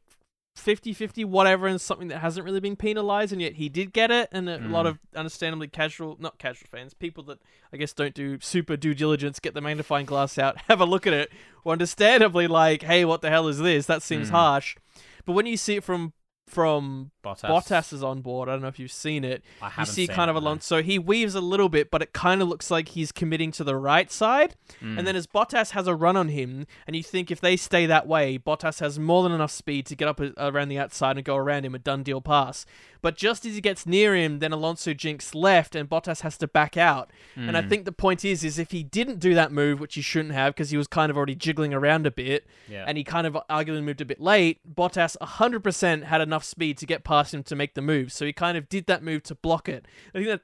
50-50 0.59 1.25
whatever 1.25 1.67
and 1.67 1.81
something 1.81 2.09
that 2.09 2.19
hasn't 2.19 2.45
really 2.45 2.61
been 2.61 2.77
penalized 2.77 3.33
and 3.33 3.41
yet 3.41 3.55
he 3.55 3.69
did 3.69 3.93
get 3.93 4.11
it 4.11 4.29
and 4.33 4.49
a 4.49 4.59
lot 4.69 4.85
Mm. 4.85 4.91
of 4.91 4.99
understandably 5.17 5.69
casual 5.69 6.17
not 6.21 6.39
casual 6.39 6.67
fans 6.71 6.93
people 6.93 7.23
that 7.25 7.39
I 7.73 7.77
guess 7.77 7.93
don't 7.93 8.15
do 8.15 8.39
super 8.41 8.77
due 8.77 8.93
diligence 8.95 9.39
get 9.41 9.55
the 9.55 9.61
magnifying 9.61 10.07
glass 10.07 10.39
out 10.39 10.59
have 10.69 10.81
a 10.81 10.85
look 10.85 11.07
at 11.07 11.13
it 11.13 11.31
were 11.65 11.73
understandably 11.73 12.47
like 12.47 12.83
hey 12.83 13.05
what 13.05 13.23
the 13.23 13.31
hell 13.31 13.49
is 13.49 13.59
this 13.59 13.87
that 13.87 14.03
seems 14.03 14.29
Mm. 14.29 14.33
harsh 14.33 14.77
but 15.25 15.33
when 15.33 15.47
you 15.47 15.57
see 15.57 15.77
it 15.77 15.85
from 15.85 16.13
from 16.47 17.13
Bottas. 17.23 17.49
Bottas 17.51 17.93
is 17.93 18.03
on 18.03 18.21
board 18.21 18.49
I 18.49 18.53
don't 18.53 18.63
know 18.63 18.69
if 18.69 18.79
you've 18.79 18.91
seen 18.93 19.25
it 19.25 19.43
I 19.61 19.67
you 19.67 19.71
haven't 19.73 19.93
see 19.95 20.07
seen 20.07 20.15
kind 20.17 20.29
it, 20.31 20.37
of 20.37 20.43
no. 20.43 20.49
Alonso 20.49 20.83
he 20.83 20.99
weaves 20.99 21.35
a 21.35 21.41
little 21.41 21.69
bit 21.69 21.91
but 21.91 22.03
it 22.03 22.13
kind 22.13 22.41
of 22.43 22.49
looks 22.49 22.71
like 22.71 22.89
he's 22.91 23.13
committing 23.13 23.51
to 23.53 23.65
the 23.65 23.77
right 23.77 24.11
side 24.11 24.55
Mm. 24.83 24.99
and 24.99 25.07
then 25.07 25.17
as 25.17 25.27
Bottas 25.27 25.73
has 25.73 25.87
a 25.87 25.95
run 25.95 26.17
on 26.17 26.29
him, 26.29 26.67
and 26.87 26.95
you 26.97 27.03
think 27.03 27.31
if 27.31 27.41
they 27.41 27.57
stay 27.57 27.85
that 27.87 28.07
way, 28.07 28.39
Bottas 28.39 28.79
has 28.81 28.99
more 28.99 29.23
than 29.25 29.33
enough 29.33 29.51
speed 29.51 29.85
to 29.87 29.97
get 29.97 30.09
up 30.09 30.21
a- 30.21 30.33
around 30.39 30.69
the 30.69 30.79
outside 30.79 31.17
and 31.17 31.25
go 31.25 31.37
around 31.37 31.65
him, 31.67 31.75
a 31.75 31.79
done 31.79 32.03
deal 32.03 32.21
pass. 32.21 32.65
But 33.03 33.17
just 33.17 33.45
as 33.45 33.55
he 33.57 33.61
gets 33.61 33.85
near 33.85 34.15
him, 34.15 34.39
then 34.39 34.53
Alonso 34.53 34.95
jinks 34.95 35.35
left, 35.35 35.75
and 35.75 35.89
Bottas 35.89 36.21
has 36.21 36.39
to 36.39 36.47
back 36.47 36.77
out. 36.77 37.11
And 37.37 37.57
I 37.57 37.63
Mm. 37.63 37.69
think 37.69 37.85
the 37.85 37.93
point 37.93 38.25
is, 38.25 38.43
is 38.45 38.59
if 38.59 38.71
he 38.71 38.83
didn't 38.83 39.19
do 39.19 39.35
that 39.35 39.51
move, 39.53 39.81
which 39.81 39.97
he 39.97 40.03
shouldn't 40.03 40.35
have, 40.35 40.55
because 40.55 40.71
he 40.71 40.77
was 40.77 40.87
kind 40.87 41.11
of 41.11 41.17
already 41.17 41.35
jiggling 41.35 41.75
around 41.75 42.07
a 42.07 42.11
bit, 42.11 42.47
yeah. 42.69 42.85
and 42.87 42.97
he 42.97 43.05
kind 43.05 43.27
of 43.27 43.37
arguably 43.51 43.83
moved 43.83 44.01
a 44.01 44.05
bit 44.07 44.21
late, 44.21 44.61
Bottas 44.73 45.17
100% 45.21 46.05
had 46.05 46.21
enough 46.21 46.45
speed 46.45 46.79
to 46.79 46.87
get 46.87 47.05
past 47.11 47.35
him 47.35 47.43
to 47.45 47.57
make 47.57 47.75
the 47.75 47.83
move. 47.83 48.13
So 48.13 48.25
he 48.25 48.33
kind 48.33 48.57
of 48.57 48.69
did 48.69 48.87
that 48.87 49.03
move 49.03 49.23
to 49.25 49.35
block 49.35 49.69
it. 49.69 49.87
I 50.15 50.19
think 50.19 50.29
that. 50.29 50.41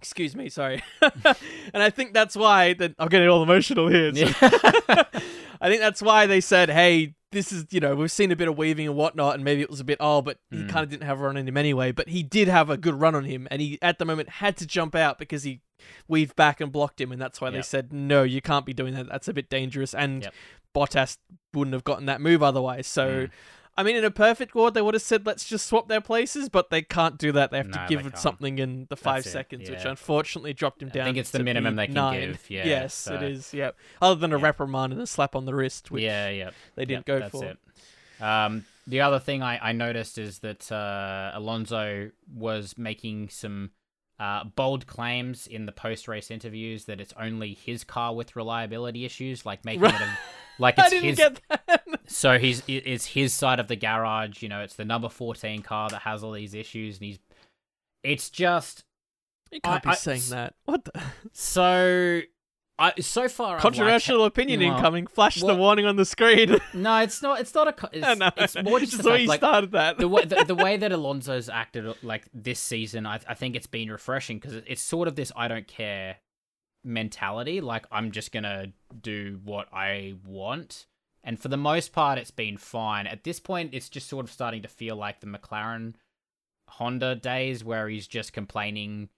Excuse 0.00 0.36
me, 0.36 0.50
sorry. 0.50 0.82
and 1.00 1.82
I 1.82 1.88
think 1.88 2.12
that's 2.12 2.36
why 2.36 2.74
that 2.74 2.94
I'm 2.98 3.08
getting 3.08 3.28
all 3.28 3.42
emotional 3.42 3.88
here. 3.88 4.14
so- 4.14 4.26
I 5.60 5.68
think 5.68 5.80
that's 5.80 6.02
why 6.02 6.26
they 6.26 6.42
said, 6.42 6.68
"Hey, 6.68 7.14
this 7.32 7.52
is 7.52 7.64
you 7.70 7.80
know 7.80 7.94
we've 7.94 8.12
seen 8.12 8.30
a 8.30 8.36
bit 8.36 8.48
of 8.48 8.58
weaving 8.58 8.86
and 8.86 8.96
whatnot, 8.96 9.34
and 9.36 9.44
maybe 9.44 9.62
it 9.62 9.70
was 9.70 9.80
a 9.80 9.84
bit 9.84 9.96
oh, 10.00 10.20
but 10.20 10.36
he 10.50 10.58
Mm. 10.58 10.68
kind 10.68 10.84
of 10.84 10.90
didn't 10.90 11.04
have 11.04 11.20
a 11.20 11.22
run 11.24 11.38
on 11.38 11.46
him 11.48 11.56
anyway. 11.56 11.90
But 11.92 12.08
he 12.10 12.22
did 12.22 12.48
have 12.48 12.68
a 12.68 12.76
good 12.76 12.94
run 13.00 13.14
on 13.14 13.24
him, 13.24 13.48
and 13.50 13.62
he 13.62 13.78
at 13.80 13.98
the 13.98 14.04
moment 14.04 14.28
had 14.28 14.58
to 14.58 14.66
jump 14.66 14.94
out 14.94 15.18
because 15.18 15.42
he 15.44 15.62
weaved 16.06 16.36
back 16.36 16.60
and 16.60 16.70
blocked 16.70 17.00
him, 17.00 17.10
and 17.12 17.20
that's 17.22 17.40
why 17.40 17.48
they 17.48 17.58
Yep. 17.58 17.64
said 17.64 17.92
no, 17.92 18.24
you 18.24 18.42
can't 18.42 18.66
be 18.66 18.74
doing 18.74 18.92
that. 18.94 19.08
That's 19.08 19.28
a 19.28 19.32
bit 19.32 19.48
dangerous, 19.48 19.94
and 19.94 20.24
Yep. 20.24 20.34
Bottas 20.76 21.16
wouldn't 21.54 21.72
have 21.72 21.84
gotten 21.84 22.04
that 22.06 22.20
move 22.20 22.42
otherwise. 22.42 22.86
So. 22.86 23.28
Mm. 23.28 23.30
I 23.76 23.82
mean, 23.82 23.96
in 23.96 24.04
a 24.04 24.10
perfect 24.10 24.54
world, 24.54 24.74
they 24.74 24.82
would 24.82 24.94
have 24.94 25.02
said, 25.02 25.26
"Let's 25.26 25.44
just 25.44 25.66
swap 25.66 25.88
their 25.88 26.00
places," 26.00 26.48
but 26.48 26.70
they 26.70 26.80
can't 26.82 27.18
do 27.18 27.32
that. 27.32 27.50
They 27.50 27.56
have 27.58 27.66
No, 27.68 27.78
to 27.78 27.86
give 27.88 28.18
something 28.18 28.58
in 28.58 28.86
the 28.88 28.96
five 28.96 29.24
seconds, 29.24 29.68
which 29.68 29.84
unfortunately 29.84 30.52
dropped 30.52 30.80
him 30.82 30.90
I 30.90 30.92
down. 30.92 31.02
I 31.02 31.04
think 31.06 31.16
it's 31.18 31.30
the 31.32 31.42
minimum 31.42 31.74
they 31.76 31.86
can 31.86 31.94
nine. 31.94 32.20
give, 32.20 32.50
yeah, 32.50 32.66
yes, 32.66 32.94
so- 32.94 33.14
it 33.14 33.22
is. 33.22 33.52
Yep. 33.52 33.76
Other 34.00 34.14
than 34.20 34.32
a 34.32 34.38
Yeah. 34.38 34.44
reprimand 34.44 34.92
and 34.92 35.02
a 35.02 35.06
slap 35.06 35.34
on 35.34 35.44
the 35.44 35.54
wrist, 35.54 35.90
which 35.90 36.02
yeah, 36.04 36.28
yeah. 36.28 36.50
they 36.76 36.84
didn't 36.84 37.06
Yep, 37.08 37.20
go 37.22 37.28
for. 37.28 37.44
It. 37.46 37.58
Um, 38.22 38.64
the 38.86 39.00
other 39.00 39.18
thing 39.18 39.42
I, 39.42 39.70
I 39.70 39.72
noticed 39.72 40.18
is 40.18 40.38
that 40.40 40.70
uh, 40.70 41.32
Alonso 41.34 42.10
was 42.32 42.78
making 42.78 43.28
some 43.30 43.70
uh, 44.24 44.44
bold 44.44 44.86
claims 44.86 45.46
in 45.46 45.66
the 45.66 45.72
post 45.72 46.08
race 46.08 46.30
interviews 46.30 46.84
that 46.86 47.00
it's 47.00 47.12
only 47.20 47.54
his 47.54 47.84
car 47.84 48.14
with 48.14 48.36
reliability 48.36 49.04
issues, 49.04 49.44
like 49.44 49.64
making 49.64 49.84
it 49.84 50.00
a, 50.00 50.18
like 50.58 50.78
I 50.78 50.86
it's 50.86 50.90
didn't 50.90 51.18
his. 51.50 51.78
So 52.06 52.38
he's 52.38 52.60
it- 52.68 52.86
it's 52.86 53.06
his 53.06 53.32
side 53.32 53.58
of 53.60 53.68
the 53.68 53.76
garage. 53.76 54.42
You 54.42 54.48
know, 54.48 54.60
it's 54.60 54.76
the 54.76 54.84
number 54.84 55.08
fourteen 55.08 55.62
car 55.62 55.88
that 55.90 56.02
has 56.02 56.22
all 56.24 56.32
these 56.32 56.54
issues, 56.54 56.96
and 56.98 57.04
he's. 57.06 57.18
It's 58.02 58.28
just 58.30 58.84
you 59.50 59.60
can't 59.60 59.76
I- 59.86 59.90
be 59.90 59.92
I- 59.92 59.94
saying 59.94 60.22
that. 60.30 60.54
What 60.66 60.84
the 60.84 60.92
so. 61.32 62.20
I 62.78 62.92
so 63.00 63.28
far 63.28 63.58
controversial 63.60 64.24
opinion 64.24 64.60
well, 64.60 64.76
incoming? 64.76 65.06
Flash 65.06 65.40
the 65.40 65.54
warning 65.54 65.86
on 65.86 65.96
the 65.96 66.04
screen. 66.04 66.56
No, 66.74 66.98
it's 66.98 67.22
not. 67.22 67.40
It's 67.40 67.54
not 67.54 67.68
a. 67.68 67.88
It's, 67.92 68.18
no, 68.18 68.30
it's 68.36 68.56
more 68.62 68.80
just 68.80 68.92
just 68.92 69.02
the 69.04 69.10
fact, 69.10 69.22
you 69.22 69.28
like, 69.28 69.38
started 69.40 69.72
that. 69.72 69.98
the 69.98 70.08
way 70.08 70.24
the, 70.24 70.44
the 70.44 70.54
way 70.56 70.76
that 70.76 70.90
Alonso's 70.90 71.48
acted 71.48 71.94
like 72.02 72.24
this 72.34 72.58
season, 72.58 73.06
I, 73.06 73.20
I 73.28 73.34
think 73.34 73.54
it's 73.54 73.68
been 73.68 73.90
refreshing 73.90 74.38
because 74.38 74.54
it's 74.66 74.82
sort 74.82 75.06
of 75.06 75.14
this 75.14 75.30
I 75.36 75.46
don't 75.46 75.68
care 75.68 76.16
mentality. 76.82 77.60
Like 77.60 77.86
I'm 77.92 78.10
just 78.10 78.32
gonna 78.32 78.72
do 79.00 79.40
what 79.44 79.68
I 79.72 80.14
want, 80.26 80.86
and 81.22 81.38
for 81.38 81.48
the 81.48 81.56
most 81.56 81.92
part, 81.92 82.18
it's 82.18 82.32
been 82.32 82.56
fine. 82.56 83.06
At 83.06 83.22
this 83.22 83.38
point, 83.38 83.72
it's 83.72 83.88
just 83.88 84.08
sort 84.08 84.24
of 84.24 84.32
starting 84.32 84.62
to 84.62 84.68
feel 84.68 84.96
like 84.96 85.20
the 85.20 85.28
McLaren 85.28 85.94
Honda 86.68 87.14
days 87.14 87.62
where 87.62 87.88
he's 87.88 88.08
just 88.08 88.32
complaining 88.32 89.10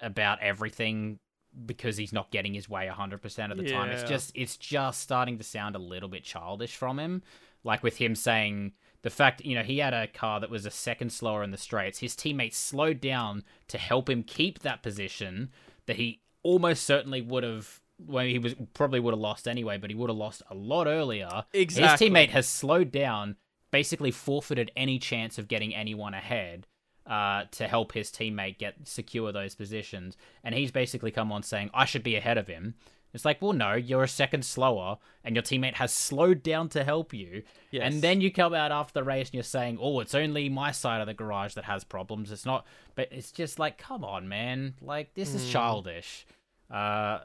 about 0.00 0.40
everything 0.42 1.20
because 1.64 1.96
he's 1.96 2.12
not 2.12 2.30
getting 2.30 2.54
his 2.54 2.68
way 2.68 2.90
100% 2.92 3.50
of 3.50 3.56
the 3.56 3.70
time. 3.70 3.90
It's 3.90 4.08
just 4.08 4.32
it's 4.34 4.56
just 4.56 5.00
starting 5.00 5.38
to 5.38 5.44
sound 5.44 5.74
a 5.74 5.78
little 5.78 6.08
bit 6.08 6.24
childish 6.24 6.76
from 6.76 6.98
him. 6.98 7.22
Like 7.64 7.82
with 7.82 7.96
him 7.96 8.14
saying 8.14 8.72
the 9.02 9.10
fact, 9.10 9.44
you 9.44 9.54
know, 9.54 9.62
he 9.62 9.78
had 9.78 9.94
a 9.94 10.06
car 10.06 10.40
that 10.40 10.50
was 10.50 10.66
a 10.66 10.70
second 10.70 11.10
slower 11.10 11.42
in 11.42 11.50
the 11.50 11.56
straights. 11.56 12.00
His 12.00 12.16
teammates 12.16 12.58
slowed 12.58 13.00
down 13.00 13.44
to 13.68 13.78
help 13.78 14.10
him 14.10 14.22
keep 14.22 14.60
that 14.60 14.82
position 14.82 15.50
that 15.86 15.96
he 15.96 16.20
almost 16.42 16.84
certainly 16.84 17.22
would 17.22 17.44
have 17.44 17.80
well, 18.04 18.26
he 18.26 18.38
was 18.38 18.54
probably 18.74 19.00
would 19.00 19.14
have 19.14 19.20
lost 19.20 19.48
anyway, 19.48 19.78
but 19.78 19.90
he 19.90 19.96
would 19.96 20.10
have 20.10 20.18
lost 20.18 20.42
a 20.50 20.54
lot 20.54 20.86
earlier. 20.86 21.44
Exactly. 21.52 22.08
His 22.08 22.14
teammate 22.14 22.30
has 22.30 22.46
slowed 22.46 22.92
down, 22.92 23.36
basically 23.70 24.10
forfeited 24.10 24.70
any 24.76 24.98
chance 24.98 25.38
of 25.38 25.48
getting 25.48 25.74
anyone 25.74 26.12
ahead 26.12 26.66
uh, 27.06 27.44
to 27.52 27.68
help 27.68 27.92
his 27.92 28.10
teammate 28.10 28.58
get 28.58 28.74
secure 28.84 29.32
those 29.32 29.54
positions. 29.54 30.16
And 30.42 30.54
he's 30.54 30.70
basically 30.72 31.10
come 31.10 31.30
on 31.32 31.42
saying, 31.42 31.70
I 31.72 31.84
should 31.84 32.02
be 32.02 32.16
ahead 32.16 32.38
of 32.38 32.48
him. 32.48 32.74
It's 33.14 33.24
like, 33.24 33.40
well, 33.40 33.54
no, 33.54 33.72
you're 33.72 34.02
a 34.02 34.08
second 34.08 34.44
slower, 34.44 34.98
and 35.24 35.34
your 35.34 35.42
teammate 35.42 35.74
has 35.74 35.90
slowed 35.90 36.42
down 36.42 36.68
to 36.70 36.84
help 36.84 37.14
you. 37.14 37.44
Yes. 37.70 37.82
And 37.84 38.02
then 38.02 38.20
you 38.20 38.30
come 38.30 38.52
out 38.52 38.72
after 38.72 38.92
the 38.92 39.04
race 39.04 39.28
and 39.28 39.34
you're 39.34 39.42
saying, 39.42 39.78
oh, 39.80 40.00
it's 40.00 40.14
only 40.14 40.50
my 40.50 40.70
side 40.70 41.00
of 41.00 41.06
the 41.06 41.14
garage 41.14 41.54
that 41.54 41.64
has 41.64 41.82
problems. 41.82 42.30
It's 42.30 42.44
not, 42.44 42.66
but 42.94 43.08
it's 43.10 43.32
just 43.32 43.58
like, 43.58 43.78
come 43.78 44.04
on, 44.04 44.28
man. 44.28 44.74
Like, 44.82 45.14
this 45.14 45.34
is 45.34 45.42
Mm. 45.46 45.50
childish. 45.52 46.26
Uh, 46.70 47.20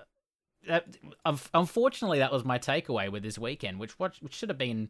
that, 0.68 0.86
un- 1.26 1.40
unfortunately, 1.54 2.20
that 2.20 2.32
was 2.32 2.46
my 2.46 2.58
takeaway 2.60 3.12
with 3.12 3.24
this 3.24 3.40
weekend, 3.40 3.80
which 3.80 3.98
what 4.00 4.16
which 4.22 4.36
should 4.36 4.50
have 4.50 4.60
been 4.60 4.90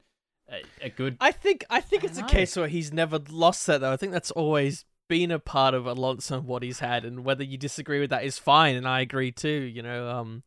a, 0.51 0.63
a 0.81 0.89
good. 0.89 1.17
I 1.19 1.31
think 1.31 1.65
I 1.69 1.81
think 1.81 2.03
I 2.03 2.07
it's 2.07 2.19
a 2.19 2.23
case 2.23 2.55
where 2.55 2.67
he's 2.67 2.91
never 2.91 3.19
lost 3.29 3.67
that 3.67 3.81
though. 3.81 3.91
I 3.91 3.97
think 3.97 4.11
that's 4.11 4.31
always 4.31 4.85
been 5.07 5.31
a 5.31 5.39
part 5.39 5.73
of 5.73 5.85
Alonso 5.85 6.37
and 6.37 6.47
what 6.47 6.63
he's 6.63 6.79
had, 6.79 7.05
and 7.05 7.23
whether 7.23 7.43
you 7.43 7.57
disagree 7.57 7.99
with 7.99 8.09
that 8.09 8.23
is 8.23 8.37
fine, 8.37 8.75
and 8.75 8.87
I 8.87 9.01
agree 9.01 9.31
too. 9.31 9.49
You 9.49 9.81
know, 9.81 10.09
um, 10.09 10.43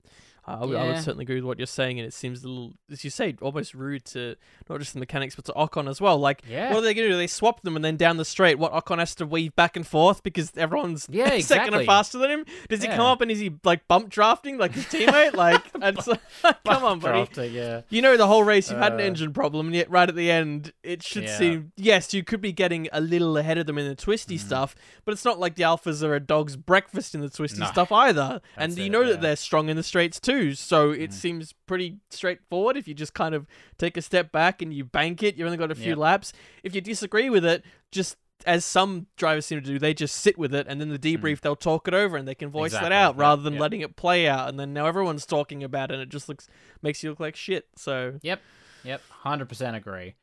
I, 0.47 0.65
would- 0.65 0.77
I 0.77 0.87
would 0.89 0.99
certainly 0.99 1.23
agree 1.23 1.37
with 1.37 1.45
what 1.45 1.59
you're 1.59 1.67
saying, 1.67 1.99
and 1.99 2.07
it 2.07 2.13
seems 2.13 2.45
a 2.45 2.49
little, 2.49 2.75
as 2.91 3.03
you 3.03 3.09
say, 3.11 3.35
almost 3.41 3.73
rude 3.73 4.05
to 4.07 4.37
not 4.69 4.79
just 4.79 4.93
the 4.93 5.01
mechanics 5.01 5.35
but 5.35 5.47
to 5.47 5.53
Ocon 5.53 5.89
as 5.89 6.01
well. 6.01 6.19
Like, 6.19 6.43
Yeah. 6.47 6.69
what 6.71 6.79
are 6.79 6.83
they 6.83 6.93
gonna 6.93 7.09
do? 7.09 7.17
They 7.17 7.27
swap 7.27 7.63
them, 7.63 7.77
and 7.77 7.85
then 7.85 7.97
down 7.97 8.19
the 8.19 8.25
straight, 8.27 8.59
what 8.59 8.73
Ocon 8.73 8.99
has 8.99 9.15
to 9.17 9.27
weave 9.27 9.57
back 9.57 9.75
and 9.77 9.87
forth 9.87 10.23
because 10.23 10.53
everyone's 10.57 11.07
Yeah, 11.11 11.39
second 11.41 11.73
and 11.75 11.87
faster 11.87 12.19
than 12.19 12.31
him. 12.31 12.45
Does 12.69 12.83
he 12.83 12.89
come 12.89 13.01
up 13.01 13.21
and 13.23 13.31
is 13.31 13.39
he 13.41 13.53
like 13.65 13.89
bump 13.89 14.11
drafting 14.11 14.59
like 14.59 14.73
his 14.73 14.85
teammate? 14.85 15.35
Like, 15.35 15.63
it's, 15.77 16.07
come 16.43 16.85
on, 16.85 16.99
buddy. 16.99 17.15
Drafting, 17.25 17.53
yeah. 17.55 17.81
You 17.89 18.03
know 18.03 18.17
the 18.17 18.27
whole 18.27 18.45
race 18.45 18.71
you've 18.71 18.81
had 18.81 18.93
an 18.93 19.01
Uh, 19.01 19.05
engine 19.05 19.33
problem, 19.33 19.67
and 19.69 19.75
yet 19.75 19.89
right 19.91 20.09
at 20.09 20.15
the 20.15 20.31
end 20.31 20.73
it 20.83 21.03
should 21.03 21.25
Yeah. 21.25 21.39
seem 21.39 21.73
yes, 21.77 22.13
you 22.13 22.23
could 22.23 22.41
be 22.43 22.53
getting 22.53 22.89
a 22.93 23.01
little 23.01 23.39
ahead 23.39 23.57
of 23.57 23.65
them 23.67 23.79
in 23.79 23.89
the 23.89 23.95
twisty 23.95 24.37
Mm. 24.37 24.41
stuff, 24.41 24.75
but 25.07 25.13
it's 25.13 25.25
not 25.25 25.39
like 25.41 25.55
the 25.57 25.63
alphas 25.63 26.03
are 26.03 26.15
a 26.15 26.21
dog's 26.21 26.57
breakfast 26.57 27.15
in 27.15 27.21
the 27.23 27.31
twisty 27.31 27.61
No. 27.61 27.67
stuff 27.67 27.91
either. 27.91 28.43
and 28.57 28.77
you 28.77 28.85
it, 28.87 28.91
know 28.91 29.01
yeah. 29.01 29.11
that 29.13 29.21
they're 29.23 29.37
strong 29.37 29.69
in 29.69 29.77
the 29.77 29.83
straights 29.83 30.21
too, 30.21 30.34
so 30.55 30.91
it 30.91 31.11
Mm. 31.11 31.15
seems 31.15 31.53
pretty 31.67 31.99
straightforward 32.11 32.77
if 32.77 32.87
you 32.89 32.95
just 32.95 33.15
kind 33.15 33.35
of 33.35 33.47
take 33.79 33.97
a 33.97 34.03
step 34.03 34.33
back 34.33 34.61
and 34.63 34.73
you 34.73 34.85
bank 34.85 35.23
it. 35.23 35.37
You've 35.37 35.47
only 35.47 35.59
got 35.59 35.71
a 35.71 35.75
few 35.75 35.91
Yep. 35.91 35.99
laps. 35.99 36.33
If 36.63 36.75
you 36.75 36.81
disagree 36.81 37.31
with 37.31 37.45
it, 37.45 37.65
just 37.93 38.17
as 38.47 38.65
some 38.65 39.07
drivers 39.17 39.47
seem 39.47 39.61
to 39.61 39.67
do, 39.67 39.79
they 39.79 39.95
just 39.95 40.17
sit 40.17 40.37
with 40.37 40.55
it, 40.55 40.67
and 40.69 40.81
then 40.81 40.89
the 40.91 40.99
debrief 40.99 41.41
they'll 41.41 41.57
talk 41.57 41.89
it 41.89 41.95
over 41.95 42.17
and 42.17 42.27
they 42.29 42.35
can 42.35 42.51
voice 42.51 42.73
that 42.73 42.91
Mm. 42.93 42.95
Out 42.95 43.17
rather 43.17 43.41
than 43.43 43.55
yeah. 43.55 43.61
letting 43.61 43.81
it 43.81 43.97
play 43.97 44.29
out. 44.29 44.49
And 44.49 44.59
then 44.61 44.73
now 44.75 44.87
everyone's 44.87 45.25
talking 45.25 45.63
about 45.65 45.91
it, 45.91 45.95
and 45.95 46.03
it 46.03 46.09
just 46.11 46.29
looks 46.29 46.49
makes 46.83 47.03
you 47.03 47.11
look 47.11 47.21
like 47.21 47.37
shit. 47.37 47.69
So 47.77 48.19
Yep, 48.23 48.41
yep, 48.83 49.01
hundred 49.09 49.49
percent 49.49 49.77
agree. 49.77 50.15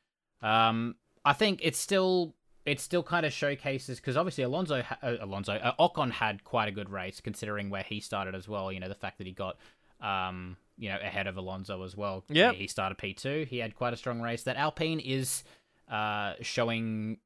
Um, 0.41 0.95
I 1.26 1.34
think 1.34 1.60
it's 1.63 1.80
still 1.80 2.36
it 2.63 2.80
still 2.80 3.02
kind 3.02 3.26
of 3.26 3.34
showcases 3.34 4.00
because 4.00 4.15
obviously 4.15 4.43
Alonso 4.43 4.84
ha- 4.84 4.97
uh, 5.02 5.15
Alonso 5.21 5.54
uh, 5.54 5.74
Ocon 5.80 6.12
had 6.12 6.43
quite 6.43 6.67
a 6.67 6.71
good 6.71 6.91
race 6.91 7.19
considering 7.19 7.71
where 7.71 7.82
he 7.82 8.00
started 8.00 8.36
as 8.36 8.47
well. 8.47 8.71
You 8.71 8.80
know 8.80 8.88
the 8.89 8.93
fact 8.93 9.17
that 9.17 9.26
he 9.26 9.34
got 9.34 9.58
um 10.01 10.57
you 10.77 10.89
know 10.89 10.97
ahead 11.01 11.27
of 11.27 11.37
Alonso 11.37 11.83
as 11.83 11.95
well. 11.95 12.23
Yeah, 12.29 12.51
he 12.53 12.67
started 12.67 12.97
P 12.97 13.13
two. 13.13 13.45
He 13.49 13.59
had 13.59 13.75
quite 13.75 13.93
a 13.93 13.97
strong 13.97 14.21
race. 14.21 14.43
That 14.43 14.57
Alpine 14.57 14.99
is 14.99 15.43
uh 15.89 16.33
showing 16.41 17.17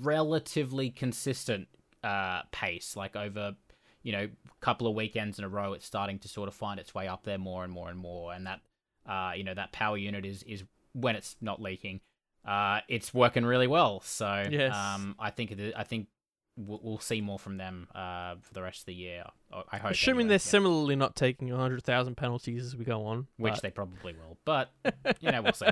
relatively 0.00 0.90
consistent 0.90 1.68
uh 2.02 2.42
pace 2.52 2.96
like 2.96 3.16
over 3.16 3.54
you 4.02 4.12
know, 4.12 4.28
couple 4.60 4.86
of 4.86 4.94
weekends 4.94 5.38
in 5.38 5.46
a 5.46 5.48
row, 5.48 5.72
it's 5.72 5.86
starting 5.86 6.18
to 6.18 6.28
sort 6.28 6.46
of 6.46 6.54
find 6.54 6.78
its 6.78 6.94
way 6.94 7.08
up 7.08 7.24
there 7.24 7.38
more 7.38 7.64
and 7.64 7.72
more 7.72 7.88
and 7.88 7.98
more, 7.98 8.34
and 8.34 8.46
that, 8.46 8.60
uh, 9.08 9.32
you 9.34 9.42
know, 9.42 9.54
that 9.54 9.72
power 9.72 9.96
unit 9.96 10.26
is 10.26 10.42
is 10.42 10.62
when 10.92 11.16
it's 11.16 11.36
not 11.40 11.58
leaking, 11.58 12.02
uh, 12.46 12.80
it's 12.86 13.14
working 13.14 13.46
really 13.46 13.66
well. 13.66 14.00
So, 14.00 14.44
Yes. 14.50 14.74
um, 14.74 15.16
I 15.18 15.30
think 15.30 15.52
it, 15.52 15.72
I 15.74 15.84
think 15.84 16.08
we'll, 16.56 16.80
we'll 16.82 16.98
see 16.98 17.20
more 17.20 17.38
from 17.38 17.56
them 17.56 17.88
uh, 17.94 18.36
for 18.40 18.54
the 18.54 18.62
rest 18.62 18.80
of 18.80 18.86
the 18.86 18.94
year. 18.94 19.24
I 19.70 19.78
hope. 19.78 19.92
Assuming 19.92 20.20
anyway, 20.20 20.28
they're 20.30 20.34
yeah. 20.34 20.38
similarly 20.38 20.96
not 20.96 21.14
taking 21.16 21.48
100,000 21.50 22.16
penalties 22.16 22.64
as 22.64 22.76
we 22.76 22.84
go 22.84 23.04
on. 23.06 23.26
which 23.36 23.54
but- 23.54 23.62
they 23.62 23.70
probably 23.70 24.12
will. 24.14 24.38
But 24.44 24.70
you 25.20 25.30
know, 25.30 25.42
we'll 25.42 25.52
see. 25.52 25.66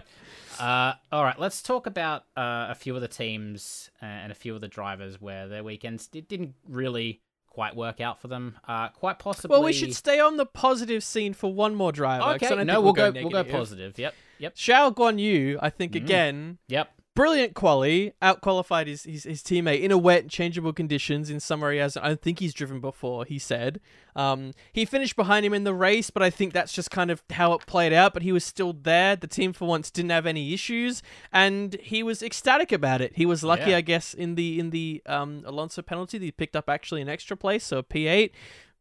Uh, 0.59 0.95
all 1.11 1.25
right, 1.25 1.38
let's 1.38 1.62
talk 1.62 1.87
about 1.87 2.23
uh, 2.37 2.66
a 2.71 2.75
few 2.75 2.95
of 2.95 3.03
the 3.03 3.09
teams 3.09 3.90
uh, 4.03 4.07
and 4.07 4.33
a 4.33 4.35
few 4.35 4.55
of 4.55 4.61
the 4.61 4.68
drivers 4.68 5.21
where 5.21 5.49
their 5.49 5.64
weekends 5.64 6.09
it 6.14 6.29
didn't 6.29 6.55
really 6.68 7.21
quite 7.53 7.77
work 7.77 8.01
out 8.01 8.21
for 8.21 8.29
them. 8.29 8.57
Uh, 8.66 8.88
quite 8.88 9.18
possibly. 9.18 9.55
Well, 9.55 9.62
we 9.62 9.73
should 9.73 9.95
stay 9.95 10.18
on 10.21 10.37
the 10.38 10.47
positive 10.47 11.05
scene 11.05 11.35
for 11.35 11.53
one 11.53 11.75
more 11.75 11.92
driver. 11.92 12.25
Okay, 12.35 12.49
no, 12.49 12.57
think 12.57 12.85
we'll 12.85 12.92
go. 12.92 13.12
go 13.12 13.21
We'll 13.21 13.31
go 13.31 13.45
positive. 13.45 13.99
Yep, 13.99 14.14
yep, 14.38 14.55
Zhou 14.55 14.95
Guanyu, 14.95 15.59
I 15.61 15.68
think 15.68 15.92
Mm. 15.92 15.97
again, 15.97 16.59
yep. 16.68 16.90
Brilliant 17.14 17.55
quali, 17.55 18.12
outqualified 18.22 18.87
his, 18.87 19.05
his 19.05 19.25
his 19.25 19.42
teammate 19.42 19.81
in 19.83 19.90
a 19.90 19.98
wet, 19.98 20.29
changeable 20.29 20.72
conditions 20.72 21.31
in 21.31 21.40
some 21.40 21.62
areas. 21.62 21.96
I 21.96 22.09
don't 22.09 22.22
think 22.22 22.38
he's 22.38 22.55
driven 22.55 22.81
before. 22.81 23.25
He 23.25 23.38
said 23.38 23.81
um, 24.16 24.53
he 24.72 24.85
finished 24.85 25.16
behind 25.16 25.44
him 25.44 25.55
in 25.55 25.64
the 25.64 25.75
race, 25.75 26.11
but 26.11 26.22
I 26.22 26.31
think 26.31 26.53
that's 26.53 26.72
just 26.72 26.90
kind 26.90 27.11
of 27.11 27.22
how 27.31 27.53
it 27.53 27.66
played 27.66 27.92
out. 27.92 28.14
But 28.14 28.22
he 28.22 28.33
was 28.33 28.44
still 28.44 28.72
there. 28.72 29.16
The 29.16 29.27
team 29.27 29.53
for 29.53 29.66
once 29.66 29.90
didn't 29.90 30.11
have 30.11 30.27
any 30.27 30.53
issues, 30.55 31.03
and 31.33 31.75
he 31.81 32.03
was 32.03 32.22
ecstatic 32.22 32.72
about 32.72 33.01
it. 33.01 33.12
He 33.16 33.27
was 33.27 33.42
lucky, 33.42 33.70
Yeah. 33.70 33.79
I 33.79 33.81
guess, 33.83 34.14
in 34.14 34.35
the 34.35 34.59
in 34.59 34.70
the 34.70 35.03
um, 35.07 35.42
Alonso 35.46 35.83
penalty 35.83 36.18
that 36.18 36.25
he 36.25 36.33
picked 36.33 36.57
up 36.57 36.68
actually 36.68 37.03
an 37.03 37.09
extra 37.09 37.37
place, 37.37 37.64
so 37.64 37.79
a 37.79 37.83
P 37.83 38.07
eight. 38.07 38.35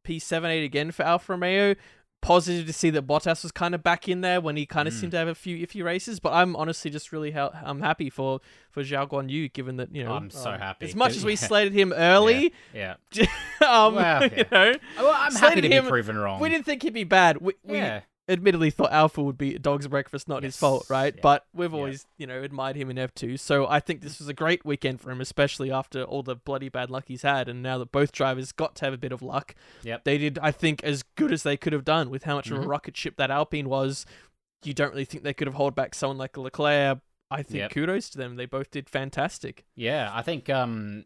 P7 0.04 0.46
8 0.50 0.63
again 0.63 0.89
for 0.89 1.04
Alfa 1.04 1.34
Romeo. 1.34 1.76
Positive 2.22 2.68
to 2.68 2.74
see 2.74 2.92
that 2.92 3.08
Bottas 3.08 3.42
was 3.42 3.52
kind 3.52 3.74
of 3.74 3.82
back 3.82 4.08
in 4.08 4.22
there 4.22 4.40
when 4.40 4.56
he 4.56 4.68
kind 4.68 4.88
of 4.88 4.94
Mm. 4.94 5.00
seemed 5.00 5.12
to 5.14 5.18
have 5.18 5.28
a 5.28 5.34
few 5.36 5.58
iffy 5.66 5.84
races, 5.84 6.20
but 6.20 6.32
I'm 6.34 6.56
honestly 6.56 6.92
just 6.92 7.12
really 7.12 7.32
ha- 7.32 7.50
I'm 7.64 7.82
happy 7.82 8.12
for 8.12 8.40
for 8.70 8.84
Zhou 8.84 9.10
Guanyu, 9.10 9.52
given 9.52 9.78
that 9.78 9.94
you 9.96 10.04
know 10.04 10.14
I'm 10.14 10.30
so 10.30 10.52
um, 10.52 10.60
happy, 10.60 10.86
As 10.86 10.96
much 10.96 11.16
as 11.16 11.26
we 11.26 11.32
yeah. 11.34 11.36
slated 11.48 11.74
him 11.74 11.92
early, 11.94 12.54
Yeah. 12.76 12.96
um, 13.68 13.96
Well, 13.96 14.24
you 14.38 14.46
know, 14.52 14.74
Well, 14.98 15.14
I'm 15.16 15.34
happy 15.36 15.62
to 15.62 15.70
be 15.70 15.74
him- 15.76 15.88
proven 15.88 16.18
wrong. 16.18 16.40
we 16.40 16.50
didn't 16.50 16.66
think 16.66 16.84
he'd 16.84 16.94
be 16.94 17.04
bad. 17.04 17.38
We, 17.42 17.54
we 17.64 17.78
yeah. 17.78 18.02
Admittedly 18.30 18.70
thought 18.70 18.92
Alfa 18.92 19.22
would 19.22 19.38
be 19.38 19.56
a 19.56 19.60
dog's 19.60 19.88
breakfast, 19.88 20.28
not 20.30 20.44
his 20.44 20.56
fault, 20.56 20.86
right? 20.90 21.14
yeah, 21.16 21.22
But 21.22 21.46
we've 21.54 21.72
yeah. 21.72 21.78
always, 21.78 22.06
you 22.18 22.28
know, 22.28 22.42
admired 22.42 22.76
him 22.78 22.90
in 22.90 22.96
F2. 22.98 23.38
So 23.40 23.68
I 23.68 23.80
think 23.80 24.02
this 24.02 24.20
was 24.20 24.28
a 24.30 24.34
great 24.34 24.64
weekend 24.64 25.02
for 25.02 25.12
him, 25.12 25.20
especially 25.20 25.72
after 25.72 26.04
all 26.04 26.24
the 26.24 26.36
bloody 26.36 26.70
bad 26.70 26.90
luck 26.90 27.06
he's 27.08 27.24
had. 27.24 27.50
And 27.50 27.62
now 27.62 27.78
that 27.80 27.92
both 27.92 28.12
drivers 28.12 28.52
got 28.52 28.76
to 28.78 28.86
have 28.86 28.94
a 28.94 28.98
bit 28.98 29.12
of 29.12 29.22
luck, 29.22 29.56
Yep. 29.84 30.04
they 30.06 30.18
did, 30.18 30.40
I 30.42 30.52
think, 30.52 30.84
as 30.84 31.04
good 31.16 31.34
as 31.34 31.44
they 31.44 31.58
could 31.58 31.74
have 31.74 31.84
done 31.84 32.10
with 32.10 32.24
how 32.24 32.36
much 32.36 32.50
of 32.52 32.58
a 32.58 32.62
Mhm. 32.62 32.68
rocket 32.68 32.96
ship 32.96 33.16
that 33.18 33.32
Alpine 33.32 33.68
was. 33.68 34.06
You 34.64 34.74
don't 34.76 34.92
really 34.92 35.06
think 35.06 35.24
they 35.24 35.34
could 35.34 35.48
have 35.48 35.56
held 35.56 35.74
back 35.76 35.96
someone 35.96 36.18
like 36.18 36.38
Leclerc. 36.38 37.00
I 37.32 37.44
think 37.44 37.60
Yep. 37.60 37.72
kudos 37.72 38.10
to 38.12 38.18
them. 38.18 38.36
They 38.36 38.46
both 38.46 38.72
did 38.72 38.90
fantastic. 38.90 39.66
Yeah, 39.76 40.12
I 40.14 40.22
think 40.22 40.50
um, 40.50 41.06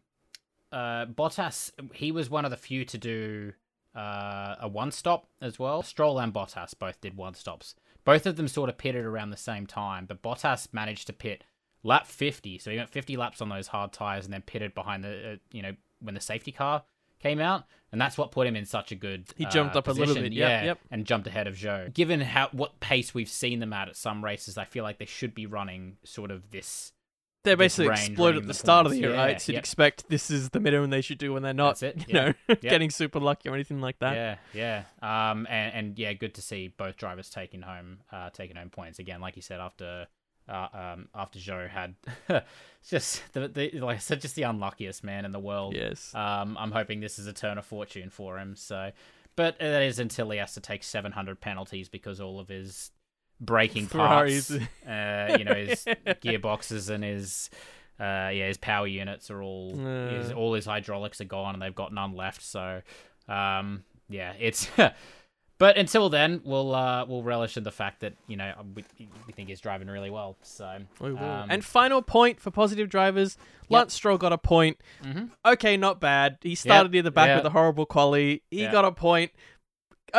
uh, 0.70 1.06
Bottas 1.06 1.70
he 1.94 2.12
was 2.12 2.28
one 2.28 2.44
of 2.44 2.50
the 2.50 2.56
few 2.56 2.84
to 2.84 2.98
do 2.98 3.54
uh, 3.96 4.56
a 4.60 4.68
one 4.68 4.92
stop 4.92 5.26
as 5.40 5.58
well. 5.58 5.82
Stroll 5.82 6.18
and 6.18 6.32
Bottas 6.32 6.78
both 6.78 7.00
did 7.00 7.16
one 7.16 7.34
stops. 7.34 7.74
Both 8.04 8.26
of 8.26 8.36
them 8.36 8.46
sort 8.46 8.68
of 8.68 8.78
pitted 8.78 9.04
around 9.04 9.30
the 9.30 9.36
same 9.36 9.66
time, 9.66 10.06
but 10.06 10.22
Bottas 10.22 10.72
managed 10.72 11.06
to 11.08 11.12
pit 11.12 11.42
lap 11.82 12.06
50. 12.06 12.58
So 12.58 12.70
he 12.70 12.76
went 12.76 12.90
50 12.90 13.16
laps 13.16 13.40
on 13.40 13.48
those 13.48 13.68
hard 13.68 13.92
tires 13.92 14.24
and 14.24 14.34
then 14.34 14.42
pitted 14.42 14.74
behind 14.74 15.02
the 15.02 15.32
uh, 15.32 15.36
you 15.50 15.62
know 15.62 15.72
when 16.00 16.14
the 16.14 16.20
safety 16.20 16.52
car 16.52 16.84
came 17.20 17.40
out, 17.40 17.64
and 17.90 18.00
that's 18.00 18.18
what 18.18 18.30
put 18.30 18.46
him 18.46 18.56
in 18.56 18.66
such 18.66 18.92
a 18.92 18.94
good. 18.94 19.26
He 19.36 19.46
uh, 19.46 19.50
jumped 19.50 19.76
up 19.76 19.88
a 19.88 19.90
little 19.90 20.06
position. 20.06 20.22
bit, 20.24 20.32
yep, 20.34 20.50
yeah, 20.50 20.64
yep. 20.64 20.78
and 20.90 21.06
jumped 21.06 21.26
ahead 21.26 21.46
of 21.46 21.54
Zhou. 21.54 21.92
Given 21.92 22.20
how 22.20 22.48
what 22.52 22.78
pace 22.80 23.14
we've 23.14 23.28
seen 23.28 23.60
them 23.60 23.72
at 23.72 23.88
at 23.88 23.96
some 23.96 24.22
races, 24.22 24.58
I 24.58 24.64
feel 24.64 24.84
like 24.84 24.98
they 24.98 25.06
should 25.06 25.34
be 25.34 25.46
running 25.46 25.96
sort 26.04 26.30
of 26.30 26.50
this 26.50 26.92
They 27.46 27.54
This 27.54 27.76
basically 27.76 27.92
exploded 27.92 28.42
at 28.42 28.48
the 28.48 28.54
start 28.54 28.86
of 28.86 28.92
the 28.92 28.98
year, 28.98 29.12
Yeah, 29.12 29.16
right? 29.24 29.40
So 29.40 29.52
you'd 29.52 29.56
yep. 29.56 29.62
expect 29.62 30.08
this 30.08 30.30
is 30.30 30.50
the 30.50 30.58
minimum 30.60 30.90
they 30.90 31.00
should 31.00 31.18
do 31.18 31.32
when 31.32 31.42
they're 31.42 31.54
not, 31.54 31.78
That's 31.78 31.96
it, 31.96 31.96
you 32.08 32.14
yeah. 32.14 32.24
know, 32.26 32.32
Yep. 32.48 32.60
getting 32.60 32.90
super 32.90 33.20
lucky 33.20 33.48
or 33.48 33.54
anything 33.54 33.80
like 33.80 33.98
that. 34.00 34.14
Yeah, 34.14 34.82
yeah. 35.00 35.30
Um, 35.30 35.46
and, 35.48 35.74
and 35.74 35.98
yeah, 35.98 36.12
good 36.12 36.34
to 36.34 36.42
see 36.42 36.68
both 36.68 36.96
drivers 36.96 37.30
taking 37.30 37.62
home, 37.62 37.98
uh, 38.12 38.30
taking 38.30 38.56
home 38.56 38.70
points 38.70 38.98
again. 38.98 39.20
Like 39.20 39.36
you 39.36 39.42
said, 39.42 39.60
after, 39.60 40.08
uh, 40.48 40.68
um, 40.74 41.08
after 41.14 41.38
Zhou 41.38 41.68
had 41.68 41.94
just 42.88 43.22
the, 43.32 43.48
the, 43.48 43.70
like 43.80 43.96
I 43.96 44.00
said, 44.00 44.20
just 44.20 44.34
the 44.34 44.42
unluckiest 44.42 45.04
man 45.04 45.24
in 45.24 45.30
the 45.30 45.40
world. 45.40 45.74
Yes. 45.74 46.12
Um, 46.14 46.56
I'm 46.58 46.72
hoping 46.72 47.00
this 47.00 47.18
is 47.18 47.26
a 47.28 47.32
turn 47.32 47.58
of 47.58 47.64
fortune 47.64 48.10
for 48.10 48.38
him. 48.38 48.56
So, 48.56 48.90
but 49.36 49.58
that 49.60 49.82
is 49.82 49.98
until 49.98 50.30
he 50.30 50.38
has 50.38 50.54
to 50.54 50.60
take 50.60 50.82
700 50.82 51.40
penalties 51.40 51.88
because 51.88 52.20
all 52.20 52.40
of 52.40 52.48
his 52.48 52.90
braking 53.40 53.86
parts, 53.88 54.50
uh, 54.86 55.36
you 55.38 55.44
know, 55.44 55.54
his 55.54 55.84
gearboxes 56.06 56.90
and 56.90 57.04
his. 57.04 57.50
Uh, 57.98 58.28
yeah, 58.28 58.46
his 58.46 58.58
power 58.58 58.86
units 58.86 59.30
are 59.30 59.40
all 59.40 59.70
his, 59.70 60.30
Uh. 60.30 60.34
all 60.34 60.52
his 60.52 60.66
hydraulics 60.66 61.18
are 61.22 61.24
gone, 61.24 61.54
and 61.54 61.62
they've 61.62 61.74
got 61.74 61.94
none 61.94 62.14
left. 62.14 62.42
So, 62.42 62.82
um, 63.26 63.84
yeah, 64.10 64.34
it's. 64.38 64.68
but 65.58 65.78
until 65.78 66.10
then, 66.10 66.42
we'll 66.44 66.74
uh, 66.74 67.06
we'll 67.06 67.22
relish 67.22 67.56
in 67.56 67.62
the 67.62 67.72
fact 67.72 68.00
that 68.00 68.12
you 68.26 68.36
know 68.36 68.52
we, 68.74 68.84
we 69.26 69.32
think 69.32 69.48
he's 69.48 69.60
driving 69.60 69.88
really 69.88 70.10
well. 70.10 70.36
So, 70.42 70.78
um, 71.00 71.16
and 71.48 71.64
final 71.64 72.02
point 72.02 72.38
for 72.38 72.50
positive 72.50 72.90
drivers. 72.90 73.38
Lance 73.70 73.94
Stroll 73.94 74.18
got 74.18 74.32
a 74.34 74.38
point. 74.38 74.76
mhm. 75.02 75.30
Okay, 75.46 75.78
not 75.78 75.98
bad. 75.98 76.36
He 76.42 76.54
started 76.54 76.92
near 76.92 77.02
the 77.02 77.10
back 77.10 77.28
yeah. 77.28 77.36
with 77.36 77.46
a 77.46 77.50
horrible 77.50 77.86
quali. 77.86 78.42
He 78.50 78.66
got 78.66 78.84
a 78.84 78.92
point. 78.92 79.32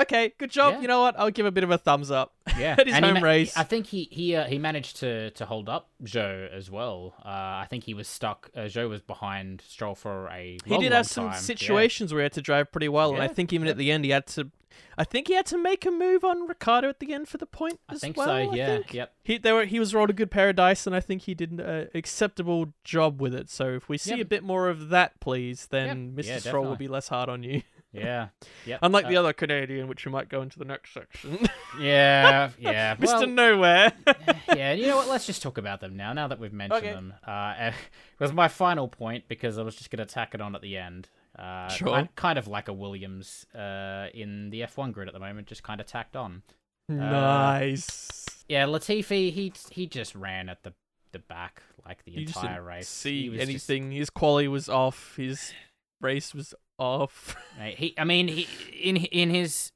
Okay, 0.01 0.33
good 0.37 0.51
job. 0.51 0.75
Yeah. 0.75 0.81
You 0.81 0.87
know 0.87 1.01
what? 1.01 1.17
I'll 1.19 1.31
give 1.31 1.45
a 1.45 1.51
bit 1.51 1.63
of 1.63 1.71
a 1.71 1.77
thumbs 1.77 2.11
up. 2.11 2.33
yeah, 2.57 2.75
At 2.77 2.85
his 2.87 2.95
and 2.95 3.03
home 3.05 3.23
race. 3.23 3.55
I 3.57 3.63
think 3.63 3.87
he 3.87 4.07
he 4.11 4.35
uh, 4.35 4.45
he 4.45 4.57
managed 4.57 4.97
to 4.97 5.31
to 5.31 5.45
hold 5.45 5.67
up 5.69 5.89
Zhou 6.03 6.51
as 6.51 6.69
well. 6.71 7.15
Uh, 7.25 7.27
I 7.63 7.67
think 7.69 7.83
he 7.83 7.93
was 7.93 8.07
stuck. 8.07 8.49
Uh, 8.55 8.61
Zhou 8.61 8.89
was 8.89 9.01
behind 9.01 9.61
Stroll 9.67 9.95
for 9.95 10.27
a 10.29 10.57
Long, 10.65 10.79
He 10.81 10.85
did 10.85 10.93
have 10.93 11.07
some 11.07 11.25
time. 11.25 11.33
Yeah. 11.33 11.39
situations 11.39 12.13
where 12.13 12.21
he 12.21 12.23
had 12.25 12.33
to 12.33 12.41
drive 12.41 12.71
pretty 12.71 12.89
well, 12.89 13.13
and 13.13 13.21
I 13.23 13.27
think 13.27 13.51
even 13.53 13.65
yeah. 13.65 13.71
at 13.71 13.77
the 13.77 13.91
end 13.91 14.05
he 14.05 14.11
had 14.11 14.27
to. 14.27 14.51
I 14.99 15.03
think 15.03 15.27
he 15.27 15.33
had 15.33 15.45
to 15.47 15.57
make 15.57 15.85
a 15.87 15.91
move 15.91 16.23
on 16.23 16.47
Ricciardo 16.47 16.87
at 16.89 16.99
the 16.99 17.11
end 17.13 17.27
for 17.27 17.37
the 17.37 17.45
point 17.47 17.79
I 17.89 17.95
think 17.97 18.15
well. 18.17 18.27
so. 18.27 18.31
I 18.33 18.41
Yeah. 18.55 18.65
think. 18.67 18.93
Yep. 18.93 19.13
He 19.23 19.37
they 19.39 19.51
were 19.51 19.65
he 19.65 19.79
was 19.79 19.93
rolled 19.95 20.11
a 20.11 20.13
good 20.13 20.29
pair 20.29 20.49
of 20.49 20.55
dice, 20.55 20.85
and 20.85 20.95
I 20.95 20.99
think 20.99 21.23
he 21.23 21.33
did 21.33 21.51
an 21.51 21.89
acceptable 21.95 22.73
job 22.83 23.19
with 23.21 23.33
it. 23.33 23.49
So 23.49 23.69
if 23.73 23.89
we 23.89 23.97
see 23.97 24.11
Yep. 24.17 24.19
a 24.19 24.25
bit 24.25 24.43
more 24.43 24.69
of 24.69 24.89
that, 24.89 25.19
please, 25.19 25.67
then 25.67 26.13
Yep. 26.15 26.25
Mr. 26.25 26.27
Yeah, 26.29 26.39
Stroll 26.39 26.65
will 26.65 26.75
be 26.75 26.87
less 26.87 27.07
hard 27.07 27.29
on 27.29 27.41
you. 27.43 27.63
Yeah. 27.97 28.27
Yep. 28.65 28.79
Unlike 28.83 29.05
Uh, 29.05 29.09
the 29.09 29.17
other 29.17 29.33
Canadian, 29.33 29.87
which 29.87 30.05
we 30.05 30.11
might 30.11 30.29
go 30.29 30.41
into 30.41 30.59
the 30.59 30.65
next 30.65 30.93
section, 30.93 31.37
Yeah. 31.79 32.49
Yeah. 32.59 32.95
Mr. 32.97 33.05
Well, 33.05 33.27
Nowhere. 33.27 33.91
yeah, 34.55 34.73
you 34.73 34.87
know 34.87 34.97
what? 34.97 35.07
Let's 35.07 35.25
just 35.25 35.41
talk 35.41 35.57
about 35.57 35.81
them 35.81 35.95
now. 35.97 36.13
Now 36.13 36.27
that 36.27 36.39
we've 36.39 36.53
mentioned 36.53 36.83
Okay. 36.83 36.93
them, 36.93 37.13
uh, 37.25 37.53
it 37.71 37.73
was 38.19 38.33
my 38.33 38.47
final 38.47 38.87
point 38.87 39.25
because 39.27 39.57
I 39.57 39.63
was 39.63 39.75
just 39.75 39.89
going 39.91 40.05
to 40.05 40.11
tack 40.13 40.33
it 40.33 40.41
on 40.41 40.55
at 40.55 40.61
the 40.61 40.77
end. 40.77 41.09
Uh, 41.37 41.67
Sure. 41.69 41.87
kind, 41.89 42.15
kind 42.15 42.39
of 42.39 42.47
like 42.47 42.67
a 42.67 42.73
Williams 42.73 43.45
uh, 43.53 44.07
in 44.13 44.49
the 44.49 44.61
F1 44.61 44.91
grid 44.91 45.07
at 45.07 45.13
the 45.13 45.19
moment, 45.19 45.45
just 45.47 45.61
kind 45.63 45.79
of 45.79 45.85
tacked 45.85 46.15
on. 46.15 46.41
nice. 46.89 48.25
Yeah, 48.47 48.65
Latifi, 48.65 49.31
he 49.31 49.53
he 49.71 49.87
just 49.87 50.15
ran 50.15 50.49
at 50.49 50.63
the 50.63 50.73
the 51.11 51.19
back 51.19 51.61
like 51.85 52.03
the 52.05 52.11
You 52.11 52.21
entire 52.21 52.61
race. 52.61 52.87
see 52.87 53.23
He 53.23 53.29
was 53.29 53.39
just- 53.39 53.49
anything. 53.49 53.91
His 53.91 54.09
quality 54.09 54.47
was 54.47 54.67
off. 54.69 55.15
His 55.17 55.53
race 56.01 56.33
was 56.33 56.53
off. 56.77 57.35
He, 57.59 57.95
I 57.97 58.03
mean, 58.03 58.27
he 58.27 58.47
in 58.79 58.97
in 58.97 59.31
his 59.31 59.71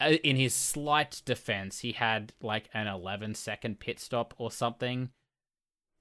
uh, 0.00 0.12
in 0.22 0.36
his 0.36 0.54
slight 0.54 1.22
defense, 1.24 1.80
he 1.80 1.90
had 1.92 2.32
like 2.40 2.68
an 2.72 2.86
11 2.86 3.34
second 3.34 3.80
pit 3.80 3.98
stop 3.98 4.32
or 4.38 4.52
something, 4.52 5.10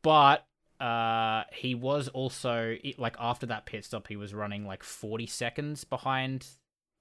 but 0.03 0.45
uh, 0.79 1.43
he 1.53 1.73
was 1.73 2.09
also 2.09 2.75
like 2.97 3.15
after 3.19 3.45
that 3.47 3.65
pit 3.65 3.85
stop, 3.85 4.07
he 4.07 4.15
was 4.15 4.33
running 4.33 4.67
like 4.67 4.83
40 4.83 5.25
seconds 5.25 5.83
behind 5.83 6.47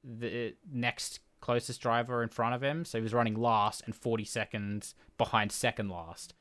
the 0.02 0.54
next 0.72 1.20
closest 1.40 1.80
driver 1.80 2.22
in 2.22 2.28
front 2.28 2.54
of 2.54 2.62
him, 2.62 2.84
so 2.84 2.98
he 2.98 3.02
was 3.02 3.12
running 3.12 3.34
last 3.34 3.82
and 3.84 3.94
40 3.94 4.24
seconds 4.24 4.94
behind 5.18 5.52
second 5.52 5.90
last. 5.90 6.34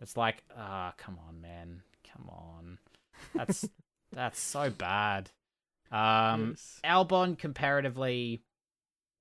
It's 0.00 0.16
like, 0.16 0.42
ah, 0.56 0.94
come 0.96 1.18
on, 1.28 1.40
man, 1.40 1.82
come 2.10 2.28
on, 2.28 2.78
that's 3.34 3.68
that's 4.12 4.40
so 4.40 4.70
bad. 4.70 5.30
Um, 5.90 6.50
Yes. 6.50 6.80
Albon 6.84 7.38
comparatively, 7.38 8.42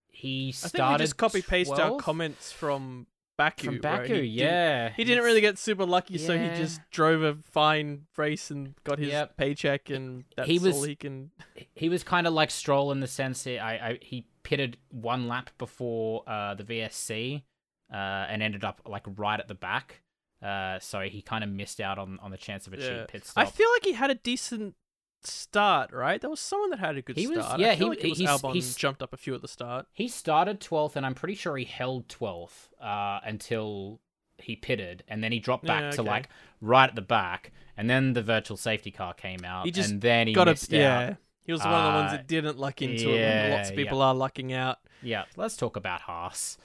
he 0.10 0.52
started. 0.52 0.82
I 0.82 0.88
think 0.90 1.00
we 1.00 1.04
just 1.04 1.18
copy 1.18 1.42
paste 1.42 1.72
our 1.72 1.98
comments 1.98 2.52
from 2.52 3.08
Baku. 3.38 3.66
from 3.68 3.80
Baku. 3.82 4.04
he 4.04 4.14
didn't- 4.14 4.30
yeah, 4.32 4.90
He 4.90 5.04
didn't 5.04 5.24
really 5.24 5.42
get 5.42 5.58
super 5.60 5.86
lucky, 5.86 6.18
so 6.18 6.38
he 6.38 6.48
just 6.58 6.82
drove 6.92 7.22
a 7.22 7.36
fine 7.52 8.08
race 8.18 8.50
and 8.50 8.74
got 8.84 8.98
his 9.00 9.10
Yep. 9.10 9.38
paycheck, 9.38 9.90
and 9.90 10.26
that's 10.36 10.50
He 10.50 10.58
was- 10.60 10.76
all 10.76 10.84
he 10.84 10.96
can. 10.96 11.32
he 11.76 11.88
was 11.90 12.04
kind 12.04 12.26
of 12.26 12.34
like 12.34 12.50
Stroll 12.52 12.92
in 12.92 13.00
the 13.00 13.08
sense 13.08 13.44
that 13.44 13.60
I, 13.60 13.74
I 13.74 14.00
he 14.02 14.26
pitted 14.44 14.78
one 14.90 15.28
lap 15.28 15.52
before 15.58 16.24
uh, 16.28 16.56
the 16.56 16.64
VSC 16.64 17.44
uh, 17.92 17.96
and 17.96 18.42
ended 18.42 18.64
up 18.64 18.82
like 18.86 19.04
right 19.16 19.40
at 19.40 19.48
the 19.48 19.56
back. 19.56 20.02
Uh, 20.42 20.80
so 20.80 21.02
he 21.02 21.22
kind 21.22 21.44
of 21.44 21.50
missed 21.50 21.80
out 21.82 21.98
on, 21.98 22.20
on 22.20 22.32
the 22.32 22.38
chance 22.38 22.66
of 22.68 22.74
a 22.74 22.78
Yeah. 22.78 23.00
cheap 23.02 23.08
pit 23.10 23.26
stop. 23.26 23.46
I 23.46 23.50
feel 23.50 23.68
like 23.76 23.84
he 23.84 23.94
had 23.94 24.10
a 24.12 24.16
decent 24.16 24.76
start, 25.24 25.92
right? 25.92 26.20
There 26.22 26.30
was 26.30 26.40
someone 26.40 26.70
that 26.72 26.80
had 26.80 26.98
a 26.98 27.02
good 27.02 27.18
He 27.18 27.28
was- 27.28 27.46
start. 27.46 27.60
yeah, 27.60 27.74
he- 27.74 27.84
like 27.84 28.04
it 28.04 28.10
was 28.10 28.20
Albon 28.20 28.54
he's- 28.54 28.76
jumped 28.76 29.02
up 29.02 29.14
a 29.14 29.18
few 29.18 29.34
at 29.36 29.42
the 29.42 29.48
start. 29.48 29.88
He 29.94 30.08
started 30.08 30.60
12th, 30.62 30.96
and 30.96 31.06
I'm 31.06 31.16
pretty 31.16 31.36
sure 31.36 31.58
he 31.58 31.66
held 31.66 32.08
12th 32.08 32.70
uh, 32.80 33.20
until 33.24 34.00
he 34.38 34.56
pitted, 34.56 35.04
and 35.08 35.24
then 35.24 35.32
he 35.32 35.40
dropped 35.40 35.66
back 35.66 35.82
Yeah, 35.82 35.92
to 35.92 36.04
like 36.04 36.30
right 36.62 36.90
at 36.90 36.96
the 36.96 37.02
back, 37.02 37.52
and 37.76 37.90
then 37.90 38.14
the 38.14 38.22
virtual 38.22 38.56
safety 38.58 38.92
car 38.92 39.14
came 39.14 39.44
out, 39.44 39.66
He 39.66 39.72
just 39.72 39.90
and 39.90 40.02
then 40.02 40.28
he 40.28 40.34
Got 40.34 40.48
a 40.48 40.52
missed 40.52 40.72
yeah. 40.72 41.00
out. 41.12 41.18
He 41.44 41.52
was 41.52 41.62
one 41.64 41.74
of 41.74 41.84
the 41.94 42.00
ones 42.00 42.14
Uh, 42.14 42.18
that 42.18 42.28
didn't 42.28 42.58
luck 42.60 42.82
into 42.82 43.10
it. 43.10 43.22
When 43.22 43.52
lots 43.52 43.70
of 43.70 43.76
yeah, 43.78 43.84
people 43.84 44.02
are 44.02 44.14
lucking 44.14 44.54
out. 44.54 44.78
Yeah, 45.02 45.24
let's 45.38 45.56
talk 45.58 45.76
about 45.76 46.02
Haas. 46.02 46.58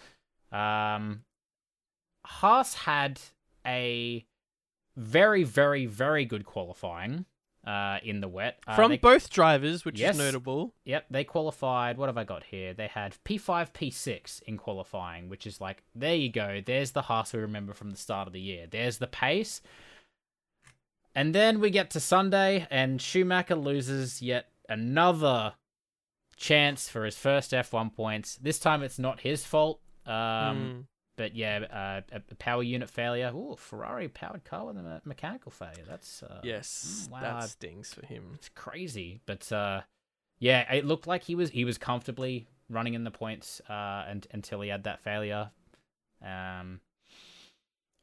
Um, 0.50 1.24
Haas 2.26 2.74
had 2.74 3.20
a 3.66 4.26
very, 4.96 5.44
very, 5.44 5.86
very 5.86 6.24
good 6.24 6.44
qualifying 6.44 7.26
uh, 7.66 7.98
in 8.02 8.20
the 8.20 8.28
wet. 8.28 8.58
Uh, 8.66 8.74
From 8.74 8.90
they- 8.90 8.98
both 8.98 9.30
drivers, 9.30 9.84
which 9.84 9.98
Yes. 10.00 10.14
is 10.14 10.18
notable. 10.20 10.74
Yep, 10.84 11.06
they 11.10 11.24
qualified. 11.24 11.96
What 11.96 12.08
have 12.08 12.18
I 12.18 12.24
got 12.24 12.44
here? 12.44 12.74
They 12.74 12.88
had 12.88 13.16
P5, 13.24 13.72
P6 13.72 14.42
in 14.42 14.56
qualifying, 14.58 15.28
which 15.28 15.46
is 15.46 15.60
like, 15.60 15.82
there 15.94 16.14
you 16.16 16.28
go. 16.30 16.60
There's 16.64 16.90
the 16.92 17.02
Haas 17.02 17.32
we 17.32 17.40
remember 17.40 17.72
from 17.72 17.90
the 17.90 17.96
start 17.96 18.26
of 18.26 18.32
the 18.32 18.40
year. 18.40 18.66
There's 18.68 18.98
the 18.98 19.06
pace. 19.06 19.60
And 21.14 21.34
then 21.34 21.60
we 21.60 21.70
get 21.70 21.90
to 21.90 22.00
Sunday, 22.00 22.66
and 22.70 23.00
Schumacher 23.00 23.54
loses 23.54 24.22
yet 24.22 24.48
another 24.68 25.54
chance 26.36 26.88
for 26.88 27.04
his 27.04 27.16
first 27.18 27.52
F1 27.52 27.94
points. 27.94 28.36
This 28.36 28.58
time 28.58 28.82
it's 28.82 28.98
not 28.98 29.20
his 29.20 29.44
fault. 29.44 29.80
Um, 30.06 30.12
Mm. 30.14 30.84
But 31.22 31.36
yeah, 31.36 32.02
uh, 32.12 32.16
a 32.16 32.34
power 32.34 32.64
unit 32.64 32.90
failure. 32.90 33.30
Ooh, 33.32 33.54
Ferrari 33.56 34.08
powered 34.08 34.42
car 34.42 34.66
with 34.66 34.76
a 34.76 34.82
me- 34.82 35.00
mechanical 35.04 35.52
failure. 35.52 35.84
That's 35.88 36.20
uh, 36.24 36.40
yes, 36.42 37.06
mm, 37.06 37.12
wow. 37.12 37.20
that 37.20 37.48
stings 37.48 37.94
for 37.94 38.04
him. 38.04 38.32
it's 38.34 38.48
crazy. 38.48 39.20
But 39.24 39.52
uh, 39.52 39.82
yeah, 40.40 40.62
it 40.74 40.84
looked 40.84 41.06
like 41.06 41.22
he 41.22 41.36
was 41.36 41.50
he 41.50 41.64
was 41.64 41.78
comfortably 41.78 42.48
running 42.68 42.94
in 42.94 43.04
the 43.04 43.12
points 43.12 43.60
uh, 43.70 44.02
and, 44.08 44.26
until 44.32 44.62
he 44.62 44.68
had 44.68 44.82
that 44.82 44.98
failure. 45.04 45.52
Um, 46.26 46.80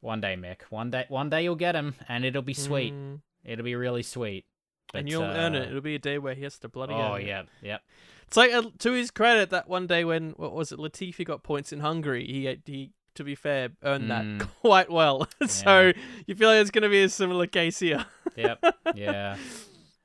one 0.00 0.22
day, 0.22 0.34
Mick. 0.34 0.62
One 0.70 0.90
day, 0.90 1.04
one 1.10 1.28
day 1.28 1.42
you'll 1.44 1.56
get 1.56 1.74
him, 1.74 1.96
and 2.08 2.24
it'll 2.24 2.40
be 2.40 2.54
sweet. 2.54 2.94
Mm. 2.94 3.20
It'll 3.44 3.66
be 3.66 3.74
really 3.74 4.02
sweet. 4.02 4.46
and 4.94 5.10
you'll 5.10 5.24
earn 5.24 5.54
it. 5.54 5.66
uh, 5.66 5.68
It'll 5.68 5.82
be 5.82 5.96
a 5.96 5.98
day 5.98 6.16
where 6.16 6.32
he 6.32 6.44
has 6.44 6.58
to 6.60 6.70
bloody 6.70 6.94
Oh 6.94 7.16
yeah, 7.16 7.42
yep. 7.60 7.82
It's 8.28 8.38
like 8.38 8.50
uh, 8.50 8.62
to 8.78 8.92
his 8.92 9.10
credit 9.10 9.50
that 9.50 9.68
one 9.68 9.86
day 9.86 10.06
when 10.06 10.30
what 10.38 10.54
was 10.54 10.72
it 10.72 10.78
Latifi 10.78 11.26
got 11.26 11.42
points 11.42 11.70
in 11.70 11.80
Hungary, 11.80 12.26
he 12.26 12.58
he 12.64 12.92
to 13.14 13.24
be 13.24 13.34
fair 13.34 13.70
earned 13.82 14.04
Mm. 14.10 14.38
that 14.38 14.48
quite 14.60 14.90
well. 14.90 15.28
so 15.46 15.92
you 16.26 16.34
feel 16.34 16.48
like 16.50 16.60
it's 16.60 16.70
going 16.70 16.82
to 16.82 16.88
be 16.88 17.02
a 17.02 17.08
similar 17.08 17.46
case 17.46 17.78
here. 17.80 18.04
yep, 18.36 18.62
yeah. 18.94 19.36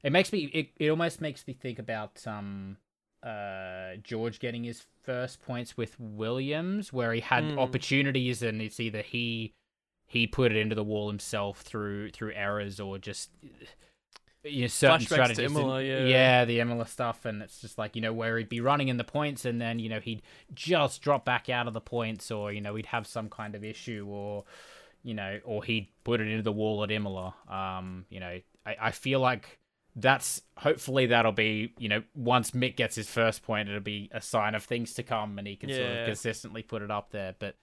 It 0.03 0.11
makes 0.11 0.31
me. 0.31 0.45
It, 0.53 0.69
it 0.77 0.89
almost 0.89 1.21
makes 1.21 1.47
me 1.47 1.53
think 1.53 1.79
about 1.79 2.25
um, 2.27 2.77
uh, 3.23 3.95
George 4.03 4.39
getting 4.39 4.63
his 4.63 4.85
first 5.03 5.41
points 5.41 5.75
with 5.77 5.95
Williams, 5.99 6.93
where 6.93 7.11
he 7.13 7.21
had 7.21 7.43
Mm. 7.43 7.57
opportunities, 7.59 8.41
and 8.43 8.61
it's 8.61 8.79
either 8.79 9.01
he 9.01 9.53
he 10.07 10.27
put 10.27 10.51
it 10.51 10.57
into 10.57 10.75
the 10.75 10.83
wall 10.83 11.07
himself 11.09 11.61
through 11.61 12.11
through 12.11 12.33
errors 12.33 12.79
or 12.79 12.97
just 12.99 13.31
you 14.45 14.61
know, 14.61 14.67
certain 14.67 14.99
Flashbacks 15.01 15.05
strategies. 15.05 15.51
Imola, 15.51 15.83
yeah. 15.83 16.05
yeah, 16.05 16.45
the 16.45 16.59
Imola 16.59 16.87
stuff, 16.87 17.25
and 17.25 17.41
it's 17.41 17.59
just 17.59 17.77
like 17.77 17.95
you 17.95 18.01
know 18.01 18.13
where 18.13 18.37
he'd 18.37 18.49
be 18.49 18.61
running 18.61 18.87
in 18.87 18.97
the 18.97 19.03
points, 19.03 19.45
and 19.45 19.59
then 19.59 19.79
you 19.79 19.89
know 19.89 19.99
he'd 19.99 20.21
just 20.53 21.01
drop 21.01 21.25
back 21.25 21.49
out 21.49 21.67
of 21.67 21.73
the 21.73 21.81
points, 21.81 22.31
or 22.31 22.51
you 22.51 22.61
know 22.61 22.75
he'd 22.75 22.85
have 22.87 23.07
some 23.07 23.29
kind 23.29 23.55
of 23.55 23.63
issue, 23.63 24.05
or 24.09 24.43
you 25.03 25.13
know, 25.13 25.39
or 25.43 25.63
he'd 25.63 25.89
put 26.03 26.21
it 26.21 26.27
into 26.27 26.43
the 26.43 26.51
wall 26.51 26.83
at 26.83 26.91
Imola. 26.91 27.33
Um, 27.49 28.05
you 28.09 28.19
know, 28.19 28.39
I, 28.65 28.75
I 28.81 28.91
feel 28.91 29.19
like 29.19 29.59
that's 29.95 30.41
hopefully 30.57 31.05
that'll 31.07 31.31
be 31.31 31.73
you 31.77 31.87
know 31.87 32.03
once 32.15 32.51
Mick 32.51 32.75
gets 32.75 32.95
his 32.95 33.09
first 33.09 33.43
point, 33.43 33.69
it'll 33.69 33.81
be 33.81 34.09
a 34.13 34.21
sign 34.21 34.55
of 34.55 34.63
things 34.63 34.93
to 34.95 35.03
come, 35.03 35.37
and 35.37 35.47
he 35.47 35.55
can 35.55 35.69
sort 35.69 35.91
of 35.91 36.05
consistently 36.05 36.61
put 36.61 36.81
it 36.81 36.91
up 36.91 37.11
there. 37.11 37.35
But 37.39 37.55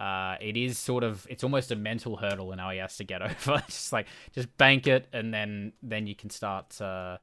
uh, 0.00 0.36
it 0.40 0.56
is 0.56 0.78
sort 0.78 1.04
of 1.04 1.26
it's 1.28 1.44
almost 1.44 1.70
a 1.70 1.76
mental 1.76 2.16
hurdle 2.16 2.50
now 2.56 2.70
he 2.70 2.78
has 2.78 2.96
to 2.96 3.04
get 3.04 3.20
over. 3.46 3.62
Just 3.66 3.92
like 3.92 4.06
just 4.32 4.56
bank 4.56 4.86
it, 4.86 5.06
and 5.12 5.32
then 5.32 5.74
then 5.82 6.06
you 6.06 6.14
can 6.14 6.30
start. 6.30 6.80
Uh, 6.80 7.18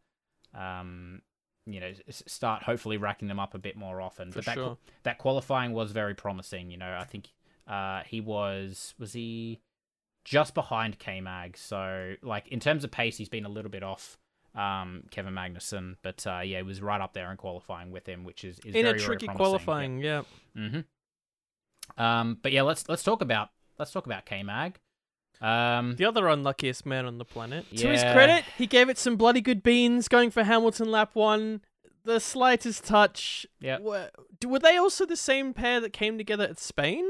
um, 0.53 1.21
you 1.69 1.82
know, 1.82 1.91
start 2.09 2.63
hopefully 2.63 2.95
racking 2.95 3.28
them 3.28 3.41
up 3.41 3.53
a 3.53 3.57
bit 3.57 3.75
more 3.75 3.99
often. 3.99 4.32
For 4.32 4.38
but 4.38 4.45
that 4.45 4.55
sure. 4.55 4.78
that 5.03 5.17
qualifying 5.17 5.73
was 5.73 5.91
very 5.91 6.13
promising. 6.13 6.71
You 6.71 6.78
know, 6.78 6.97
I 6.97 7.03
think 7.03 7.30
uh, 7.67 8.03
he 8.05 8.21
was 8.21 8.93
was 8.99 9.11
he 9.11 9.59
just 10.23 10.53
behind 10.53 10.99
K 10.99 11.19
Mag. 11.19 11.57
So 11.57 12.13
like 12.21 12.47
in 12.49 12.59
terms 12.59 12.84
of 12.84 12.91
pace, 12.91 13.17
he's 13.17 13.28
been 13.28 13.43
a 13.43 13.49
little 13.49 13.71
bit 13.71 13.84
off 13.84 14.17
um, 14.55 15.03
Kevin 15.11 15.34
Magnussen, 15.34 15.95
but 16.03 16.25
uh, 16.28 16.39
yeah, 16.39 16.57
he 16.57 16.63
was 16.63 16.82
right 16.82 17.01
up 17.01 17.13
there 17.13 17.32
in 17.32 17.38
qualifying 17.38 17.91
with 17.91 18.07
him, 18.07 18.23
which 18.23 18.43
is, 18.43 18.59
is 18.59 18.75
in 18.75 18.86
very, 18.86 18.97
a 18.97 19.01
tricky 19.01 19.28
qualifying, 19.28 19.99
yeah. 19.99 20.21
hmm 20.55 20.82
Um, 21.97 22.37
but 22.41 22.51
yeah, 22.51 22.61
let's 22.61 22.87
let's 22.87 23.03
talk 23.03 23.21
about 23.21 23.49
let's 23.79 23.91
talk 23.91 24.05
about 24.05 24.25
K 24.25 24.43
Mag. 24.43 24.79
Um, 25.41 25.95
The 25.97 26.05
other 26.05 26.27
unluckiest 26.27 26.85
man 26.85 27.05
on 27.05 27.17
the 27.19 27.25
planet. 27.25 27.65
To 27.77 27.87
his 27.87 28.01
credit, 28.01 28.43
he 28.57 28.65
gave 28.65 28.89
it 28.89 28.97
some 28.97 29.15
bloody 29.17 29.41
good 29.41 29.61
beans 29.63 30.07
going 30.07 30.31
for 30.31 30.43
Hamilton 30.43 30.89
lap 30.89 31.11
one. 31.13 31.61
The 32.05 32.19
slightest 32.19 32.85
touch. 32.85 33.45
Yep. 33.59 33.81
Were, 33.81 34.09
were 34.45 34.59
they 34.59 34.77
also 34.77 35.05
the 35.05 35.17
same 35.17 35.53
pair 35.53 35.79
that 35.81 35.91
came 35.93 36.17
together 36.17 36.45
at 36.45 36.57
Spain? 36.57 37.05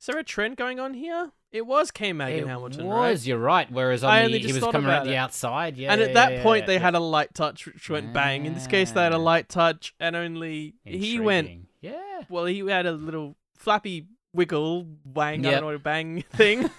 Is 0.00 0.06
there 0.06 0.18
a 0.18 0.24
trend 0.24 0.56
going 0.56 0.78
on 0.78 0.94
here? 0.94 1.32
It 1.52 1.66
was 1.66 1.90
K 1.90 2.12
Mag 2.12 2.34
and 2.38 2.48
Hamilton, 2.48 2.86
was, 2.86 3.20
right? 3.20 3.26
you're 3.26 3.38
right. 3.38 3.70
Whereas 3.70 4.04
on 4.04 4.10
I 4.12 4.18
the, 4.20 4.24
only 4.26 4.38
he 4.38 4.42
just 4.44 4.54
was 4.54 4.64
thought 4.64 4.72
coming 4.72 4.90
around 4.90 5.06
the 5.06 5.16
outside. 5.16 5.76
Yeah, 5.76 5.92
and 5.92 6.00
yeah, 6.00 6.08
at 6.08 6.14
that 6.14 6.32
yeah, 6.32 6.42
point, 6.42 6.62
yeah, 6.62 6.66
they 6.66 6.74
yeah. 6.74 6.80
had 6.80 6.94
a 6.94 7.00
light 7.00 7.34
touch 7.34 7.66
which 7.66 7.88
went 7.88 8.12
bang. 8.12 8.44
In 8.46 8.54
this 8.54 8.66
case, 8.66 8.92
they 8.92 9.02
had 9.02 9.12
a 9.12 9.16
Ah. 9.16 9.18
light 9.18 9.48
touch, 9.48 9.94
and 9.98 10.14
only 10.14 10.74
he 10.84 11.18
went. 11.18 11.50
Yeah. 11.80 12.22
Well, 12.28 12.44
he 12.46 12.58
had 12.60 12.86
a 12.86 12.92
little 12.92 13.36
flappy 13.56 14.06
wiggle 14.32 14.86
wang. 15.04 15.46
I 15.46 15.50
don't 15.52 15.60
know 15.60 15.66
what 15.66 15.74
a 15.76 15.78
bang 15.78 16.22
thing. 16.34 16.62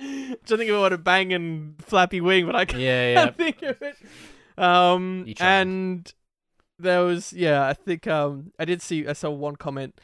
Just 0.00 0.58
think 0.58 0.70
about 0.70 0.80
what 0.80 0.92
a 0.92 0.98
bang 0.98 1.32
and 1.32 1.74
flappy 1.84 2.20
wing, 2.20 2.46
but 2.46 2.54
I 2.56 2.64
can't 2.64 2.80
Yeah, 2.82 3.12
yeah. 3.12 3.30
think 3.30 3.62
of 3.62 3.80
it. 3.82 3.96
Um, 4.56 5.26
and 5.40 6.12
there 6.78 7.02
was 7.04 7.32
yeah, 7.32 7.66
I 7.66 7.72
think 7.74 8.06
um, 8.06 8.52
I 8.58 8.64
did 8.64 8.80
see 8.82 9.06
I 9.06 9.12
saw 9.12 9.30
one 9.30 9.56
comment 9.56 10.00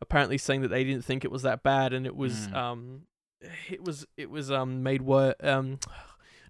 apparently 0.00 0.38
saying 0.38 0.62
that 0.62 0.68
they 0.68 0.84
didn't 0.84 1.04
think 1.04 1.24
it 1.24 1.30
was 1.30 1.42
that 1.42 1.62
bad, 1.62 1.92
and 1.92 2.06
it 2.06 2.16
was 2.16 2.48
Mm. 2.48 2.54
um, 2.56 3.00
it 3.68 3.82
was 3.84 4.06
it 4.16 4.30
was 4.30 4.50
um 4.50 4.82
made 4.82 5.02
wor 5.02 5.34
um. 5.42 5.78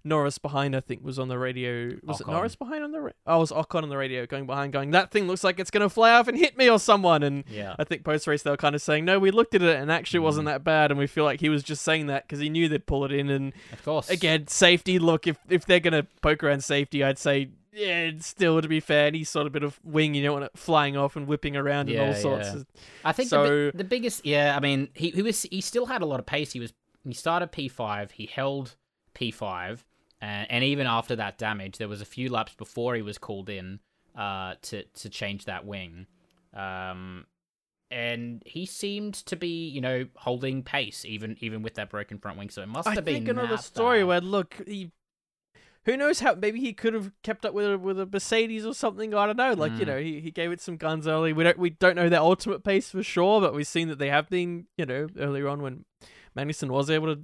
Norris 0.05 0.37
behind, 0.37 0.75
I 0.75 0.79
think, 0.79 1.03
was 1.03 1.17
on 1.19 1.27
the 1.27 1.37
radio. 1.37 1.97
Was 2.03 2.21
it 2.21 2.27
Norris 2.27 2.55
behind 2.55 2.83
on 2.83 2.91
the? 2.91 3.01
Ra- 3.01 3.11
oh, 3.27 3.37
it 3.37 3.39
was 3.39 3.51
Ocon 3.51 3.83
on 3.83 3.89
the 3.89 3.97
radio, 3.97 4.25
going 4.25 4.45
behind, 4.45 4.71
going, 4.71 4.91
"That 4.91 5.11
thing 5.11 5.27
looks 5.27 5.43
like 5.43 5.59
it's 5.59 5.71
gonna 5.71 5.89
fly 5.89 6.11
off 6.13 6.27
and 6.27 6.37
hit 6.37 6.55
me 6.57 6.69
or 6.69 6.79
someone." 6.79 7.23
And 7.23 7.43
Yeah. 7.49 7.75
I 7.79 7.83
think 7.83 8.03
post 8.05 8.27
race 8.27 8.43
they 8.43 8.51
were 8.51 8.57
kind 8.57 8.75
of 8.75 8.81
saying, 8.81 9.03
"No, 9.05 9.19
we 9.19 9.31
looked 9.31 9.55
at 9.55 9.61
it 9.63 9.77
and 9.79 9.91
actually 9.91 10.19
Mm. 10.21 10.23
wasn't 10.23 10.45
that 10.45 10.63
bad." 10.63 10.91
And 10.91 10.99
we 10.99 11.07
feel 11.07 11.23
like 11.25 11.41
he 11.41 11.49
was 11.49 11.63
just 11.63 11.81
saying 11.83 12.07
that 12.07 12.23
because 12.27 12.39
he 12.39 12.49
knew 12.49 12.69
they'd 12.69 12.85
pull 12.85 13.03
it 13.03 13.11
in. 13.11 13.29
And 13.29 13.51
Of 13.73 13.83
course. 13.83 14.09
again, 14.09 14.47
safety. 14.47 14.99
Look, 14.99 15.27
if 15.27 15.37
if 15.49 15.65
they're 15.65 15.79
gonna 15.79 16.05
poke 16.21 16.43
around 16.43 16.63
safety, 16.63 17.03
I'd 17.03 17.17
say 17.17 17.49
yeah. 17.73 18.03
it's 18.05 18.27
Still, 18.27 18.61
to 18.61 18.67
be 18.67 18.79
fair, 18.79 19.07
any 19.07 19.23
sort 19.23 19.47
of 19.47 19.53
bit 19.53 19.63
of 19.63 19.79
wing, 19.83 20.13
you 20.15 20.23
don't 20.23 20.33
want 20.33 20.45
it 20.45 20.51
flying 20.55 20.95
off 20.95 21.15
and 21.15 21.27
whipping 21.27 21.57
around 21.57 21.89
and 21.89 21.99
all 21.99 22.13
sorts. 22.13 22.47
yeah. 22.53 22.61
I 23.03 23.11
think 23.11 23.29
the, 23.31 23.35
So- 23.45 23.71
bi- 23.71 23.77
the 23.77 23.83
biggest, 23.83 24.25
yeah. 24.25 24.55
I 24.55 24.59
mean, 24.59 24.89
he 24.93 25.09
he 25.09 25.21
was 25.21 25.41
he 25.43 25.61
still 25.61 25.87
had 25.87 26.01
a 26.01 26.05
lot 26.05 26.19
of 26.19 26.25
pace. 26.25 26.53
He 26.53 26.59
was 26.59 26.73
he 27.03 27.13
started 27.13 27.51
P 27.51 27.67
five. 27.67 28.11
He 28.11 28.27
held 28.27 28.75
P 29.13 29.29
five, 29.31 29.85
and 30.21 30.49
and 30.51 30.63
even 30.63 30.87
after 30.87 31.15
that 31.17 31.37
damage, 31.37 31.77
there 31.77 31.87
was 31.87 32.01
a 32.01 32.05
few 32.05 32.29
laps 32.29 32.53
before 32.55 32.95
he 32.95 33.01
was 33.01 33.17
called 33.17 33.49
in 33.49 33.79
uh 34.17 34.55
to 34.63 34.83
to 34.83 35.09
change 35.09 35.45
that 35.45 35.65
wing. 35.65 36.07
Um, 36.53 37.25
and 37.91 38.41
he 38.45 38.65
seemed 38.65 39.13
to 39.13 39.35
be 39.35 39.67
you 39.67 39.81
know 39.81 40.05
holding 40.15 40.63
pace 40.63 41.05
even 41.05 41.37
even 41.39 41.61
with 41.61 41.75
that 41.75 41.89
broken 41.89 42.17
front 42.17 42.37
wing. 42.37 42.49
So 42.49 42.61
it 42.61 42.67
must 42.67 42.87
I 42.87 42.95
have 42.95 43.05
think 43.05 43.25
been 43.25 43.37
another 43.37 43.55
that 43.57 43.63
story 43.63 43.99
bad. 43.99 44.07
where 44.07 44.21
look 44.21 44.55
he. 44.67 44.91
Who 45.85 45.95
knows 45.95 46.19
how? 46.19 46.33
Maybe 46.33 46.59
he 46.61 46.73
could 46.73 46.95
have 46.95 47.11
kept 47.21 47.45
up 47.45 47.53
with 47.53 47.73
a, 47.73 47.77
with 47.77 47.99
a 47.99 48.07
Mercedes 48.07 48.65
or 48.65 48.73
something. 48.73 49.13
I 49.13 49.27
don't 49.27 49.37
know. 49.37 49.53
Like 49.53 49.77
you 49.77 49.85
Mm. 49.85 49.89
know, 49.89 49.99
he, 49.99 50.19
he 50.19 50.31
gave 50.31 50.51
it 50.51 50.59
some 50.59 50.77
guns 50.77 51.07
early. 51.07 51.31
We 51.31 51.43
don't 51.43 51.59
we 51.59 51.69
don't 51.69 51.95
know 51.95 52.09
their 52.09 52.21
ultimate 52.21 52.63
pace 52.63 52.89
for 52.89 53.03
sure, 53.03 53.39
but 53.39 53.53
we've 53.53 53.67
seen 53.67 53.89
that 53.89 53.99
they 53.99 54.09
have 54.09 54.27
been. 54.27 54.65
You 54.79 54.87
know, 54.87 55.07
earlier 55.19 55.47
on 55.47 55.61
when 55.61 55.85
Magnussen 56.35 56.69
was 56.69 56.89
able 56.89 57.13
to 57.15 57.21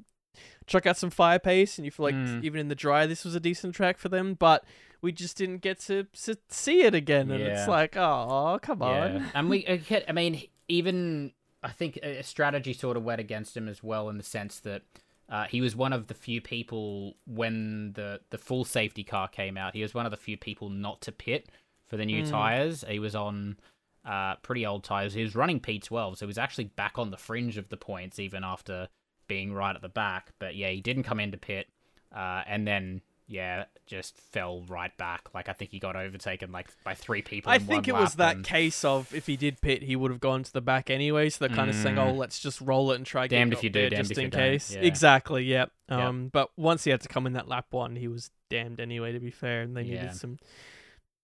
chuck 0.72 0.86
out 0.86 0.98
some 0.98 1.10
fire 1.10 1.40
pace, 1.40 1.78
and 1.78 1.86
you 1.86 1.92
feel 1.92 2.06
like 2.06 2.16
Mm. 2.16 2.44
even 2.44 2.60
in 2.60 2.68
the 2.70 2.76
dry, 2.76 3.06
this 3.06 3.24
was 3.26 3.36
a 3.36 3.40
decent 3.40 3.76
track 3.76 3.98
for 3.98 4.10
them. 4.10 4.34
But 4.36 4.64
we 5.02 5.12
just 5.12 5.38
didn't 5.38 5.58
get 5.62 5.80
to, 5.82 6.08
s 6.14 6.30
see 6.50 6.82
it 6.84 6.96
again, 6.96 7.30
and 7.32 7.40
Yeah. 7.44 7.48
it's 7.60 7.68
like, 7.68 7.96
oh, 7.98 8.60
come 8.62 8.82
on. 8.82 9.14
Yeah, 9.16 9.30
and 9.34 9.50
we, 9.50 9.66
uh, 9.68 10.00
I 10.08 10.12
mean, 10.12 10.42
even 10.68 11.34
I 11.64 11.70
think 11.72 11.98
a 11.98 12.24
strategy 12.24 12.74
sort 12.74 12.98
of 12.98 13.04
went 13.04 13.22
against 13.22 13.56
him 13.56 13.68
as 13.68 13.84
well 13.84 14.10
in 14.10 14.18
the 14.18 14.24
sense 14.24 14.60
that 14.62 14.82
uh, 15.30 15.46
he 15.46 15.62
was 15.62 15.76
one 15.76 15.94
of 15.94 16.08
the 16.08 16.14
few 16.14 16.42
people 16.42 17.16
when 17.26 17.94
the 17.94 18.20
the 18.32 18.38
full 18.38 18.66
safety 18.66 19.04
car 19.04 19.28
came 19.28 19.58
out. 19.58 19.74
He 19.76 19.82
was 19.82 19.94
one 19.94 20.06
of 20.06 20.12
the 20.12 20.18
few 20.18 20.38
people 20.38 20.70
not 20.70 21.02
to 21.02 21.12
pit 21.12 21.50
for 21.88 21.98
the 21.98 22.06
new 22.06 22.24
Mm. 22.24 22.30
tires. 22.30 22.84
He 22.88 23.00
was 23.00 23.16
on 23.16 23.58
uh, 24.04 24.36
pretty 24.38 24.66
old 24.66 24.84
tires. 24.84 25.14
He 25.14 25.22
was 25.22 25.36
running 25.36 25.60
P12, 25.60 26.18
so 26.18 26.26
he 26.26 26.28
was 26.28 26.38
actually 26.40 26.64
back 26.66 26.98
on 26.98 27.12
the 27.12 27.18
fringe 27.18 27.58
of 27.58 27.70
the 27.70 27.78
points 27.78 28.18
even 28.18 28.44
after 28.44 28.90
being 29.32 29.54
right 29.54 29.74
at 29.76 29.82
the 29.82 29.88
back. 29.90 30.32
But 30.40 30.56
yeah, 30.56 30.70
he 30.72 30.82
didn't 30.82 31.04
come 31.04 31.20
into 31.22 31.38
pit, 31.38 31.68
uh, 32.14 32.42
and 32.46 32.68
then 32.68 33.02
yeah, 33.28 33.64
just 33.86 34.18
fell 34.18 34.64
right 34.68 34.96
back. 34.98 35.30
Like 35.34 35.48
I 35.48 35.54
think 35.54 35.72
he 35.72 35.80
got 35.80 35.96
overtaken 35.96 36.52
like 36.52 36.68
by 36.84 36.96
three 36.96 37.22
people. 37.22 37.50
I 37.50 37.56
in 37.56 37.62
think 37.62 37.88
it 37.88 37.94
was 37.96 38.16
that 38.16 38.36
and 38.36 38.44
case 38.46 38.84
of 38.84 39.14
if 39.16 39.28
he 39.28 39.38
did 39.38 39.62
pit, 39.62 39.84
he 39.84 39.96
would 39.96 40.12
have 40.12 40.20
gone 40.20 40.44
to 40.44 40.52
the 40.52 40.60
back 40.60 40.90
anyway. 40.90 41.30
So 41.30 41.46
they're 41.48 41.56
kind 41.56 41.70
of 41.70 41.76
saying, 41.78 41.98
"Oh, 41.98 42.12
Mm. 42.12 42.18
let's 42.18 42.40
just 42.40 42.60
roll 42.60 42.92
it 42.92 42.96
and 42.96 43.06
try." 43.06 43.28
Damned 43.28 43.54
if 43.54 43.64
you 43.64 43.70
do, 43.70 43.90
just 43.90 44.12
if 44.12 44.18
you 44.18 44.24
in 44.26 44.30
don't." 44.32 44.42
case." 44.42 44.74
Yeah. 44.76 44.82
Exactly. 44.82 45.46
Yeah. 45.46 45.66
Yep. 45.90 45.98
Um, 46.00 46.28
but 46.28 46.50
once 46.58 46.84
he 46.84 46.92
had 46.92 47.00
to 47.02 47.08
come 47.08 47.26
in 47.26 47.32
that 47.34 47.48
lap 47.48 47.68
one, 47.72 47.96
he 47.96 48.10
was 48.10 48.32
damned 48.50 48.82
anyway. 48.82 49.14
To 49.14 49.20
be 49.22 49.32
fair, 49.32 49.62
and 49.62 49.78
they 49.78 49.84
Yeah. 49.84 50.02
needed 50.02 50.16
some 50.16 50.38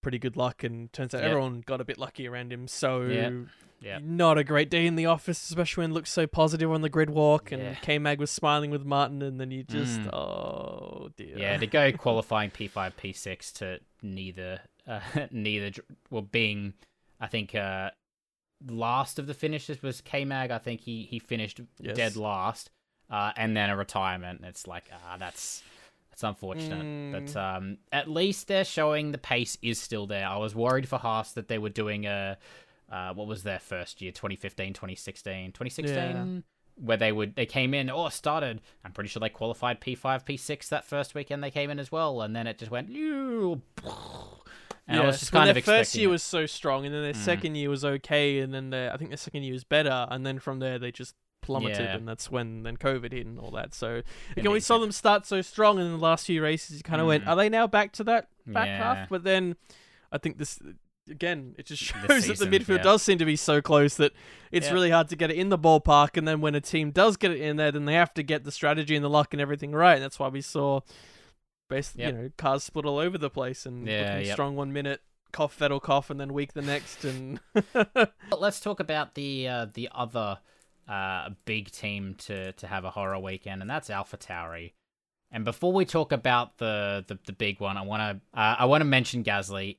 pretty 0.07 0.19
good 0.19 0.37
luck. 0.37 0.63
And 0.63 0.91
turns 0.93 1.13
out 1.13 1.21
Yep. 1.21 1.29
everyone 1.31 1.63
got 1.65 1.81
a 1.81 1.85
bit 1.85 1.97
lucky 1.97 2.27
around 2.29 2.53
him. 2.53 2.65
So. 2.69 3.01
Yep. 3.01 3.33
Yep. 3.81 4.01
Not 4.03 4.37
a 4.39 4.43
great 4.43 4.69
day 4.71 4.87
in 4.87 4.95
the 4.95 5.05
office, 5.05 5.43
especially 5.49 5.83
when 5.83 5.91
it 5.91 5.93
looked 5.93 6.07
so 6.07 6.25
positive 6.25 6.71
on 6.71 6.81
the 6.81 6.89
grid 6.89 7.11
walk, 7.11 7.51
and 7.51 7.61
Yeah. 7.61 7.75
K 7.75 7.99
Mag 7.99 8.19
was 8.19 8.31
smiling 8.31 8.71
with 8.71 8.83
Martin, 8.85 9.21
and 9.21 9.39
then 9.39 9.51
you 9.51 9.63
just, 9.63 9.99
Mm. 9.99 10.13
oh 10.15 11.09
dear. 11.15 11.37
Yeah, 11.37 11.57
to 11.57 11.67
go 11.67 11.91
qualifying 12.05 12.49
P5, 12.49 12.95
P6 12.97 13.51
to 13.59 13.79
neither, 14.01 14.61
uh, 14.87 15.01
neither, 15.31 15.71
well, 16.09 16.23
being, 16.23 16.73
I 17.19 17.27
think, 17.27 17.53
uh, 17.53 17.91
last 18.67 19.19
of 19.19 19.27
the 19.27 19.35
finishes 19.35 19.83
was 19.83 20.01
K 20.01 20.25
Mag. 20.25 20.49
I 20.49 20.57
think 20.57 20.81
he 20.81 21.03
he 21.03 21.19
finished 21.19 21.59
Yes. 21.79 21.95
dead 21.95 22.15
last, 22.15 22.71
uh, 23.11 23.33
and 23.37 23.55
then 23.55 23.69
a 23.69 23.77
retirement. 23.77 24.41
It's 24.43 24.65
like, 24.65 24.89
ah, 24.91 25.17
that's 25.19 25.61
that's 26.17 26.23
unfortunate. 26.27 26.83
Mm. 26.83 27.11
But 27.11 27.39
um, 27.39 27.77
at 27.91 28.09
least 28.09 28.47
they're 28.47 28.65
showing 28.65 29.11
the 29.11 29.17
pace 29.19 29.57
is 29.61 29.79
still 29.79 30.07
there. 30.07 30.27
I 30.27 30.37
was 30.37 30.55
worried 30.55 30.89
for 30.89 30.97
Haas 30.97 31.33
that 31.33 31.47
they 31.47 31.59
were 31.59 31.69
doing 31.69 32.05
a, 32.07 32.37
uh, 32.91 33.13
what 33.13 33.27
was 33.27 33.43
their 33.43 33.59
first 33.59 34.01
year, 34.01 34.11
2015, 34.11 34.73
2016, 34.73 35.51
2016 35.51 36.43
where 36.79 36.97
they 36.97 37.11
would 37.11 37.35
they 37.35 37.43
came 37.47 37.73
in 37.73 37.89
or 37.89 38.11
started 38.11 38.61
i'm 38.85 38.91
pretty 38.91 39.07
sure 39.09 39.19
they 39.19 39.29
qualified 39.29 39.81
p5 39.81 40.23
p6 40.23 40.69
that 40.69 40.85
first 40.85 41.15
weekend 41.15 41.43
they 41.43 41.49
came 41.49 41.71
in 41.71 41.79
as 41.79 41.91
well 41.91 42.21
and 42.21 42.35
then 42.35 42.45
it 42.45 42.59
just 42.59 42.69
went 42.69 42.87
"Ew," 42.87 43.59
and 44.87 44.99
i 44.99 45.03
was 45.07 45.17
just 45.19 45.31
kind 45.31 45.49
their 45.49 45.57
of 45.57 45.63
first 45.63 45.95
year 45.95 46.07
it. 46.07 46.11
was 46.11 46.21
so 46.21 46.45
strong, 46.45 46.85
and 46.85 46.93
then 46.93 47.01
their 47.01 47.13
Mm. 47.13 47.25
second 47.25 47.55
year 47.55 47.71
was 47.71 47.83
okay, 47.83 48.37
and 48.41 48.53
then 48.53 48.69
their, 48.69 48.93
I 48.93 48.97
think 48.97 49.09
their 49.09 49.17
second 49.17 49.41
year 49.41 49.53
was 49.53 49.63
better, 49.63 50.05
and 50.11 50.23
then 50.23 50.37
from 50.37 50.59
there 50.59 50.77
they 50.77 50.91
just 50.91 51.15
plummeted, 51.47 51.79
Yeah. 51.79 51.95
and 51.95 52.07
that's 52.07 52.29
when 52.29 52.63
then 52.63 52.77
COVID 52.77 53.11
hit 53.11 53.25
and 53.25 53.39
all 53.39 53.51
that. 53.51 53.73
So 53.73 54.03
again, 54.35 54.51
we 54.51 54.59
saw 54.59 54.75
yeah. 54.75 54.81
them 54.81 54.91
start 54.91 55.25
so 55.25 55.41
strong, 55.41 55.79
and 55.79 55.87
in 55.87 55.93
the 55.93 56.03
last 56.03 56.25
few 56.27 56.43
races, 56.43 56.77
you 56.77 56.83
kind 56.83 57.01
of 57.01 57.07
went, 57.07 57.23
Mm. 57.25 57.27
"Are 57.29 57.35
they 57.35 57.49
now 57.49 57.65
back 57.67 57.91
to 57.93 58.03
that 58.03 58.27
back 58.45 58.67
Yeah. 58.67 58.77
half?" 58.95 59.09
But 59.09 59.23
then 59.23 59.55
I 60.11 60.17
think 60.19 60.37
this. 60.37 60.59
Again, 61.09 61.55
it 61.57 61.65
just 61.67 61.93
The 62.05 62.19
shows 62.21 62.27
that 62.27 62.37
the 62.39 62.59
midfield 62.59 62.77
yeah. 62.79 62.83
does 62.83 63.01
seem 63.01 63.17
to 63.19 63.23
be 63.25 63.37
so 63.37 63.61
close 63.61 63.95
that 63.95 64.11
it's 64.51 64.67
Yeah. 64.67 64.73
really 64.73 64.89
hard 64.89 65.07
to 65.07 65.15
get 65.15 65.31
it 65.31 65.37
in 65.37 65.47
the 65.47 65.57
ballpark. 65.57 66.17
And 66.17 66.27
then 66.27 66.41
when 66.41 66.53
a 66.53 66.59
team 66.59 66.91
does 66.91 67.15
get 67.15 67.31
it 67.31 67.39
in 67.39 67.55
there, 67.55 67.71
then 67.71 67.85
they 67.85 67.93
have 67.93 68.13
to 68.15 68.23
get 68.23 68.43
the 68.43 68.51
strategy 68.51 68.93
and 68.93 69.05
the 69.05 69.09
luck 69.09 69.33
and 69.33 69.39
everything 69.39 69.71
right. 69.71 69.93
And 69.93 70.03
that's 70.03 70.19
why 70.19 70.27
we 70.27 70.41
saw, 70.41 70.81
basically, 71.69 72.03
Yep. 72.03 72.13
you 72.13 72.21
know, 72.23 72.29
cars 72.37 72.65
split 72.65 72.85
all 72.85 72.97
over 72.97 73.17
the 73.17 73.29
place 73.29 73.65
and 73.65 73.87
Yeah, 73.87 74.15
looking 74.15 74.25
yep. 74.27 74.33
strong 74.35 74.57
one 74.57 74.73
minute, 74.73 75.01
cough 75.31 75.57
Vettel 75.57 75.81
cough, 75.81 76.09
and 76.09 76.19
then 76.19 76.33
weak 76.33 76.51
the 76.51 76.61
next. 76.61 77.05
And 77.05 77.39
let's 78.37 78.59
talk 78.59 78.81
about 78.81 79.15
the 79.15 79.47
uh, 79.47 79.67
the 79.73 79.87
other 79.95 80.39
uh, 80.87 81.29
big 81.45 81.71
team 81.71 82.15
to 82.17 82.51
to 82.53 82.67
have 82.67 82.85
a 82.85 82.91
horror 82.91 83.19
weekend 83.19 83.61
and 83.61 83.69
that's 83.69 83.89
AlphaTauri 83.89 84.73
and 85.31 85.43
before 85.43 85.73
we 85.73 85.85
talk 85.85 86.11
about 86.11 86.57
the 86.57 87.03
the, 87.07 87.19
the 87.25 87.33
big 87.33 87.59
one 87.59 87.77
i 87.77 87.81
want 87.81 88.01
to 88.01 88.39
uh, 88.39 88.55
i 88.59 88.65
want 88.65 88.81
to 88.81 88.85
mention 88.85 89.23
gasly 89.23 89.77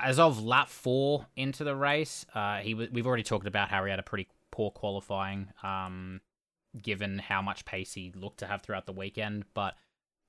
as 0.00 0.18
of 0.18 0.42
lap 0.42 0.68
four 0.68 1.26
into 1.36 1.64
the 1.64 1.76
race, 1.76 2.26
uh, 2.34 2.58
he 2.58 2.72
w- 2.72 2.90
we've 2.92 3.06
already 3.06 3.22
talked 3.22 3.46
about 3.46 3.68
how 3.68 3.84
he 3.84 3.90
had 3.90 3.98
a 3.98 4.04
pretty 4.04 4.28
poor 4.50 4.70
qualifying, 4.70 5.48
um, 5.62 6.20
given 6.80 7.18
how 7.18 7.40
much 7.40 7.64
pace 7.64 7.92
he 7.94 8.12
looked 8.14 8.38
to 8.38 8.46
have 8.46 8.62
throughout 8.62 8.86
the 8.86 8.92
weekend. 8.92 9.44
But 9.54 9.74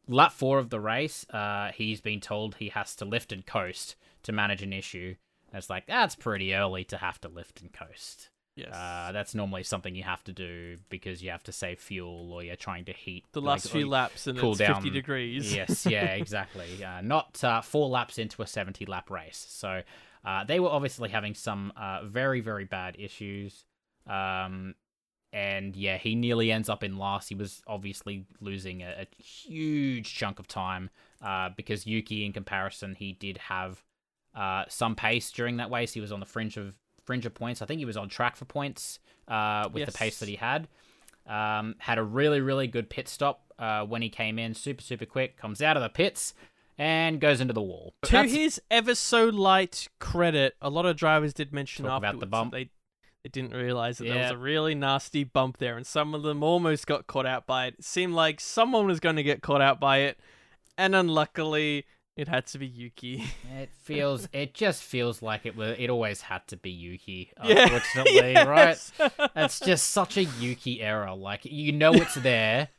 lap 0.07 0.31
four 0.31 0.59
of 0.59 0.69
the 0.69 0.79
race, 0.79 1.25
uh, 1.31 1.71
he's 1.73 2.01
been 2.01 2.21
told 2.21 2.55
he 2.55 2.69
has 2.69 2.95
to 2.97 3.05
lift 3.05 3.31
and 3.31 3.45
coast 3.45 3.95
to 4.23 4.31
manage 4.31 4.61
an 4.61 4.73
issue. 4.73 5.15
And 5.49 5.57
it's 5.57 5.69
like 5.69 5.87
that's 5.87 6.15
pretty 6.15 6.53
early 6.53 6.83
to 6.85 6.97
have 6.97 7.19
to 7.21 7.27
lift 7.27 7.61
and 7.61 7.73
coast. 7.73 8.29
Yes, 8.55 8.73
Uh, 8.73 9.11
that's 9.11 9.35
normally 9.35 9.63
something 9.63 9.95
you 9.95 10.03
have 10.03 10.23
to 10.25 10.33
do 10.33 10.77
because 10.89 11.21
you 11.23 11.29
have 11.31 11.43
to 11.43 11.51
save 11.51 11.79
fuel 11.79 12.31
or 12.33 12.43
you're 12.43 12.55
trying 12.55 12.85
to 12.85 12.93
heat 12.93 13.25
the 13.31 13.41
last 13.41 13.69
few 13.69 13.87
laps 13.87 14.27
and 14.27 14.37
cool 14.39 14.51
it's 14.51 14.59
down. 14.59 14.75
50 14.75 14.89
degrees. 14.89 15.53
yes, 15.53 15.85
yeah, 15.85 16.05
exactly. 16.15 16.83
Uh, 16.83 17.01
not 17.01 17.43
uh, 17.43 17.61
four 17.61 17.89
laps 17.89 18.17
into 18.17 18.41
a 18.41 18.47
70 18.47 18.85
lap 18.85 19.09
race. 19.09 19.45
So 19.49 19.81
uh, 20.23 20.43
they 20.43 20.59
were 20.59 20.69
obviously 20.69 21.09
having 21.09 21.35
some 21.35 21.71
uh, 21.77 22.03
very, 22.05 22.39
very 22.41 22.65
bad 22.65 22.95
issues. 22.99 23.65
Um, 24.07 24.75
and 25.33 25.75
yeah, 25.75 25.97
he 25.97 26.15
nearly 26.15 26.51
ends 26.51 26.69
up 26.69 26.83
in 26.83 26.97
last. 26.97 27.27
He 27.29 27.35
was 27.35 27.61
obviously 27.67 28.25
losing 28.39 28.81
a, 28.83 29.05
a 29.05 29.21
huge 29.23 30.15
chunk 30.15 30.39
of 30.39 30.47
time 30.47 30.89
uh, 31.21 31.49
because 31.57 31.85
Yuki, 31.85 32.25
in 32.25 32.31
comparison, 32.31 32.95
he 32.95 33.11
did 33.13 33.37
have 33.37 33.83
uh, 34.33 34.63
some 34.69 34.95
pace 34.95 35.31
during 35.31 35.57
that 35.57 35.71
race. 35.71 35.93
He 35.93 35.99
was 35.99 36.11
on 36.13 36.21
the 36.21 36.25
fringe 36.25 36.55
of 36.55 36.75
fringe 37.05 37.25
of 37.25 37.33
points. 37.33 37.61
I 37.61 37.65
think 37.65 37.79
he 37.79 37.85
was 37.85 37.97
on 37.97 38.09
track 38.09 38.35
for 38.35 38.45
points 38.45 38.99
uh, 39.27 39.69
with 39.71 39.85
the 39.85 39.91
pace 39.91 40.19
that 40.19 40.29
he 40.29 40.35
had. 40.35 40.67
Um, 41.27 41.75
had 41.79 41.97
a 41.97 42.03
really, 42.03 42.41
really 42.41 42.67
good 42.67 42.89
pit 42.89 43.07
stop 43.07 43.41
uh, 43.57 43.83
when 43.83 44.01
he 44.01 44.09
came 44.09 44.37
in, 44.37 44.53
super, 44.53 44.81
super 44.81 45.05
quick. 45.05 45.37
Comes 45.37 45.61
out 45.61 45.75
of 45.77 45.83
the 45.83 45.89
pits 45.89 46.33
and 46.77 47.19
goes 47.19 47.41
into 47.41 47.53
the 47.53 47.61
wall. 47.61 47.93
To 48.03 48.23
his 48.23 48.61
ever 48.69 48.95
so 48.95 49.25
light 49.25 49.87
credit, 49.99 50.55
a 50.61 50.69
lot 50.69 50.85
of 50.85 50.97
drivers 50.97 51.33
did 51.33 51.53
mention 51.53 51.85
afterwards 51.85 52.19
the 52.19 52.25
that 52.25 52.29
bump. 52.29 52.51
they 52.51 52.69
they 53.23 53.29
didn't 53.29 53.53
realize 53.55 53.97
that 53.97 54.03
there 54.03 54.19
was 54.21 54.31
a 54.31 54.37
really 54.37 54.75
nasty 54.75 55.23
bump 55.23 55.57
there, 55.57 55.77
and 55.77 55.87
some 55.87 56.13
of 56.13 56.21
them 56.21 56.43
almost 56.43 56.85
got 56.85 57.07
caught 57.07 57.25
out 57.25 57.47
by 57.47 57.65
it. 57.65 57.75
It 57.79 57.83
seemed 57.83 58.13
like 58.13 58.39
someone 58.39 58.85
was 58.85 58.99
going 58.99 59.15
to 59.15 59.23
get 59.23 59.41
caught 59.41 59.61
out 59.61 59.79
by 59.79 59.99
it, 59.99 60.19
and 60.77 60.95
unluckily, 60.95 61.87
it 62.15 62.27
had 62.27 62.45
to 62.47 62.57
be 62.57 62.67
Yuki. 62.67 63.23
It 63.59 63.69
feels. 63.83 64.27
It 64.33 64.53
just 64.53 64.83
feels 64.83 65.21
like 65.21 65.45
it 65.45 65.55
was. 65.55 65.75
It 65.77 65.89
always 65.89 66.21
had 66.21 66.47
to 66.47 66.57
be 66.57 66.71
Yuki. 66.71 67.31
Unfortunately, 67.37 68.33
right? 68.35 68.77
Yes. 68.77 68.91
It's 69.35 69.59
just 69.59 69.91
such 69.91 70.17
a 70.17 70.23
Yuki 70.23 70.81
error. 70.81 71.13
Like 71.15 71.45
you 71.45 71.71
know 71.71 71.93
it's 71.93 72.15
there. 72.15 72.69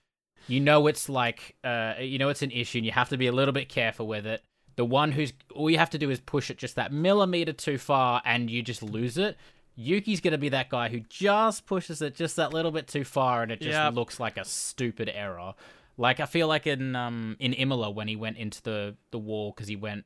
You 0.49 0.61
know 0.61 0.87
it's 0.87 1.09
like 1.09 1.57
uh 1.65 1.95
you 2.01 2.19
know 2.19 2.29
it's 2.29 2.43
an 2.43 2.51
issue 2.51 2.79
and 2.79 2.87
you 2.87 2.93
have 2.93 3.09
to 3.11 3.17
be 3.17 3.27
a 3.27 3.33
little 3.33 3.53
bit 3.53 3.69
careful 3.69 4.07
with 4.07 4.27
it. 4.27 4.43
The 4.77 4.85
one 4.85 5.13
who's 5.13 5.33
all 5.55 5.71
you 5.71 5.79
have 5.79 5.91
to 5.91 5.99
do 5.99 6.11
is 6.11 6.21
push 6.21 6.51
it 6.51 6.59
just 6.59 6.77
that 6.77 6.93
millimeter 6.93 7.53
too 7.53 7.79
far 7.79 8.23
and 8.25 8.49
you 8.51 8.63
just 8.63 8.83
lose 8.83 9.19
it. 9.19 9.37
Yuki's 9.75 10.21
gonna 10.21 10.39
be 10.39 10.51
that 10.51 10.69
guy 10.71 10.89
who 10.89 11.01
just 11.09 11.67
pushes 11.67 12.01
it 12.01 12.15
just 12.15 12.37
that 12.37 12.53
little 12.53 12.71
bit 12.71 12.87
too 12.87 13.05
far 13.05 13.43
and 13.43 13.51
it 13.53 13.61
just 13.61 13.73
Yep. 13.73 13.95
looks 13.95 14.21
like 14.21 14.37
a 14.39 14.45
stupid 14.45 15.11
error. 15.13 15.55
Like 15.97 16.21
I 16.21 16.27
feel 16.27 16.49
like 16.49 16.67
in 16.67 16.95
um 16.95 17.37
in 17.39 17.53
Imola 17.53 17.91
when 17.91 18.09
he 18.09 18.17
went 18.17 18.37
into 18.37 18.63
the 18.63 18.97
the 19.11 19.19
wall 19.19 19.53
because 19.55 19.69
he 19.69 19.77
went 19.77 20.05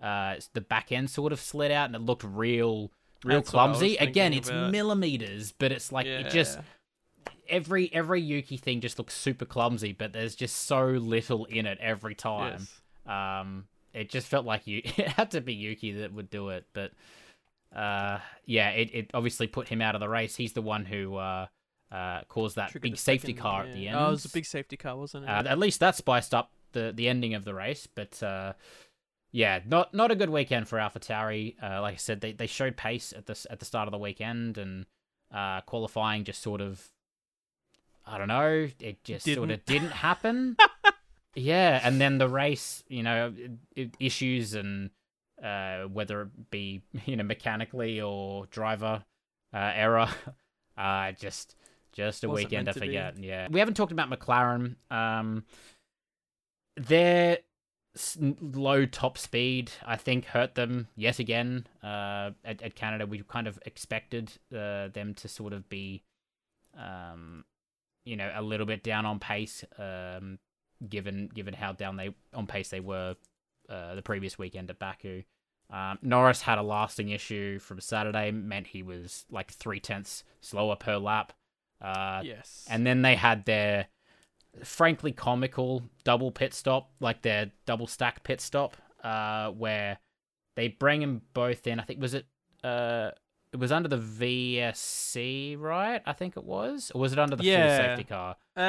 uh 0.00 0.36
the 0.52 0.60
back 0.60 0.92
end 0.92 1.10
sort 1.10 1.32
of 1.32 1.40
slid 1.40 1.70
out 1.70 1.86
and 1.86 1.96
it 1.96 2.02
looked 2.02 2.24
real 2.24 2.90
real 3.24 3.40
That's 3.40 3.52
what 3.52 3.60
I 3.60 3.66
was 3.68 3.78
clumsy. 3.78 3.96
Again, 3.96 4.32
it's 4.32 4.48
about. 4.48 4.70
millimeters, 4.70 5.52
but 5.52 5.72
it's 5.72 5.92
like 5.92 6.06
it 6.06 6.30
just 6.30 6.58
every 7.48 7.92
every 7.92 8.20
Yuki 8.20 8.56
thing 8.56 8.80
just 8.80 8.98
looks 8.98 9.14
super 9.14 9.44
clumsy, 9.44 9.92
but 9.92 10.12
there's 10.12 10.34
just 10.34 10.56
so 10.66 10.86
little 10.86 11.44
in 11.46 11.66
it 11.66 11.78
every 11.80 12.14
time. 12.14 12.66
Yes. 13.06 13.40
Um, 13.40 13.66
it 13.92 14.08
just 14.08 14.28
felt 14.28 14.46
like 14.46 14.66
you 14.66 14.82
it 14.84 15.08
had 15.08 15.32
to 15.32 15.40
be 15.40 15.54
Yuki 15.54 15.92
that 15.92 16.12
would 16.12 16.30
do 16.30 16.50
it, 16.50 16.66
but 16.72 16.92
uh, 17.74 18.18
yeah, 18.44 18.70
it, 18.70 18.90
it 18.92 19.10
obviously 19.14 19.46
put 19.46 19.68
him 19.68 19.80
out 19.80 19.94
of 19.94 20.00
the 20.00 20.08
race. 20.08 20.36
He's 20.36 20.52
the 20.52 20.62
one 20.62 20.84
who 20.84 21.16
uh, 21.16 21.46
uh, 21.92 22.22
caused 22.28 22.56
that 22.56 22.70
Triggered 22.70 22.92
big 22.92 22.98
safety 22.98 23.28
second- 23.28 23.42
car 23.42 23.64
at 23.64 23.72
the 23.74 23.88
end. 23.88 23.96
Oh, 23.98 24.08
it 24.08 24.10
was 24.12 24.24
a 24.24 24.30
big 24.30 24.46
safety 24.46 24.76
car, 24.76 24.96
wasn't 24.96 25.24
it? 25.24 25.28
Uh, 25.28 25.42
at 25.46 25.58
least 25.58 25.80
that 25.80 25.94
spiced 25.96 26.32
up 26.34 26.50
the 26.72 26.92
the 26.94 27.08
ending 27.08 27.34
of 27.34 27.44
the 27.44 27.52
race, 27.54 27.86
but 27.86 28.22
uh, 28.22 28.54
yeah, 29.30 29.60
not 29.66 29.92
not 29.92 30.10
a 30.10 30.14
good 30.16 30.30
weekend 30.30 30.68
for 30.68 30.78
AlphaTauri. 30.78 31.62
Uh, 31.62 31.82
like 31.82 31.94
I 31.94 31.98
said, 31.98 32.20
they, 32.22 32.32
they 32.32 32.46
showed 32.46 32.76
pace 32.76 33.12
at 33.16 33.26
the 33.26 33.46
at 33.50 33.58
the 33.58 33.64
start 33.66 33.88
of 33.88 33.92
the 33.92 33.98
weekend, 33.98 34.56
and 34.58 34.86
uh, 35.34 35.60
qualifying 35.62 36.24
just 36.24 36.40
sort 36.42 36.60
of, 36.60 36.88
I 38.06 38.16
don't 38.18 38.28
know, 38.28 38.68
it 38.80 39.04
just 39.04 39.24
sort 39.26 39.50
of 39.50 39.64
Didn't. 39.64 39.66
didn't 39.66 39.92
happen. 39.92 40.56
yeah, 41.34 41.80
and 41.82 42.00
then 42.00 42.18
the 42.18 42.28
race, 42.28 42.82
you 42.88 43.02
know, 43.02 43.32
issues 43.98 44.54
and 44.54 44.90
uh, 45.42 45.82
whether 45.84 46.22
it 46.22 46.50
be 46.50 46.82
you 47.06 47.16
know 47.16 47.24
mechanically 47.24 48.00
or 48.00 48.46
driver 48.46 49.04
uh, 49.54 49.72
error, 49.74 50.08
uh, 50.78 51.12
just 51.12 51.54
just 51.92 52.24
a 52.24 52.28
Wasn't 52.28 52.50
weekend 52.50 52.66
to 52.66 52.72
to 52.74 52.80
be. 52.80 52.86
forget. 52.86 53.18
Yeah, 53.18 53.48
we 53.50 53.58
haven't 53.60 53.74
talked 53.74 53.92
about 53.92 54.10
McLaren. 54.10 54.76
Um, 54.90 55.44
their 56.76 57.38
low 58.18 58.86
top 58.86 59.18
speed, 59.18 59.70
I 59.84 59.96
think, 59.96 60.24
hurt 60.26 60.54
them 60.54 60.88
yet 60.96 61.18
again. 61.18 61.66
Uh, 61.82 62.30
at, 62.44 62.62
at 62.62 62.74
Canada, 62.74 63.06
we 63.06 63.22
kind 63.22 63.46
of 63.46 63.58
expected 63.66 64.32
uh, 64.54 64.88
them 64.88 65.14
to 65.16 65.28
sort 65.28 65.52
of 65.52 65.68
be, 65.68 66.02
um, 66.76 67.44
you 68.04 68.16
know, 68.16 68.30
a 68.34 68.42
little 68.42 68.66
bit 68.66 68.82
down 68.82 69.06
on 69.06 69.18
pace. 69.18 69.64
Um, 69.78 70.38
given 70.88 71.28
given 71.32 71.54
how 71.54 71.72
down 71.72 71.96
they 71.96 72.14
on 72.34 72.46
pace 72.46 72.70
they 72.70 72.80
were 72.80 73.14
uh, 73.68 73.94
the 73.94 74.02
previous 74.02 74.38
weekend 74.38 74.70
at 74.70 74.78
Baku. 74.78 75.22
Um, 75.70 75.98
Norris 76.02 76.42
had 76.42 76.58
a 76.58 76.62
lasting 76.62 77.08
issue 77.08 77.58
from 77.58 77.80
Saturday, 77.80 78.30
meant 78.30 78.66
he 78.66 78.82
was 78.82 79.24
like 79.30 79.50
three 79.50 79.80
tenths 79.80 80.22
slower 80.40 80.76
per 80.76 80.98
lap. 80.98 81.32
Uh, 81.82 82.20
yes. 82.24 82.66
and 82.70 82.86
then 82.86 83.02
they 83.02 83.16
had 83.16 83.44
their 83.44 83.88
frankly 84.64 85.12
comical 85.12 85.82
double 86.04 86.30
pit 86.30 86.54
stop, 86.54 86.90
like 87.00 87.22
their 87.22 87.50
double 87.66 87.86
stack 87.86 88.22
pit 88.22 88.40
stop, 88.40 88.76
uh, 89.02 89.48
where 89.50 89.98
they 90.56 90.68
bring 90.68 91.00
them 91.00 91.22
both 91.34 91.66
in. 91.66 91.80
I 91.80 91.82
think 91.84 92.00
was 92.00 92.14
it 92.14 92.26
uh 92.62 93.10
it 93.52 93.58
was 93.58 93.70
under 93.72 93.88
the 93.88 93.98
VSC, 93.98 95.58
right? 95.58 96.00
I 96.06 96.12
think 96.12 96.36
it 96.36 96.44
was. 96.44 96.90
Or 96.94 97.00
was 97.00 97.12
it 97.12 97.18
under 97.18 97.36
the 97.36 97.44
Yeah. 97.44 97.76
full 97.76 97.84
safety 97.86 98.04
car? 98.04 98.36
Uh, 98.56 98.60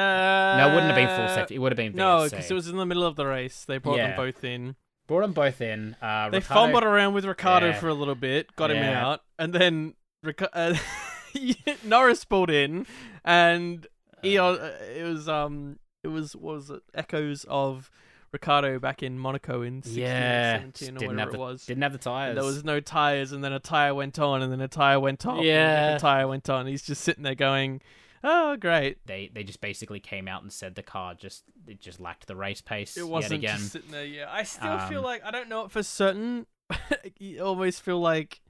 no, 0.58 0.68
it 0.70 0.74
wouldn't 0.74 0.92
have 0.92 0.96
been 0.96 1.16
full 1.16 1.28
safety. 1.34 1.54
It 1.54 1.58
would 1.58 1.72
have 1.72 1.76
been 1.76 1.92
VSC. 1.92 1.96
No, 1.96 2.24
because 2.28 2.50
it 2.50 2.54
was 2.54 2.68
in 2.68 2.76
the 2.76 2.84
middle 2.86 3.04
of 3.04 3.16
the 3.16 3.26
race. 3.26 3.64
They 3.64 3.78
brought 3.78 3.96
Yeah. 3.96 4.08
them 4.08 4.16
both 4.16 4.44
in. 4.44 4.76
Brought 5.06 5.20
them 5.22 5.32
both 5.32 5.60
in. 5.60 5.96
Uh, 6.02 6.28
They 6.30 6.38
Ricciardo- 6.38 6.60
fumbled 6.66 6.84
around 6.84 7.14
with 7.14 7.24
Ricardo 7.24 7.68
Yeah. 7.68 7.78
for 7.80 7.88
a 7.88 7.94
little 7.94 8.14
bit, 8.14 8.54
got 8.56 8.70
him 8.70 8.82
out, 8.82 9.22
and 9.38 9.52
then 9.54 9.94
Rica- 10.22 10.54
uh, 10.54 10.74
Norris 11.84 12.24
pulled 12.24 12.50
in, 12.50 12.86
and 13.24 13.86
he, 14.22 14.38
Uh, 14.38 14.44
uh, 14.46 14.70
it 14.96 15.02
was 15.04 15.28
um, 15.28 15.78
it 16.02 16.08
was 16.08 16.34
what 16.36 16.54
was 16.56 16.70
it 16.70 16.82
echoes 16.94 17.44
of 17.48 17.90
Ricciardo 18.32 18.78
back 18.78 19.02
in 19.02 19.18
Monaco 19.18 19.62
in 19.62 19.82
16 19.82 20.02
yeah, 20.02 20.56
or 20.56 20.58
17 20.60 20.88
or 20.96 20.98
didn't 20.98 21.12
whatever 21.12 21.30
the 21.32 21.36
it 21.36 21.40
was. 21.40 21.66
didn't 21.66 21.82
have 21.82 21.92
the 21.92 21.96
And 21.96 22.02
tires. 22.02 22.34
there 22.34 22.44
was 22.44 22.64
no 22.64 22.80
tires, 22.80 23.32
and 23.32 23.44
then 23.44 23.52
a 23.52 23.60
tire 23.60 23.94
went 23.94 24.18
on, 24.18 24.42
and 24.42 24.50
then 24.52 24.60
a 24.60 24.68
tire 24.68 24.98
went 25.00 25.24
off. 25.26 25.38
and 25.38 25.46
Yeah. 25.46 25.96
a 25.96 25.98
tire 26.00 26.26
went 26.28 26.48
on. 26.50 26.66
He's 26.66 26.82
just 26.82 27.02
sitting 27.04 27.22
there 27.22 27.34
going, 27.36 27.80
"Oh, 28.24 28.56
great." 28.56 28.98
they 29.06 29.30
they 29.32 29.44
just 29.44 29.60
basically 29.60 30.00
came 30.00 30.26
out 30.26 30.42
and 30.42 30.52
said 30.52 30.74
the 30.74 30.82
car 30.82 31.14
just 31.14 31.44
it 31.66 31.80
just 31.80 32.00
lacked 32.00 32.26
the 32.26 32.34
race 32.36 32.60
pace 32.60 32.96
It 32.96 33.06
wasn't 33.08 33.42
yet 33.42 33.54
again. 33.54 33.60
sitting 33.66 33.90
there. 33.92 34.04
Yeah, 34.04 34.26
I 34.30 34.42
still 34.42 34.78
feel 34.88 34.98
Um, 34.98 35.04
like 35.04 35.24
I 35.24 35.30
don't 35.30 35.48
know 35.48 35.64
it 35.66 35.70
for 35.70 35.82
certain. 35.82 36.46
you 37.18 37.40
almost 37.44 37.82
feel 37.82 38.00
like, 38.00 38.40